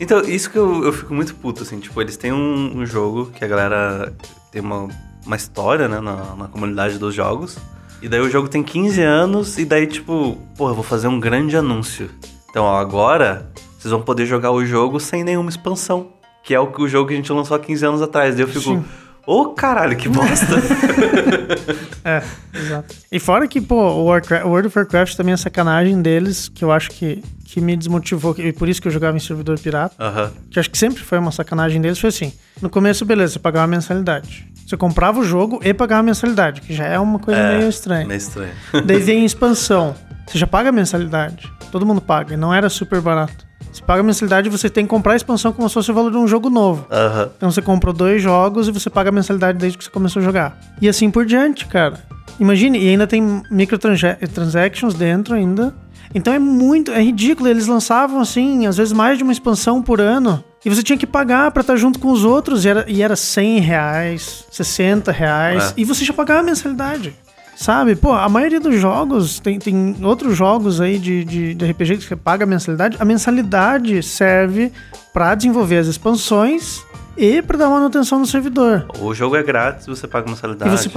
Então, 0.01 0.21
isso 0.21 0.49
que 0.49 0.57
eu, 0.57 0.83
eu 0.83 0.91
fico 0.91 1.13
muito 1.13 1.35
puto, 1.35 1.61
assim, 1.61 1.79
tipo, 1.79 2.01
eles 2.01 2.17
têm 2.17 2.33
um, 2.33 2.79
um 2.79 2.85
jogo 2.87 3.27
que 3.27 3.45
a 3.45 3.47
galera 3.47 4.11
tem 4.51 4.59
uma, 4.59 4.87
uma 5.23 5.35
história, 5.35 5.87
né, 5.87 5.99
na, 5.99 6.35
na 6.35 6.47
comunidade 6.47 6.97
dos 6.97 7.13
jogos. 7.13 7.55
E 8.01 8.09
daí 8.09 8.19
o 8.19 8.27
jogo 8.27 8.49
tem 8.49 8.63
15 8.63 8.99
anos 8.99 9.59
e 9.59 9.63
daí, 9.63 9.85
tipo, 9.85 10.39
eu 10.59 10.73
vou 10.73 10.81
fazer 10.81 11.07
um 11.07 11.19
grande 11.19 11.55
anúncio. 11.55 12.09
Então, 12.49 12.63
ó, 12.63 12.79
agora 12.79 13.51
vocês 13.77 13.91
vão 13.91 14.01
poder 14.01 14.25
jogar 14.25 14.49
o 14.49 14.65
jogo 14.65 14.99
sem 14.99 15.23
nenhuma 15.23 15.51
expansão. 15.51 16.07
Que 16.43 16.55
é 16.55 16.59
o, 16.59 16.73
o 16.79 16.87
jogo 16.87 17.09
que 17.09 17.13
a 17.13 17.17
gente 17.17 17.31
lançou 17.31 17.55
há 17.55 17.59
15 17.59 17.85
anos 17.85 18.01
atrás. 18.01 18.33
Daí 18.33 18.43
eu 18.43 18.47
fico, 18.47 18.59
Sim. 18.59 18.83
Ô 19.25 19.49
caralho, 19.49 19.95
que 19.97 20.09
bosta. 20.09 20.55
É, 22.03 22.23
exato. 22.55 22.95
E 23.11 23.19
fora 23.19 23.47
que, 23.47 23.61
pô, 23.61 23.75
o, 23.75 24.05
Warcraft, 24.05 24.43
World 24.45 24.67
of 24.69 24.79
Warcraft 24.79 25.15
também 25.15 25.33
é 25.35 25.37
sacanagem 25.37 26.01
deles, 26.01 26.49
que 26.49 26.63
eu 26.65 26.71
acho 26.71 26.89
que, 26.89 27.23
que 27.45 27.61
me 27.61 27.77
desmotivou, 27.77 28.33
e 28.39 28.51
por 28.51 28.67
isso 28.67 28.81
que 28.81 28.87
eu 28.87 28.91
jogava 28.91 29.15
em 29.15 29.19
servidor 29.19 29.59
pirata, 29.59 29.93
Aham. 30.03 30.31
que 30.49 30.57
eu 30.57 30.61
acho 30.61 30.71
que 30.71 30.79
sempre 30.79 31.03
foi 31.03 31.19
uma 31.19 31.31
sacanagem 31.31 31.79
deles, 31.79 31.99
foi 31.99 32.09
assim, 32.09 32.33
no 32.59 32.71
começo, 32.71 33.05
beleza, 33.05 33.33
você 33.33 33.39
pagava 33.39 33.67
mensalidade. 33.67 34.47
Você 34.65 34.75
comprava 34.75 35.19
o 35.19 35.23
jogo 35.23 35.59
e 35.63 35.71
pagava 35.75 35.99
a 35.99 36.03
mensalidade, 36.03 36.61
que 36.61 36.73
já 36.73 36.85
é 36.85 36.97
uma 36.97 37.19
coisa 37.19 37.39
É, 37.39 37.57
meio 37.57 37.69
estranha. 37.69 38.07
Meio 38.07 38.17
estranho. 38.17 38.53
Daí 38.83 38.97
vem 38.97 39.23
expansão. 39.23 39.93
Você 40.25 40.39
já 40.39 40.47
paga 40.47 40.69
a 40.69 40.71
mensalidade. 40.71 41.51
Todo 41.71 41.85
mundo 41.85 42.01
paga. 42.01 42.33
e 42.33 42.37
Não 42.37 42.51
era 42.53 42.67
super 42.69 42.99
barato. 42.99 43.45
Você 43.71 43.81
paga 43.81 44.01
a 44.01 44.03
mensalidade 44.03 44.47
e 44.47 44.51
você 44.51 44.69
tem 44.69 44.85
que 44.85 44.89
comprar 44.89 45.13
a 45.13 45.15
expansão 45.15 45.51
como 45.51 45.67
se 45.67 45.73
fosse 45.73 45.91
o 45.91 45.93
valor 45.93 46.11
de 46.11 46.17
um 46.17 46.27
jogo 46.27 46.49
novo. 46.49 46.85
Aham. 46.91 47.29
Então 47.37 47.51
você 47.51 47.61
comprou 47.61 47.93
dois 47.93 48.21
jogos 48.21 48.67
e 48.67 48.71
você 48.71 48.89
paga 48.89 49.09
a 49.09 49.11
mensalidade 49.11 49.57
desde 49.57 49.77
que 49.77 49.83
você 49.83 49.89
começou 49.89 50.21
a 50.21 50.23
jogar. 50.23 50.59
E 50.81 50.87
assim 50.87 51.09
por 51.09 51.25
diante, 51.25 51.65
cara. 51.65 51.99
Imagine, 52.39 52.79
e 52.79 52.89
ainda 52.89 53.05
tem 53.05 53.43
microtransactions 53.51 54.93
dentro 54.95 55.35
ainda. 55.35 55.73
Então 56.13 56.33
é 56.33 56.39
muito, 56.39 56.91
é 56.91 57.01
ridículo. 57.01 57.47
Eles 57.47 57.67
lançavam 57.67 58.19
assim, 58.19 58.65
às 58.65 58.77
vezes 58.77 58.93
mais 58.93 59.17
de 59.17 59.23
uma 59.23 59.31
expansão 59.31 59.81
por 59.81 60.01
ano. 60.01 60.43
E 60.63 60.69
você 60.69 60.83
tinha 60.83 60.97
que 60.97 61.07
pagar 61.07 61.51
pra 61.51 61.61
estar 61.61 61.75
junto 61.75 61.99
com 61.99 62.11
os 62.11 62.23
outros. 62.23 62.65
E 62.65 62.69
era, 62.69 62.85
e 62.87 63.01
era 63.01 63.15
100 63.15 63.59
reais, 63.59 64.45
60 64.51 65.11
reais. 65.11 65.71
É. 65.71 65.81
E 65.81 65.85
você 65.85 66.05
já 66.05 66.13
pagava 66.13 66.41
a 66.41 66.43
mensalidade. 66.43 67.15
Sabe? 67.61 67.95
Pô, 67.95 68.11
a 68.11 68.27
maioria 68.27 68.59
dos 68.59 68.75
jogos, 68.79 69.39
tem, 69.39 69.59
tem 69.59 69.95
outros 70.01 70.35
jogos 70.35 70.81
aí 70.81 70.97
de, 70.97 71.23
de, 71.23 71.53
de 71.53 71.71
RPG 71.71 71.97
que 71.97 72.03
você 72.05 72.15
paga 72.15 72.43
a 72.43 72.47
mensalidade. 72.47 72.97
A 72.99 73.05
mensalidade 73.05 74.01
serve 74.01 74.71
pra 75.13 75.35
desenvolver 75.35 75.77
as 75.77 75.85
expansões 75.85 76.83
e 77.15 77.39
pra 77.43 77.57
dar 77.59 77.69
manutenção 77.69 78.17
no 78.17 78.25
servidor. 78.25 78.87
O 78.99 79.13
jogo 79.13 79.35
é 79.35 79.43
grátis, 79.43 79.85
você 79.85 80.07
paga 80.07 80.27
mensalidade. 80.27 80.71
você, 80.75 80.89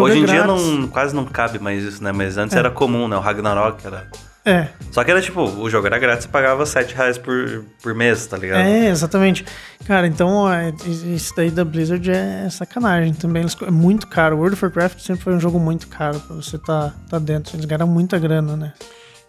Hoje 0.00 0.18
é 0.18 0.20
em 0.20 0.24
dia 0.24 0.44
grátis. 0.44 0.64
não, 0.64 0.86
quase 0.86 1.16
não 1.16 1.24
cabe 1.24 1.58
mais 1.58 1.82
isso, 1.82 2.00
né? 2.04 2.12
Mas 2.12 2.38
antes 2.38 2.54
É. 2.54 2.60
era 2.60 2.70
comum, 2.70 3.08
né? 3.08 3.16
O 3.16 3.20
Ragnarok 3.20 3.84
era. 3.84 4.06
É, 4.46 4.68
Só 4.90 5.02
que 5.02 5.10
era 5.10 5.22
tipo, 5.22 5.40
o 5.42 5.70
jogo 5.70 5.86
era 5.86 5.98
grátis, 5.98 6.24
você 6.26 6.30
pagava 6.30 6.66
7 6.66 6.94
reais 6.94 7.16
por, 7.16 7.64
por 7.82 7.94
mês, 7.94 8.26
tá 8.26 8.36
ligado? 8.36 8.58
é, 8.60 8.88
exatamente. 8.90 9.44
Cara, 9.86 10.06
então 10.06 10.52
é, 10.52 10.72
isso 10.86 11.32
daí 11.34 11.50
da 11.50 11.64
Blizzard 11.64 12.10
é 12.10 12.48
sacanagem 12.50 13.14
também. 13.14 13.42
Eles- 13.42 13.56
É 13.66 13.70
muito 13.70 14.06
caro. 14.06 14.36
World 14.36 14.54
of 14.54 14.64
Warcraft 14.64 15.00
sempre 15.00 15.22
foi 15.24 15.34
um 15.34 15.40
jogo 15.40 15.58
muito 15.58 15.88
caro 15.88 16.20
pra 16.20 16.36
você 16.36 16.58
tá, 16.58 16.92
tá 17.08 17.18
dentro. 17.18 17.56
Eles 17.56 17.64
ganharam 17.64 17.86
muita 17.86 18.18
grana, 18.18 18.54
né? 18.56 18.72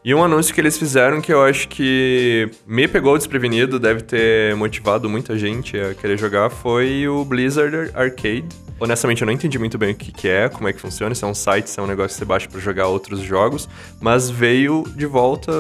E 0.04 0.14
um 0.14 0.24
anúncio 0.24 0.54
que 0.54 0.62
eles 0.62 0.78
fizeram 0.78 1.20
que 1.20 1.34
eu 1.34 1.44
acho 1.44 1.68
que 1.68 2.48
me 2.68 2.88
pegou 2.88 3.18
desprevenido, 3.18 3.80
deve 3.80 4.02
ter 4.02 4.56
motivado 4.56 5.10
muita 5.10 5.36
gente 5.40 5.80
a 5.80 5.96
querer 5.96 6.16
jogar, 6.20 6.50
foi 6.52 7.08
o 7.08 7.26
Blizzard 7.26 7.90
Arcade. 7.96 8.46
Honestamente, 8.80 9.22
eu 9.22 9.26
não 9.26 9.34
entendi 9.34 9.58
muito 9.58 9.78
bem 9.78 9.92
o 9.92 9.96
que, 9.96 10.12
que 10.12 10.28
é, 10.28 10.50
como 10.50 10.68
é 10.68 10.74
que 10.74 10.80
funciona. 10.80 11.16
Se 11.16 11.24
é 11.24 11.28
um 11.28 11.34
site, 11.34 11.70
se 11.70 11.80
é 11.80 11.84
um 11.84 11.88
negócio 11.88 12.10
que 12.10 12.20
você 12.20 12.26
baixa 12.26 12.48
pra 12.50 12.60
jogar 12.60 12.88
outros 12.88 13.22
jogos. 13.22 13.70
Mas 14.02 14.30
veio 14.30 14.84
de 14.96 15.06
volta, 15.06 15.52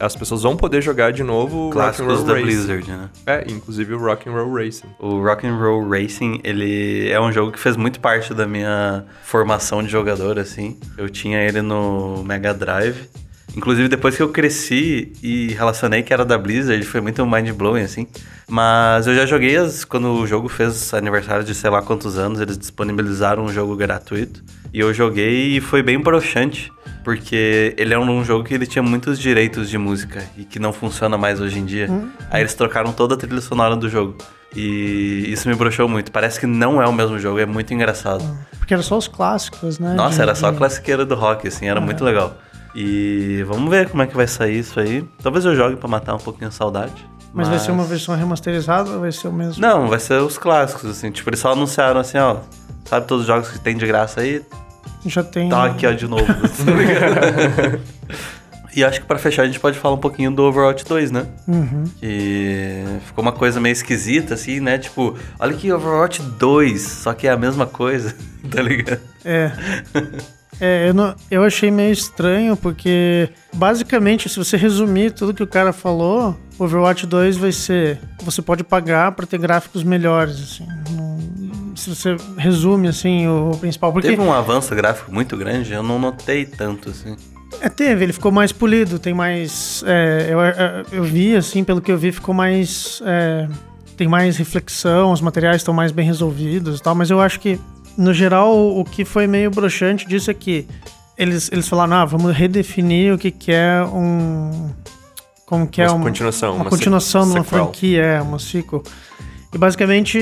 as 0.00 0.16
pessoas 0.16 0.42
vão 0.42 0.56
poder 0.56 0.80
jogar 0.80 1.12
de 1.12 1.22
novo 1.22 1.68
o 1.68 1.70
Clássicos 1.70 2.20
Rock'n'Roll 2.20 2.26
da 2.26 2.32
Racing. 2.34 2.46
Blizzard, 2.46 2.90
né? 2.90 3.10
É, 3.26 3.44
inclusive 3.50 3.94
o 3.94 3.98
Rock'n'Roll 3.98 4.54
Racing. 4.54 4.88
O 4.98 5.22
Rock'n'Roll 5.22 5.88
Racing, 5.88 6.40
ele 6.42 7.10
é 7.10 7.20
um 7.20 7.30
jogo 7.30 7.52
que 7.52 7.58
fez 7.58 7.76
muito 7.76 8.00
parte 8.00 8.32
da 8.32 8.46
minha 8.46 9.04
formação 9.22 9.82
de 9.82 9.90
jogador, 9.90 10.38
assim. 10.38 10.78
Eu 10.96 11.08
tinha 11.08 11.38
ele 11.42 11.60
no 11.60 12.22
Mega 12.24 12.54
Drive. 12.54 13.08
Inclusive, 13.56 13.88
depois 13.88 14.16
que 14.16 14.22
eu 14.22 14.30
cresci 14.30 15.12
e 15.22 15.48
relacionei 15.52 16.02
que 16.02 16.12
era 16.12 16.24
da 16.24 16.38
Blizzard, 16.38 16.82
foi 16.86 17.00
muito 17.02 17.24
mind-blowing, 17.26 17.82
assim. 17.82 18.06
Mas 18.48 19.06
eu 19.06 19.14
já 19.14 19.26
joguei 19.26 19.56
as, 19.56 19.84
quando 19.84 20.12
o 20.14 20.26
jogo 20.26 20.48
fez 20.48 20.92
aniversário 20.94 21.44
de 21.44 21.54
sei 21.54 21.68
lá 21.70 21.82
quantos 21.82 22.16
anos, 22.18 22.40
eles 22.40 22.56
disponibilizaram 22.56 23.44
um 23.44 23.52
jogo 23.52 23.76
gratuito. 23.76 24.42
E 24.72 24.80
eu 24.80 24.92
joguei 24.94 25.56
e 25.56 25.60
foi 25.60 25.82
bem 25.82 26.00
broxante, 26.00 26.72
porque 27.04 27.74
ele 27.76 27.92
é 27.92 27.98
um 27.98 28.24
jogo 28.24 28.42
que 28.44 28.54
ele 28.54 28.66
tinha 28.66 28.82
muitos 28.82 29.18
direitos 29.18 29.68
de 29.68 29.76
música 29.76 30.24
e 30.36 30.44
que 30.44 30.58
não 30.58 30.72
funciona 30.72 31.18
mais 31.18 31.38
hoje 31.40 31.58
em 31.58 31.64
dia. 31.66 31.88
Aí 32.30 32.40
eles 32.40 32.54
trocaram 32.54 32.90
toda 32.92 33.14
a 33.14 33.18
trilha 33.18 33.40
sonora 33.42 33.76
do 33.76 33.88
jogo. 33.88 34.16
E 34.56 35.24
isso 35.28 35.48
me 35.48 35.54
broxou 35.54 35.88
muito. 35.88 36.10
Parece 36.10 36.38
que 36.40 36.46
não 36.46 36.80
é 36.80 36.86
o 36.86 36.92
mesmo 36.92 37.18
jogo, 37.18 37.38
é 37.38 37.46
muito 37.46 37.72
engraçado. 37.74 38.22
Porque 38.58 38.72
era 38.72 38.82
só 38.82 38.96
os 38.96 39.08
clássicos, 39.08 39.78
né? 39.78 39.94
Nossa, 39.94 40.16
de- 40.16 40.22
era 40.22 40.34
só 40.34 40.48
a 40.48 40.50
de- 40.52 40.56
classiqueira 40.58 41.04
do 41.04 41.14
rock, 41.14 41.48
assim, 41.48 41.66
era 41.68 41.80
muito 41.80 42.02
legal. 42.04 42.36
E 42.74 43.44
vamos 43.46 43.70
ver 43.70 43.88
como 43.88 44.02
é 44.02 44.06
que 44.06 44.16
vai 44.16 44.26
sair 44.26 44.58
isso 44.58 44.80
aí. 44.80 45.04
Talvez 45.22 45.44
eu 45.44 45.54
jogue 45.54 45.76
pra 45.76 45.88
matar 45.88 46.14
um 46.14 46.18
pouquinho 46.18 46.48
a 46.48 46.52
saudade. 46.52 47.06
Mas 47.34 47.48
vai 47.48 47.58
ser 47.58 47.70
uma 47.70 47.84
versão 47.84 48.14
remasterizada 48.14 48.90
ou 48.90 49.00
vai 49.00 49.12
ser 49.12 49.28
o 49.28 49.32
mesmo? 49.32 49.60
Não, 49.60 49.88
vai 49.88 49.98
ser 49.98 50.20
os 50.20 50.36
clássicos, 50.36 50.90
assim. 50.90 51.10
Tipo, 51.10 51.30
eles 51.30 51.40
só 51.40 51.52
anunciaram 51.52 52.00
assim, 52.00 52.18
ó. 52.18 52.36
Sabe 52.84 53.06
todos 53.06 53.22
os 53.22 53.26
jogos 53.26 53.48
que 53.48 53.58
tem 53.58 53.76
de 53.76 53.86
graça 53.86 54.20
aí? 54.20 54.42
Já 55.06 55.22
tem. 55.22 55.48
Tá 55.48 55.64
aqui, 55.64 55.86
ó, 55.86 55.92
de 55.92 56.06
novo. 56.06 56.26
tá 56.26 57.78
e 58.74 58.82
acho 58.84 59.00
que 59.00 59.06
pra 59.06 59.18
fechar 59.18 59.42
a 59.42 59.46
gente 59.46 59.60
pode 59.60 59.78
falar 59.78 59.94
um 59.94 59.98
pouquinho 59.98 60.30
do 60.30 60.42
Overwatch 60.44 60.84
2, 60.84 61.10
né? 61.10 61.26
Uhum. 61.46 61.84
Que 62.00 62.84
ficou 63.06 63.22
uma 63.22 63.32
coisa 63.32 63.60
meio 63.60 63.72
esquisita, 63.72 64.34
assim, 64.34 64.60
né? 64.60 64.78
Tipo, 64.78 65.16
olha 65.38 65.54
aqui, 65.54 65.72
Overwatch 65.72 66.22
2, 66.22 66.80
só 66.80 67.12
que 67.12 67.26
é 67.26 67.30
a 67.30 67.36
mesma 67.36 67.66
coisa, 67.66 68.14
tá 68.50 68.62
ligado? 68.62 69.00
É. 69.24 69.52
É, 70.64 70.88
eu, 70.88 70.94
não- 70.94 71.12
eu 71.28 71.42
achei 71.42 71.72
meio 71.72 71.92
estranho, 71.92 72.56
porque 72.56 73.28
basicamente, 73.52 74.28
se 74.28 74.36
você 74.38 74.56
resumir 74.56 75.10
tudo 75.12 75.34
que 75.34 75.42
o 75.42 75.46
cara 75.46 75.72
falou, 75.72 76.36
Overwatch 76.58 77.04
2 77.06 77.36
vai 77.36 77.50
ser. 77.50 77.98
Você 78.22 78.40
pode 78.40 78.62
pagar 78.62 79.10
pra 79.12 79.26
ter 79.26 79.38
gráficos 79.38 79.82
melhores, 79.82 80.36
assim. 80.40 80.66
Não- 80.92 81.12
se 81.74 81.90
você 81.90 82.16
resume, 82.36 82.86
assim, 82.86 83.26
o, 83.26 83.50
o 83.50 83.58
principal. 83.58 83.92
Porque 83.92 84.08
Teve 84.08 84.20
um 84.22 84.32
avanço 84.32 84.72
gráfico 84.74 85.12
muito 85.12 85.36
grande, 85.36 85.72
eu 85.72 85.82
não 85.82 85.98
notei 85.98 86.44
tanto, 86.44 86.90
assim. 86.90 87.16
É, 87.60 87.68
teve, 87.68 88.04
ele 88.04 88.12
ficou 88.12 88.30
mais 88.30 88.52
polido, 88.52 88.98
tem 89.00 89.12
mais. 89.12 89.82
é, 89.86 90.28
eu, 90.30 90.38
eu- 90.40 90.86
eu 90.92 91.02
vi, 91.04 91.34
assim, 91.34 91.64
pelo 91.64 91.80
que 91.80 91.90
eu 91.90 91.98
vi, 91.98 92.12
ficou 92.12 92.32
mais. 92.34 93.02
é, 93.04 93.48
tem 93.96 94.06
mais 94.06 94.36
reflexão, 94.36 95.10
os 95.12 95.20
materiais 95.20 95.56
estão 95.56 95.74
mais 95.74 95.90
bem 95.92 96.06
resolvidos 96.06 96.78
e 96.78 96.82
tal, 96.82 96.94
mas 96.94 97.10
eu 97.10 97.20
acho 97.20 97.38
que, 97.40 97.58
no 97.96 98.12
geral, 98.12 98.54
o, 98.54 98.80
o 98.80 98.84
que 98.84 99.04
foi 99.04 99.26
meio 99.26 99.50
broxante 99.50 100.06
disso 100.06 100.30
é 100.30 100.34
que 100.34 100.66
eles, 101.16 101.50
eles 101.52 101.68
falaram, 101.68 101.94
ah, 101.96 102.04
vamos 102.04 102.34
redefinir 102.34 103.14
o 103.14 103.18
que, 103.18 103.30
que 103.30 103.52
é 103.52 103.82
um. 103.84 104.70
Como 105.46 105.66
que 105.66 105.82
é 105.82 105.86
Uma 105.86 105.96
um, 105.96 106.02
continuação, 106.02 106.54
Uma 106.54 106.64
uma 106.64 106.70
continuação 106.70 107.24
de 107.24 107.32
uma 107.32 107.44
franquia, 107.44 108.02
é, 108.02 108.22
uma 108.22 108.38
sequel. 108.38 108.82
E 109.52 109.58
basicamente, 109.58 110.18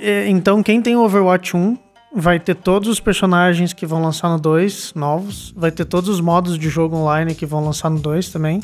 é, 0.00 0.28
então 0.28 0.62
quem 0.62 0.80
tem 0.80 0.94
o 0.94 1.02
Overwatch 1.02 1.56
1 1.56 1.76
vai 2.14 2.38
ter 2.38 2.54
todos 2.54 2.88
os 2.88 3.00
personagens 3.00 3.72
que 3.72 3.84
vão 3.84 4.00
lançar 4.00 4.28
no 4.28 4.38
2 4.38 4.92
novos, 4.94 5.52
vai 5.56 5.72
ter 5.72 5.84
todos 5.84 6.08
os 6.08 6.20
modos 6.20 6.56
de 6.56 6.68
jogo 6.68 6.96
online 6.96 7.34
que 7.34 7.44
vão 7.44 7.64
lançar 7.64 7.90
no 7.90 7.98
2 7.98 8.28
também. 8.28 8.60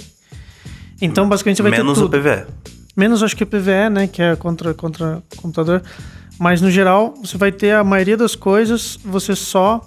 Então, 1.01 1.29
basicamente, 1.29 1.57
você 1.57 1.63
vai 1.63 1.73
Menos 1.73 1.99
ter 1.99 2.05
o 2.05 2.09
tudo. 2.09 2.21
PVE. 2.21 2.47
Menos 2.97 3.23
acho 3.23 3.37
que 3.37 3.45
o 3.45 3.47
PVE, 3.47 3.91
né, 3.91 4.07
que 4.07 4.23
é 4.23 4.37
contra 4.37 4.75
contra 4.75 5.23
computador. 5.37 5.83
Mas 6.39 6.61
no 6.61 6.71
geral, 6.71 7.15
você 7.21 7.37
vai 7.37 7.51
ter 7.51 7.73
a 7.73 7.83
maioria 7.83 8.17
das 8.17 8.35
coisas, 8.37 8.97
você 9.05 9.35
só 9.35 9.81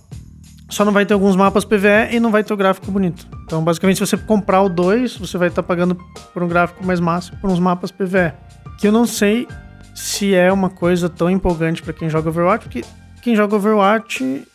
só 0.69 0.85
não 0.85 0.93
vai 0.93 1.05
ter 1.05 1.13
alguns 1.13 1.35
mapas 1.35 1.65
PVE 1.65 2.13
e 2.15 2.19
não 2.19 2.31
vai 2.31 2.45
ter 2.45 2.53
o 2.53 2.57
gráfico 2.57 2.89
bonito. 2.89 3.27
Então, 3.43 3.61
basicamente, 3.61 3.97
se 3.97 4.05
você 4.07 4.15
comprar 4.15 4.61
o 4.61 4.69
2, 4.69 5.17
você 5.17 5.37
vai 5.37 5.49
estar 5.49 5.61
pagando 5.63 5.97
por 6.33 6.41
um 6.41 6.47
gráfico 6.47 6.85
mais 6.85 6.99
massa, 7.01 7.35
por 7.41 7.49
uns 7.49 7.59
mapas 7.59 7.91
PVE. 7.91 8.31
Que 8.79 8.87
eu 8.87 8.91
não 8.93 9.05
sei 9.05 9.49
se 9.93 10.33
é 10.33 10.49
uma 10.51 10.69
coisa 10.69 11.09
tão 11.09 11.29
empolgante 11.29 11.83
pra 11.83 11.91
quem 11.91 12.09
joga 12.09 12.29
Overwatch, 12.29 12.65
porque 12.65 12.85
quem 13.21 13.35
joga 13.35 13.53
Overwatch 13.57 14.47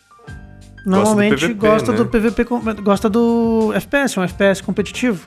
normalmente 0.87 1.35
PVP, 1.49 1.55
gosta 1.55 1.93
né? 1.93 1.99
do 1.99 2.07
PVP, 2.07 2.45
com- 2.47 2.61
gosta 2.83 3.11
do 3.11 3.73
FPS, 3.75 4.19
um 4.19 4.23
FPS 4.23 4.63
competitivo. 4.63 5.27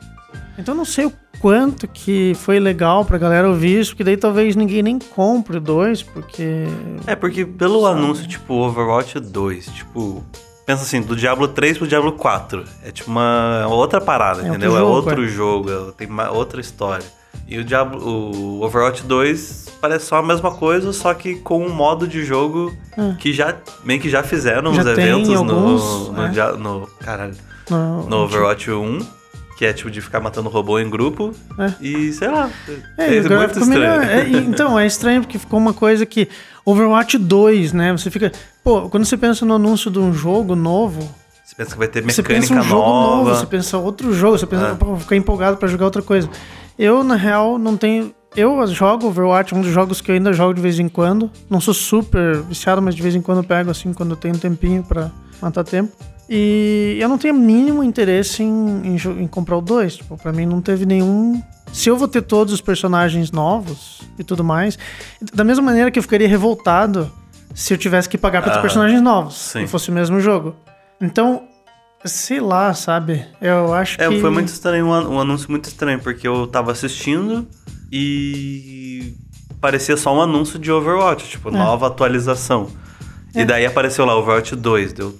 Então 0.59 0.73
eu 0.73 0.77
não 0.77 0.85
sei 0.85 1.05
o 1.05 1.13
quanto 1.39 1.87
que 1.87 2.33
foi 2.35 2.59
legal 2.59 3.05
pra 3.05 3.17
galera 3.17 3.47
ouvir 3.47 3.79
isso, 3.79 3.91
porque 3.91 4.03
daí 4.03 4.17
talvez 4.17 4.55
ninguém 4.57 4.83
nem 4.83 4.99
compre 4.99 5.57
o 5.57 5.61
2, 5.61 6.03
porque 6.03 6.65
É, 7.07 7.15
porque 7.15 7.45
pelo 7.45 7.85
anúncio, 7.87 8.27
tipo, 8.27 8.53
Overwatch 8.55 9.19
2, 9.19 9.65
tipo. 9.67 10.23
Pensa 10.65 10.83
assim, 10.83 11.01
do 11.01 11.15
Diablo 11.15 11.47
3 11.47 11.77
pro 11.79 11.87
Diablo 11.87 12.11
4. 12.11 12.63
É 12.83 12.91
tipo 12.91 13.09
uma 13.09 13.65
outra 13.69 13.99
parada, 13.99 14.43
É 14.43 14.49
entendeu? 14.49 14.71
outro 14.73 14.77
é 14.77 14.79
jogo, 14.79 14.93
outro 14.95 15.23
é. 15.23 15.27
jogo, 15.27 15.89
é- 15.89 15.91
tem 15.97 16.07
uma, 16.07 16.29
outra 16.29 16.61
história. 16.61 17.05
E 17.47 17.57
o 17.57 17.63
Diablo, 17.63 17.99
o 18.07 18.63
Overwatch 18.63 19.01
2 19.03 19.69
parece 19.81 20.05
só 20.05 20.17
a 20.17 20.21
mesma 20.23 20.51
coisa, 20.51 20.93
só 20.93 21.11
que 21.15 21.35
com 21.37 21.65
um 21.65 21.69
modo 21.73 22.07
de 22.07 22.23
jogo 22.23 22.71
É. 22.95 23.15
que 23.17 23.33
já 23.33 23.55
meio 23.83 23.99
que 23.99 24.09
já 24.09 24.21
fizeram 24.21 24.71
Já 24.75 24.83
tem 24.83 25.05
eventos 25.05 25.33
alguns, 25.35 25.81
no, 26.09 26.11
no, 26.11 26.23
é. 26.25 26.57
No- 26.57 26.87
caralho, 26.99 27.33
no, 27.67 28.03
no 28.07 28.17
Overwatch 28.25 28.69
1, 28.69 28.99
que 29.59 29.65
é 29.65 29.73
tipo 29.73 29.91
de 29.91 29.99
ficar 29.99 30.21
matando 30.21 30.47
robô 30.47 30.79
em 30.79 30.89
grupo. 30.89 31.33
É. 31.57 31.73
E 31.85 32.13
sei 32.13 32.29
lá. 32.29 32.49
É, 32.97 33.17
É, 33.17 33.19
o 33.19 33.29
muito 33.29 33.59
estranho. 33.59 33.67
melhor. 33.67 34.03
É, 34.03 34.29
então, 34.29 34.79
é 34.79 34.87
estranho 34.87 35.19
porque 35.21 35.37
ficou 35.37 35.59
uma 35.59 35.73
coisa 35.73 36.05
que. 36.05 36.29
Overwatch 36.63 37.17
2, 37.17 37.73
né? 37.73 37.91
Você 37.91 38.09
fica. 38.09 38.31
Pô, 38.63 38.87
quando 38.89 39.03
você 39.03 39.17
pensa 39.17 39.45
no 39.45 39.53
anúncio 39.55 39.91
de 39.91 39.99
um 39.99 40.13
jogo 40.13 40.55
novo, 40.55 41.01
Você 41.43 41.55
pensa 41.57 41.71
que 41.73 41.77
vai 41.77 41.89
ter 41.89 42.01
você 42.01 42.21
mecânica 42.21 42.41
pensa 42.47 42.53
um 42.53 42.63
jogo 42.63 42.81
nova. 42.89 43.15
novo, 43.17 43.35
você 43.35 43.45
pensa 43.45 43.77
outro 43.77 44.13
jogo, 44.13 44.37
você 44.37 44.47
pensa, 44.47 44.67
É. 44.67 44.75
pô, 44.75 44.85
vou 44.85 44.97
ficar 44.99 45.17
empolgado 45.17 45.57
pra 45.57 45.67
jogar 45.67 45.83
outra 45.85 46.01
coisa. 46.01 46.29
Eu, 46.77 47.03
na 47.03 47.15
real, 47.15 47.57
não 47.59 47.75
tenho. 47.75 48.13
Eu 48.37 48.65
jogo 48.67 49.07
Overwatch, 49.07 49.53
um 49.53 49.59
dos 49.61 49.71
jogos 49.73 49.99
que 49.99 50.09
eu 50.09 50.15
ainda 50.15 50.31
jogo 50.31 50.53
de 50.53 50.61
vez 50.61 50.79
em 50.79 50.87
quando. 50.87 51.29
Não 51.49 51.59
sou 51.59 51.73
super 51.73 52.37
viciado, 52.43 52.81
mas 52.81 52.95
de 52.95 53.01
vez 53.01 53.13
em 53.13 53.21
quando 53.21 53.39
eu 53.39 53.43
pego, 53.43 53.69
assim, 53.71 53.91
quando 53.91 54.11
eu 54.11 54.15
tenho 54.15 54.35
um 54.35 54.39
tempinho 54.39 54.83
pra 54.83 55.11
matar 55.41 55.65
tempo. 55.65 55.91
E 56.29 56.97
eu 56.99 57.09
não 57.09 57.17
tenho 57.17 57.33
mínimo 57.33 57.83
interesse 57.83 58.43
em, 58.43 58.81
em, 58.85 59.23
em 59.23 59.27
comprar 59.27 59.57
o 59.57 59.61
2. 59.61 59.97
Tipo, 59.97 60.15
pra 60.17 60.31
mim 60.31 60.45
não 60.45 60.61
teve 60.61 60.85
nenhum. 60.85 61.41
Se 61.73 61.89
eu 61.89 61.97
vou 61.97 62.07
ter 62.07 62.21
todos 62.21 62.53
os 62.53 62.61
personagens 62.61 63.31
novos 63.31 64.01
e 64.17 64.23
tudo 64.23 64.43
mais. 64.43 64.77
Da 65.33 65.43
mesma 65.43 65.63
maneira 65.63 65.89
que 65.89 65.97
eu 65.97 66.03
ficaria 66.03 66.27
revoltado 66.27 67.11
se 67.55 67.73
eu 67.73 67.77
tivesse 67.77 68.07
que 68.07 68.17
pagar 68.17 68.43
ter 68.43 68.51
Ah, 68.51 68.61
personagens 68.61 69.01
novos. 69.01 69.35
sim. 69.35 69.61
Se 69.61 69.67
fosse 69.67 69.89
o 69.89 69.93
mesmo 69.93 70.19
jogo. 70.19 70.55
Então, 71.01 71.43
sei 72.05 72.39
lá, 72.39 72.73
sabe? 72.75 73.25
Eu 73.41 73.73
acho 73.73 73.99
É, 73.99 74.07
que. 74.07 74.19
foi 74.21 74.29
muito 74.29 74.49
estranho, 74.49 74.85
um, 74.85 74.93
an- 74.93 75.21
anúncio 75.21 75.49
muito 75.49 75.65
estranho, 75.65 75.99
porque 75.99 76.27
eu 76.27 76.45
tava 76.45 76.71
assistindo 76.71 77.47
e 77.91 79.13
parecia 79.59 79.97
só 79.97 80.15
um 80.15 80.21
anúncio 80.21 80.59
de 80.59 80.71
Overwatch, 80.71 81.27
tipo, 81.27 81.49
nova 81.51 81.87
atualização. 81.87 82.69
É. 83.33 83.41
E 83.41 83.45
daí 83.45 83.65
apareceu 83.65 84.05
lá 84.05 84.15
Overwatch 84.15 84.55
2, 84.55 84.93
deu. 84.93 85.15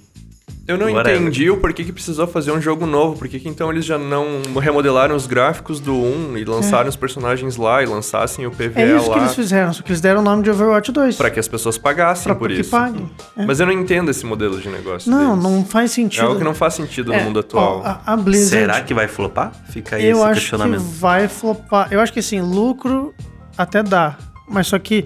Eu 0.70 0.78
não 0.78 0.92
Whatever. 0.92 1.20
entendi 1.20 1.50
o 1.50 1.56
porquê 1.56 1.84
que 1.84 1.92
precisou 1.92 2.26
fazer 2.26 2.52
um 2.52 2.60
jogo 2.60 2.86
novo. 2.86 3.16
Por 3.18 3.28
que 3.28 3.38
que 3.40 3.48
então 3.48 3.70
eles 3.70 3.84
já 3.84 3.98
não 3.98 4.40
remodelaram 4.60 5.14
os 5.16 5.26
gráficos 5.26 5.80
do 5.80 5.94
1 5.94 6.36
e 6.38 6.44
lançaram 6.44 6.88
os 6.88 6.96
personagens 6.96 7.56
lá 7.56 7.82
e 7.82 7.86
lançassem 7.86 8.46
o 8.46 8.50
PVE 8.50 8.72
É 8.80 8.96
isso 8.96 9.04
que 9.04 9.10
lá 9.10 9.18
eles 9.18 9.34
fizeram, 9.34 9.72
só 9.72 9.82
que 9.82 9.90
eles 9.90 10.00
deram 10.00 10.20
o 10.20 10.24
nome 10.24 10.42
de 10.42 10.50
Overwatch 10.50 10.90
2. 10.92 11.16
pra 11.16 11.30
que 11.30 11.40
as 11.40 11.48
pessoas 11.48 11.76
pagassem 11.78 12.24
Pra 12.24 12.34
por 12.34 12.48
que 12.48 12.60
isso. 12.60 12.70
paguem. 12.70 13.10
É. 13.36 13.44
Mas 13.46 13.60
eu 13.60 13.66
não 13.66 13.72
entendo 13.72 14.10
esse 14.10 14.24
modelo 14.26 14.60
de 14.60 14.68
negócio. 14.68 15.10
Não, 15.10 15.36
deles. 15.38 15.42
não 15.44 15.64
faz 15.64 15.90
É 15.90 15.94
sentido. 15.94 16.22
algo 16.26 16.38
que 16.38 16.44
não 16.44 16.54
faz 16.54 16.74
sentido 16.74 17.12
É, 17.12 17.18
no 17.18 17.24
mundo 17.24 17.40
atual. 17.40 17.82
ó, 17.84 17.86
a, 17.86 18.00
a 18.12 18.16
Blizzard. 18.16 18.48
Será 18.64 18.80
que 18.80 18.94
vai 18.94 19.08
flopar? 19.08 19.52
Fica 19.70 19.96
aí 19.96 20.04
eu 20.06 20.16
esse 20.18 20.26
acho 20.26 20.40
questionamento. 20.40 20.80
que 20.82 20.94
vai 20.98 21.28
flopar. 21.28 21.88
Eu 21.90 22.00
acho 22.00 22.12
que 22.12 22.20
assim, 22.20 22.40
lucro 22.40 23.14
até 23.58 23.82
dá. 23.82 24.16
Mas 24.48 24.66
só 24.66 24.78
que 24.78 25.04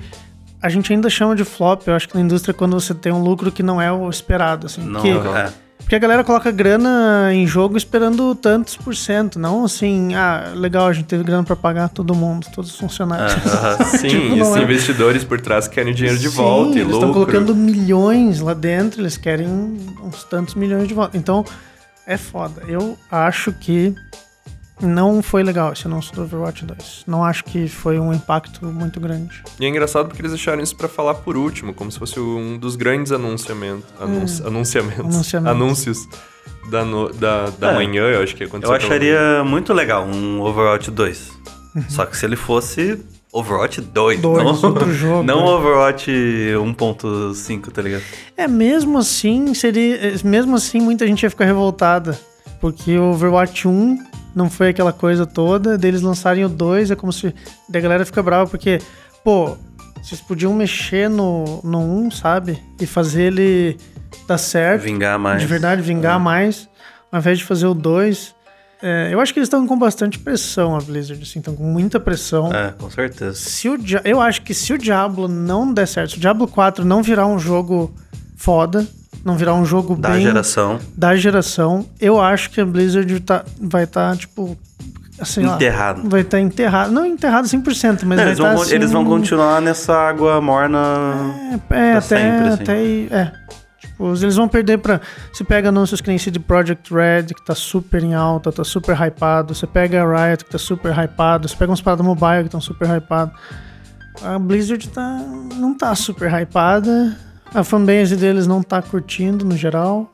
a 0.65 0.69
gente 0.71 0.91
ainda 0.93 1.11
chama 1.11 1.37
de 1.37 1.45
flop, 1.45 1.87
eu 1.87 1.95
acho 1.95 2.09
que 2.09 2.15
na 2.15 2.23
indústria, 2.23 2.55
quando 2.55 2.73
você 2.81 2.95
tem 2.95 3.12
um 3.12 3.23
lucro 3.23 3.53
que 3.53 3.62
não 3.62 3.81
é 3.81 3.93
o 3.93 4.09
esperado. 4.09 4.67
Assim, 4.67 4.81
Não, 4.83 5.03
que- 5.03 5.11
é. 5.11 5.53
Porque 5.77 5.95
a 5.97 5.99
galera 5.99 6.25
coloca 6.25 6.51
grana 6.51 7.29
em 7.35 7.47
jogo 7.47 7.77
esperando 7.77 8.35
tantos 8.35 8.75
por 8.75 8.97
cento. 8.97 9.39
Não 9.39 9.65
assim, 9.67 10.15
ah, 10.15 10.53
legal, 10.55 10.87
a 10.87 10.93
gente 10.95 11.05
teve 11.05 11.23
grana 11.23 11.45
pra 11.45 11.55
pagar 11.55 11.91
todo 11.91 12.15
mundo, 12.15 12.47
todos 12.55 12.71
os 12.73 12.79
funcionários. 12.79 13.35
Sim, 14.01 14.09
Tipo, 14.09 14.37
e 14.37 14.41
os 14.43 14.57
é- 14.57 14.62
investidores 14.62 15.23
por 15.25 15.39
trás 15.39 15.69
querem 15.69 15.93
dinheiro 15.93 16.19
de 16.19 16.31
Sim, 16.31 16.37
volta 16.37 16.71
e 16.79 16.81
eles 16.81 16.93
lucro. 16.95 16.97
estão 17.09 17.12
colocando 17.12 17.55
milhões 17.55 18.41
lá 18.41 18.55
dentro, 18.55 19.03
eles 19.03 19.19
querem 19.19 19.47
uns 20.03 20.25
tantos 20.25 20.55
milhões 20.55 20.89
de 20.89 20.95
volta. 20.95 21.19
Então, 21.19 21.45
é 22.07 22.17
foda. 22.17 22.62
Eu 22.67 22.97
acho 23.11 23.53
que 23.53 23.95
Não 24.85 25.22
foi 25.22 25.43
legal 25.43 25.72
esse 25.72 25.87
anúncio 25.87 26.14
do 26.14 26.22
Overwatch 26.22 26.64
2. 26.64 27.05
Não 27.07 27.24
acho 27.24 27.45
que 27.45 27.68
foi 27.68 27.99
um 27.99 28.12
impacto 28.12 28.64
muito 28.66 29.01
grande. 29.01 29.43
E 29.59 29.64
é 29.64 29.68
engraçado 29.68 30.07
porque 30.07 30.20
eles 30.20 30.32
deixaram 30.32 30.62
isso 30.62 30.76
pra 30.76 30.89
falar 30.89 31.14
por 31.14 31.37
último, 31.37 31.72
como 31.74 31.91
se 31.91 31.99
fosse 31.99 32.18
um 32.20 32.59
dos 32.59 32.76
grandes 32.76 33.11
anunciamentos. 33.12 33.85
Anunci, 34.01 34.43
anunciamentos. 34.47 35.01
Anunciamentos. 35.14 35.57
Anúncios 35.61 36.09
da, 36.70 36.85
no- 36.85 37.12
da, 37.12 37.51
da 37.59 37.72
É. 37.72 37.74
manhã, 37.74 38.03
eu 38.05 38.22
acho 38.22 38.35
que 38.37 38.45
aconteceu. 38.45 38.74
Eu 38.74 38.76
acharia 38.76 39.43
muito 39.45 39.72
legal 39.72 40.05
um 40.07 40.41
Overwatch 40.41 40.91
2. 40.91 41.32
Uhum. 41.74 41.85
Só 41.89 42.07
que 42.07 42.16
se 42.16 42.24
ele 42.24 42.37
fosse 42.37 43.01
Overwatch 43.32 43.80
2, 43.80 44.20
Dois, 44.20 44.45
não, 44.62 44.70
outro 44.70 44.93
jogo, 44.95 45.22
não. 45.24 45.45
Overwatch 45.45 46.11
1.5, 46.11 47.70
tá 47.72 47.82
ligado? 47.82 48.03
É, 48.37 48.47
mesmo 48.47 48.99
assim, 48.99 49.53
seria. 49.55 49.97
é, 49.97 50.14
Mesmo 50.24 50.55
assim, 50.57 50.80
muita 50.80 51.07
gente 51.07 51.22
ia 51.22 51.30
ficar 51.30 51.45
revoltada. 51.45 52.18
Porque 52.61 52.97
o 52.97 53.11
Overwatch 53.11 53.68
1 53.68 53.99
não 54.35 54.51
foi 54.51 54.70
aquela 54.70 54.93
coisa 54.93 55.24
toda, 55.24 55.78
deles 55.78 56.03
lançarem 56.03 56.45
o 56.45 56.49
2, 56.49 56.91
é 56.91 56.97
como 56.97 57.12
se. 57.12 57.35
Da 57.68 57.80
galera 57.80 58.05
fica 58.05 58.22
brava, 58.22 58.49
porque, 58.51 58.80
pô, 59.22 59.57
vocês 60.03 60.20
podiam 60.20 60.53
mexer 60.53 61.09
no, 61.09 61.61
no 61.62 61.80
1, 62.07 62.11
sabe? 62.11 62.62
E 62.80 62.87
fazer 62.87 63.32
ele 63.32 63.78
dar 64.26 64.39
certo. 64.39 64.82
Vingar 64.82 65.18
mais. 65.18 65.41
De 65.41 65.47
verdade, 65.47 65.82
vingar 65.82 66.18
mais, 66.18 66.68
ao 67.11 67.20
invés 67.20 67.39
de 67.39 67.45
fazer 67.45 67.66
o 67.66 67.74
2. 67.74 68.35
É, 68.82 69.09
eu 69.11 69.18
acho 69.20 69.32
que 69.32 69.39
eles 69.39 69.47
estão 69.47 69.66
com 69.66 69.78
bastante 69.78 70.18
pressão, 70.18 70.76
a 70.76 70.80
Blizzard, 70.80 71.22
assim, 71.22 71.39
estão 71.39 71.55
com 71.55 71.62
muita 71.62 71.99
pressão. 71.99 72.53
É, 72.53 72.72
com 72.72 72.91
certeza. 72.91 73.35
Se 73.35 73.68
o 73.68 73.78
eu 74.05 74.20
acho 74.20 74.43
que 74.43 74.53
se 74.53 74.74
o 74.74 74.78
Diablo 74.78 75.26
não 75.26 75.72
der 75.72 75.89
certo, 75.89 76.11
se 76.11 76.16
o 76.18 76.20
Diablo 76.20 76.47
4 76.47 76.85
não 76.85 77.03
virar 77.03 77.26
um 77.26 77.39
jogo 77.39 77.95
foda, 78.45 78.87
não 79.25 79.37
virar 79.37 79.55
um 79.55 79.65
jogo 79.65 79.97
Da 79.97 80.11
bem 80.11 80.23
geração. 80.23 80.79
da 80.95 81.17
geração, 81.17 81.87
eu 81.99 82.21
acho 82.21 82.51
que 82.51 82.61
a 82.61 82.67
Blizzard 82.67 83.19
tá- 83.21 83.43
vai 83.59 83.85
estar, 83.85 84.15
tipo, 84.19 84.55
assim, 85.19 85.45
Enterrado. 85.47 86.03
vai 86.09 86.21
estar 86.21 86.39
enterrado. 86.41 86.93
Não 86.93 87.07
enterrado 87.07 87.49
100%, 87.49 88.05
mas 88.05 88.17
Não, 88.19 88.25
vai 88.25 88.27
eles, 88.27 88.39
vão, 88.39 88.49
tá, 88.55 88.63
assim, 88.63 88.75
eles 88.75 88.93
vão 88.93 89.05
continuar 89.05 89.63
nessa 89.63 89.95
água 89.95 90.41
morna. 90.43 90.79
É, 91.71 91.75
é, 91.79 91.93
até, 91.93 92.01
sempre, 92.03 92.49
assim. 92.49 92.63
até 92.63 93.15
é. 93.23 93.33
Tipo, 93.81 94.09
eles 94.15 94.35
vão 94.37 94.49
perder 94.49 94.79
pra. 94.79 95.01
Você 95.33 95.45
pega 95.45 95.69
anúncios 95.69 96.01
que 96.01 96.09
nem 96.09 96.17
de 96.19 96.41
Project 96.41 96.93
Red, 96.93 97.27
que 97.35 97.45
tá 97.45 97.55
super 97.55 98.03
em 98.03 98.13
alta, 98.15 98.51
tá 98.51 98.65
super 98.65 98.95
hypado. 99.01 99.55
Você 99.55 99.67
pega 99.67 100.03
a 100.03 100.27
Riot, 100.29 100.45
que 100.45 100.51
tá 100.51 100.59
super 100.59 100.93
hypado. 100.99 101.49
Você 101.49 101.57
pega 101.57 101.71
uns 101.73 101.81
paradas 101.81 102.05
mobile 102.05 102.41
que 102.41 102.47
estão 102.49 102.61
super 102.61 102.89
hypado. 102.89 103.31
A 104.23 104.39
Blizzard 104.39 104.89
tá, 104.89 105.19
não 105.57 105.75
tá 105.77 105.95
super 105.95 106.29
hypada. 106.33 107.17
A 107.55 107.63
fanbase 107.63 108.17
deles 108.17 108.47
não 108.47 108.63
tá 108.63 108.83
curtindo 108.83 109.45
no 109.45 109.57
geral. 109.57 110.11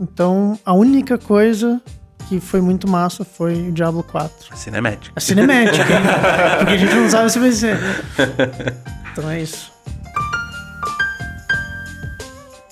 Então, 0.00 0.58
a 0.64 0.72
única 0.72 1.16
coisa 1.16 1.80
que 2.28 2.40
foi 2.40 2.60
muito 2.60 2.88
massa 2.88 3.24
foi 3.24 3.68
o 3.68 3.72
Diablo 3.72 4.02
4. 4.02 4.56
Cinemática. 4.56 5.12
A 5.14 5.20
cinemática, 5.20 5.82
hein? 5.82 6.00
Porque 6.58 6.72
a 6.72 6.76
gente 6.76 6.94
não 6.94 7.08
sabe 7.08 7.30
se 7.30 7.38
vai 7.38 7.52
ser. 7.52 7.78
Então 9.12 9.30
é 9.30 9.40
isso. 9.42 9.72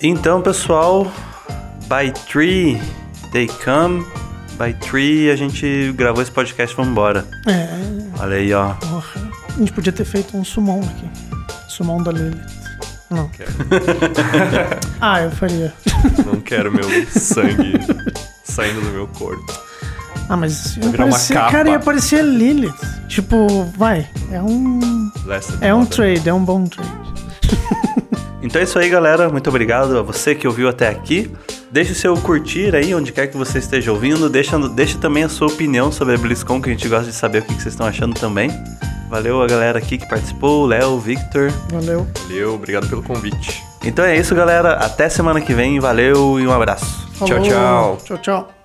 Então, 0.01 0.41
pessoal, 0.41 1.05
by 1.87 2.11
three 2.29 2.81
they 3.31 3.47
come. 3.63 4.05
By 4.57 4.73
three 4.73 5.29
a 5.29 5.35
gente 5.35 5.93
gravou 5.93 6.21
esse 6.21 6.31
podcast 6.31 6.73
e 6.73 6.75
vamos 6.75 6.91
embora. 6.91 7.25
É, 7.47 7.67
Olha 8.21 8.35
aí, 8.37 8.53
ó. 8.53 8.73
Porra. 8.73 9.29
A 9.49 9.59
gente 9.59 9.71
podia 9.73 9.91
ter 9.91 10.05
feito 10.05 10.35
um 10.37 10.43
sumon 10.43 10.81
aqui. 10.81 11.09
Sumon 11.69 12.01
da 12.01 12.11
Lilith. 12.11 12.58
Não. 13.09 13.29
ah, 15.01 15.21
eu 15.21 15.31
faria. 15.31 15.73
Não 16.25 16.39
quero 16.41 16.71
meu 16.71 16.83
sangue 17.07 17.73
saindo 18.43 18.81
do 18.81 18.91
meu 18.91 19.07
corpo. 19.07 19.51
Ah, 20.29 20.37
mas 20.37 20.77
ia 20.77 20.83
uma 20.83 20.93
aparecer, 20.93 21.33
cara, 21.33 21.69
ia 21.69 21.77
aparecer 21.77 22.23
Lilith. 22.23 22.73
Tipo, 23.07 23.65
vai, 23.75 24.07
é 24.31 24.39
um. 24.41 25.11
É 25.59 25.73
um 25.73 25.85
trade, 25.85 26.29
é 26.29 26.33
um 26.33 26.43
bom 26.43 26.65
trade. 26.65 26.89
Então 28.41 28.61
é 28.61 28.63
isso 28.63 28.79
aí, 28.79 28.89
galera. 28.89 29.29
Muito 29.29 29.49
obrigado 29.49 29.97
a 29.97 30.01
você 30.01 30.33
que 30.33 30.47
ouviu 30.47 30.69
até 30.69 30.87
aqui. 30.87 31.29
Deixe 31.71 31.91
o 31.91 31.95
seu 31.95 32.15
curtir 32.15 32.73
aí, 32.73 32.95
onde 32.95 33.11
quer 33.11 33.27
que 33.27 33.35
você 33.35 33.59
esteja 33.59 33.91
ouvindo. 33.91 34.29
Deixa, 34.29 34.57
deixa 34.69 34.97
também 34.97 35.25
a 35.25 35.29
sua 35.29 35.47
opinião 35.47 35.91
sobre 35.91 36.15
a 36.15 36.17
BlizzCon, 36.17 36.61
que 36.61 36.69
a 36.69 36.71
gente 36.71 36.87
gosta 36.87 37.05
de 37.11 37.15
saber 37.15 37.39
o 37.39 37.41
que 37.41 37.53
vocês 37.53 37.67
estão 37.67 37.85
achando 37.85 38.13
também. 38.17 38.49
Valeu 39.09 39.41
a 39.41 39.47
galera 39.47 39.79
aqui 39.79 39.97
que 39.97 40.07
participou, 40.07 40.65
Léo, 40.65 40.99
Victor. 40.99 41.51
Valeu. 41.71 42.07
Valeu, 42.23 42.53
obrigado 42.53 42.87
pelo 42.87 43.01
convite. 43.01 43.63
Então 43.83 44.05
é 44.05 44.15
isso, 44.15 44.35
galera. 44.35 44.73
Até 44.73 45.09
semana 45.09 45.41
que 45.41 45.53
vem. 45.53 45.79
Valeu 45.79 46.39
e 46.39 46.45
um 46.45 46.51
abraço. 46.51 47.07
Tchau, 47.17 47.27
Falou. 47.27 47.43
tchau. 47.43 47.97
Tchau, 48.05 48.17
tchau. 48.19 48.58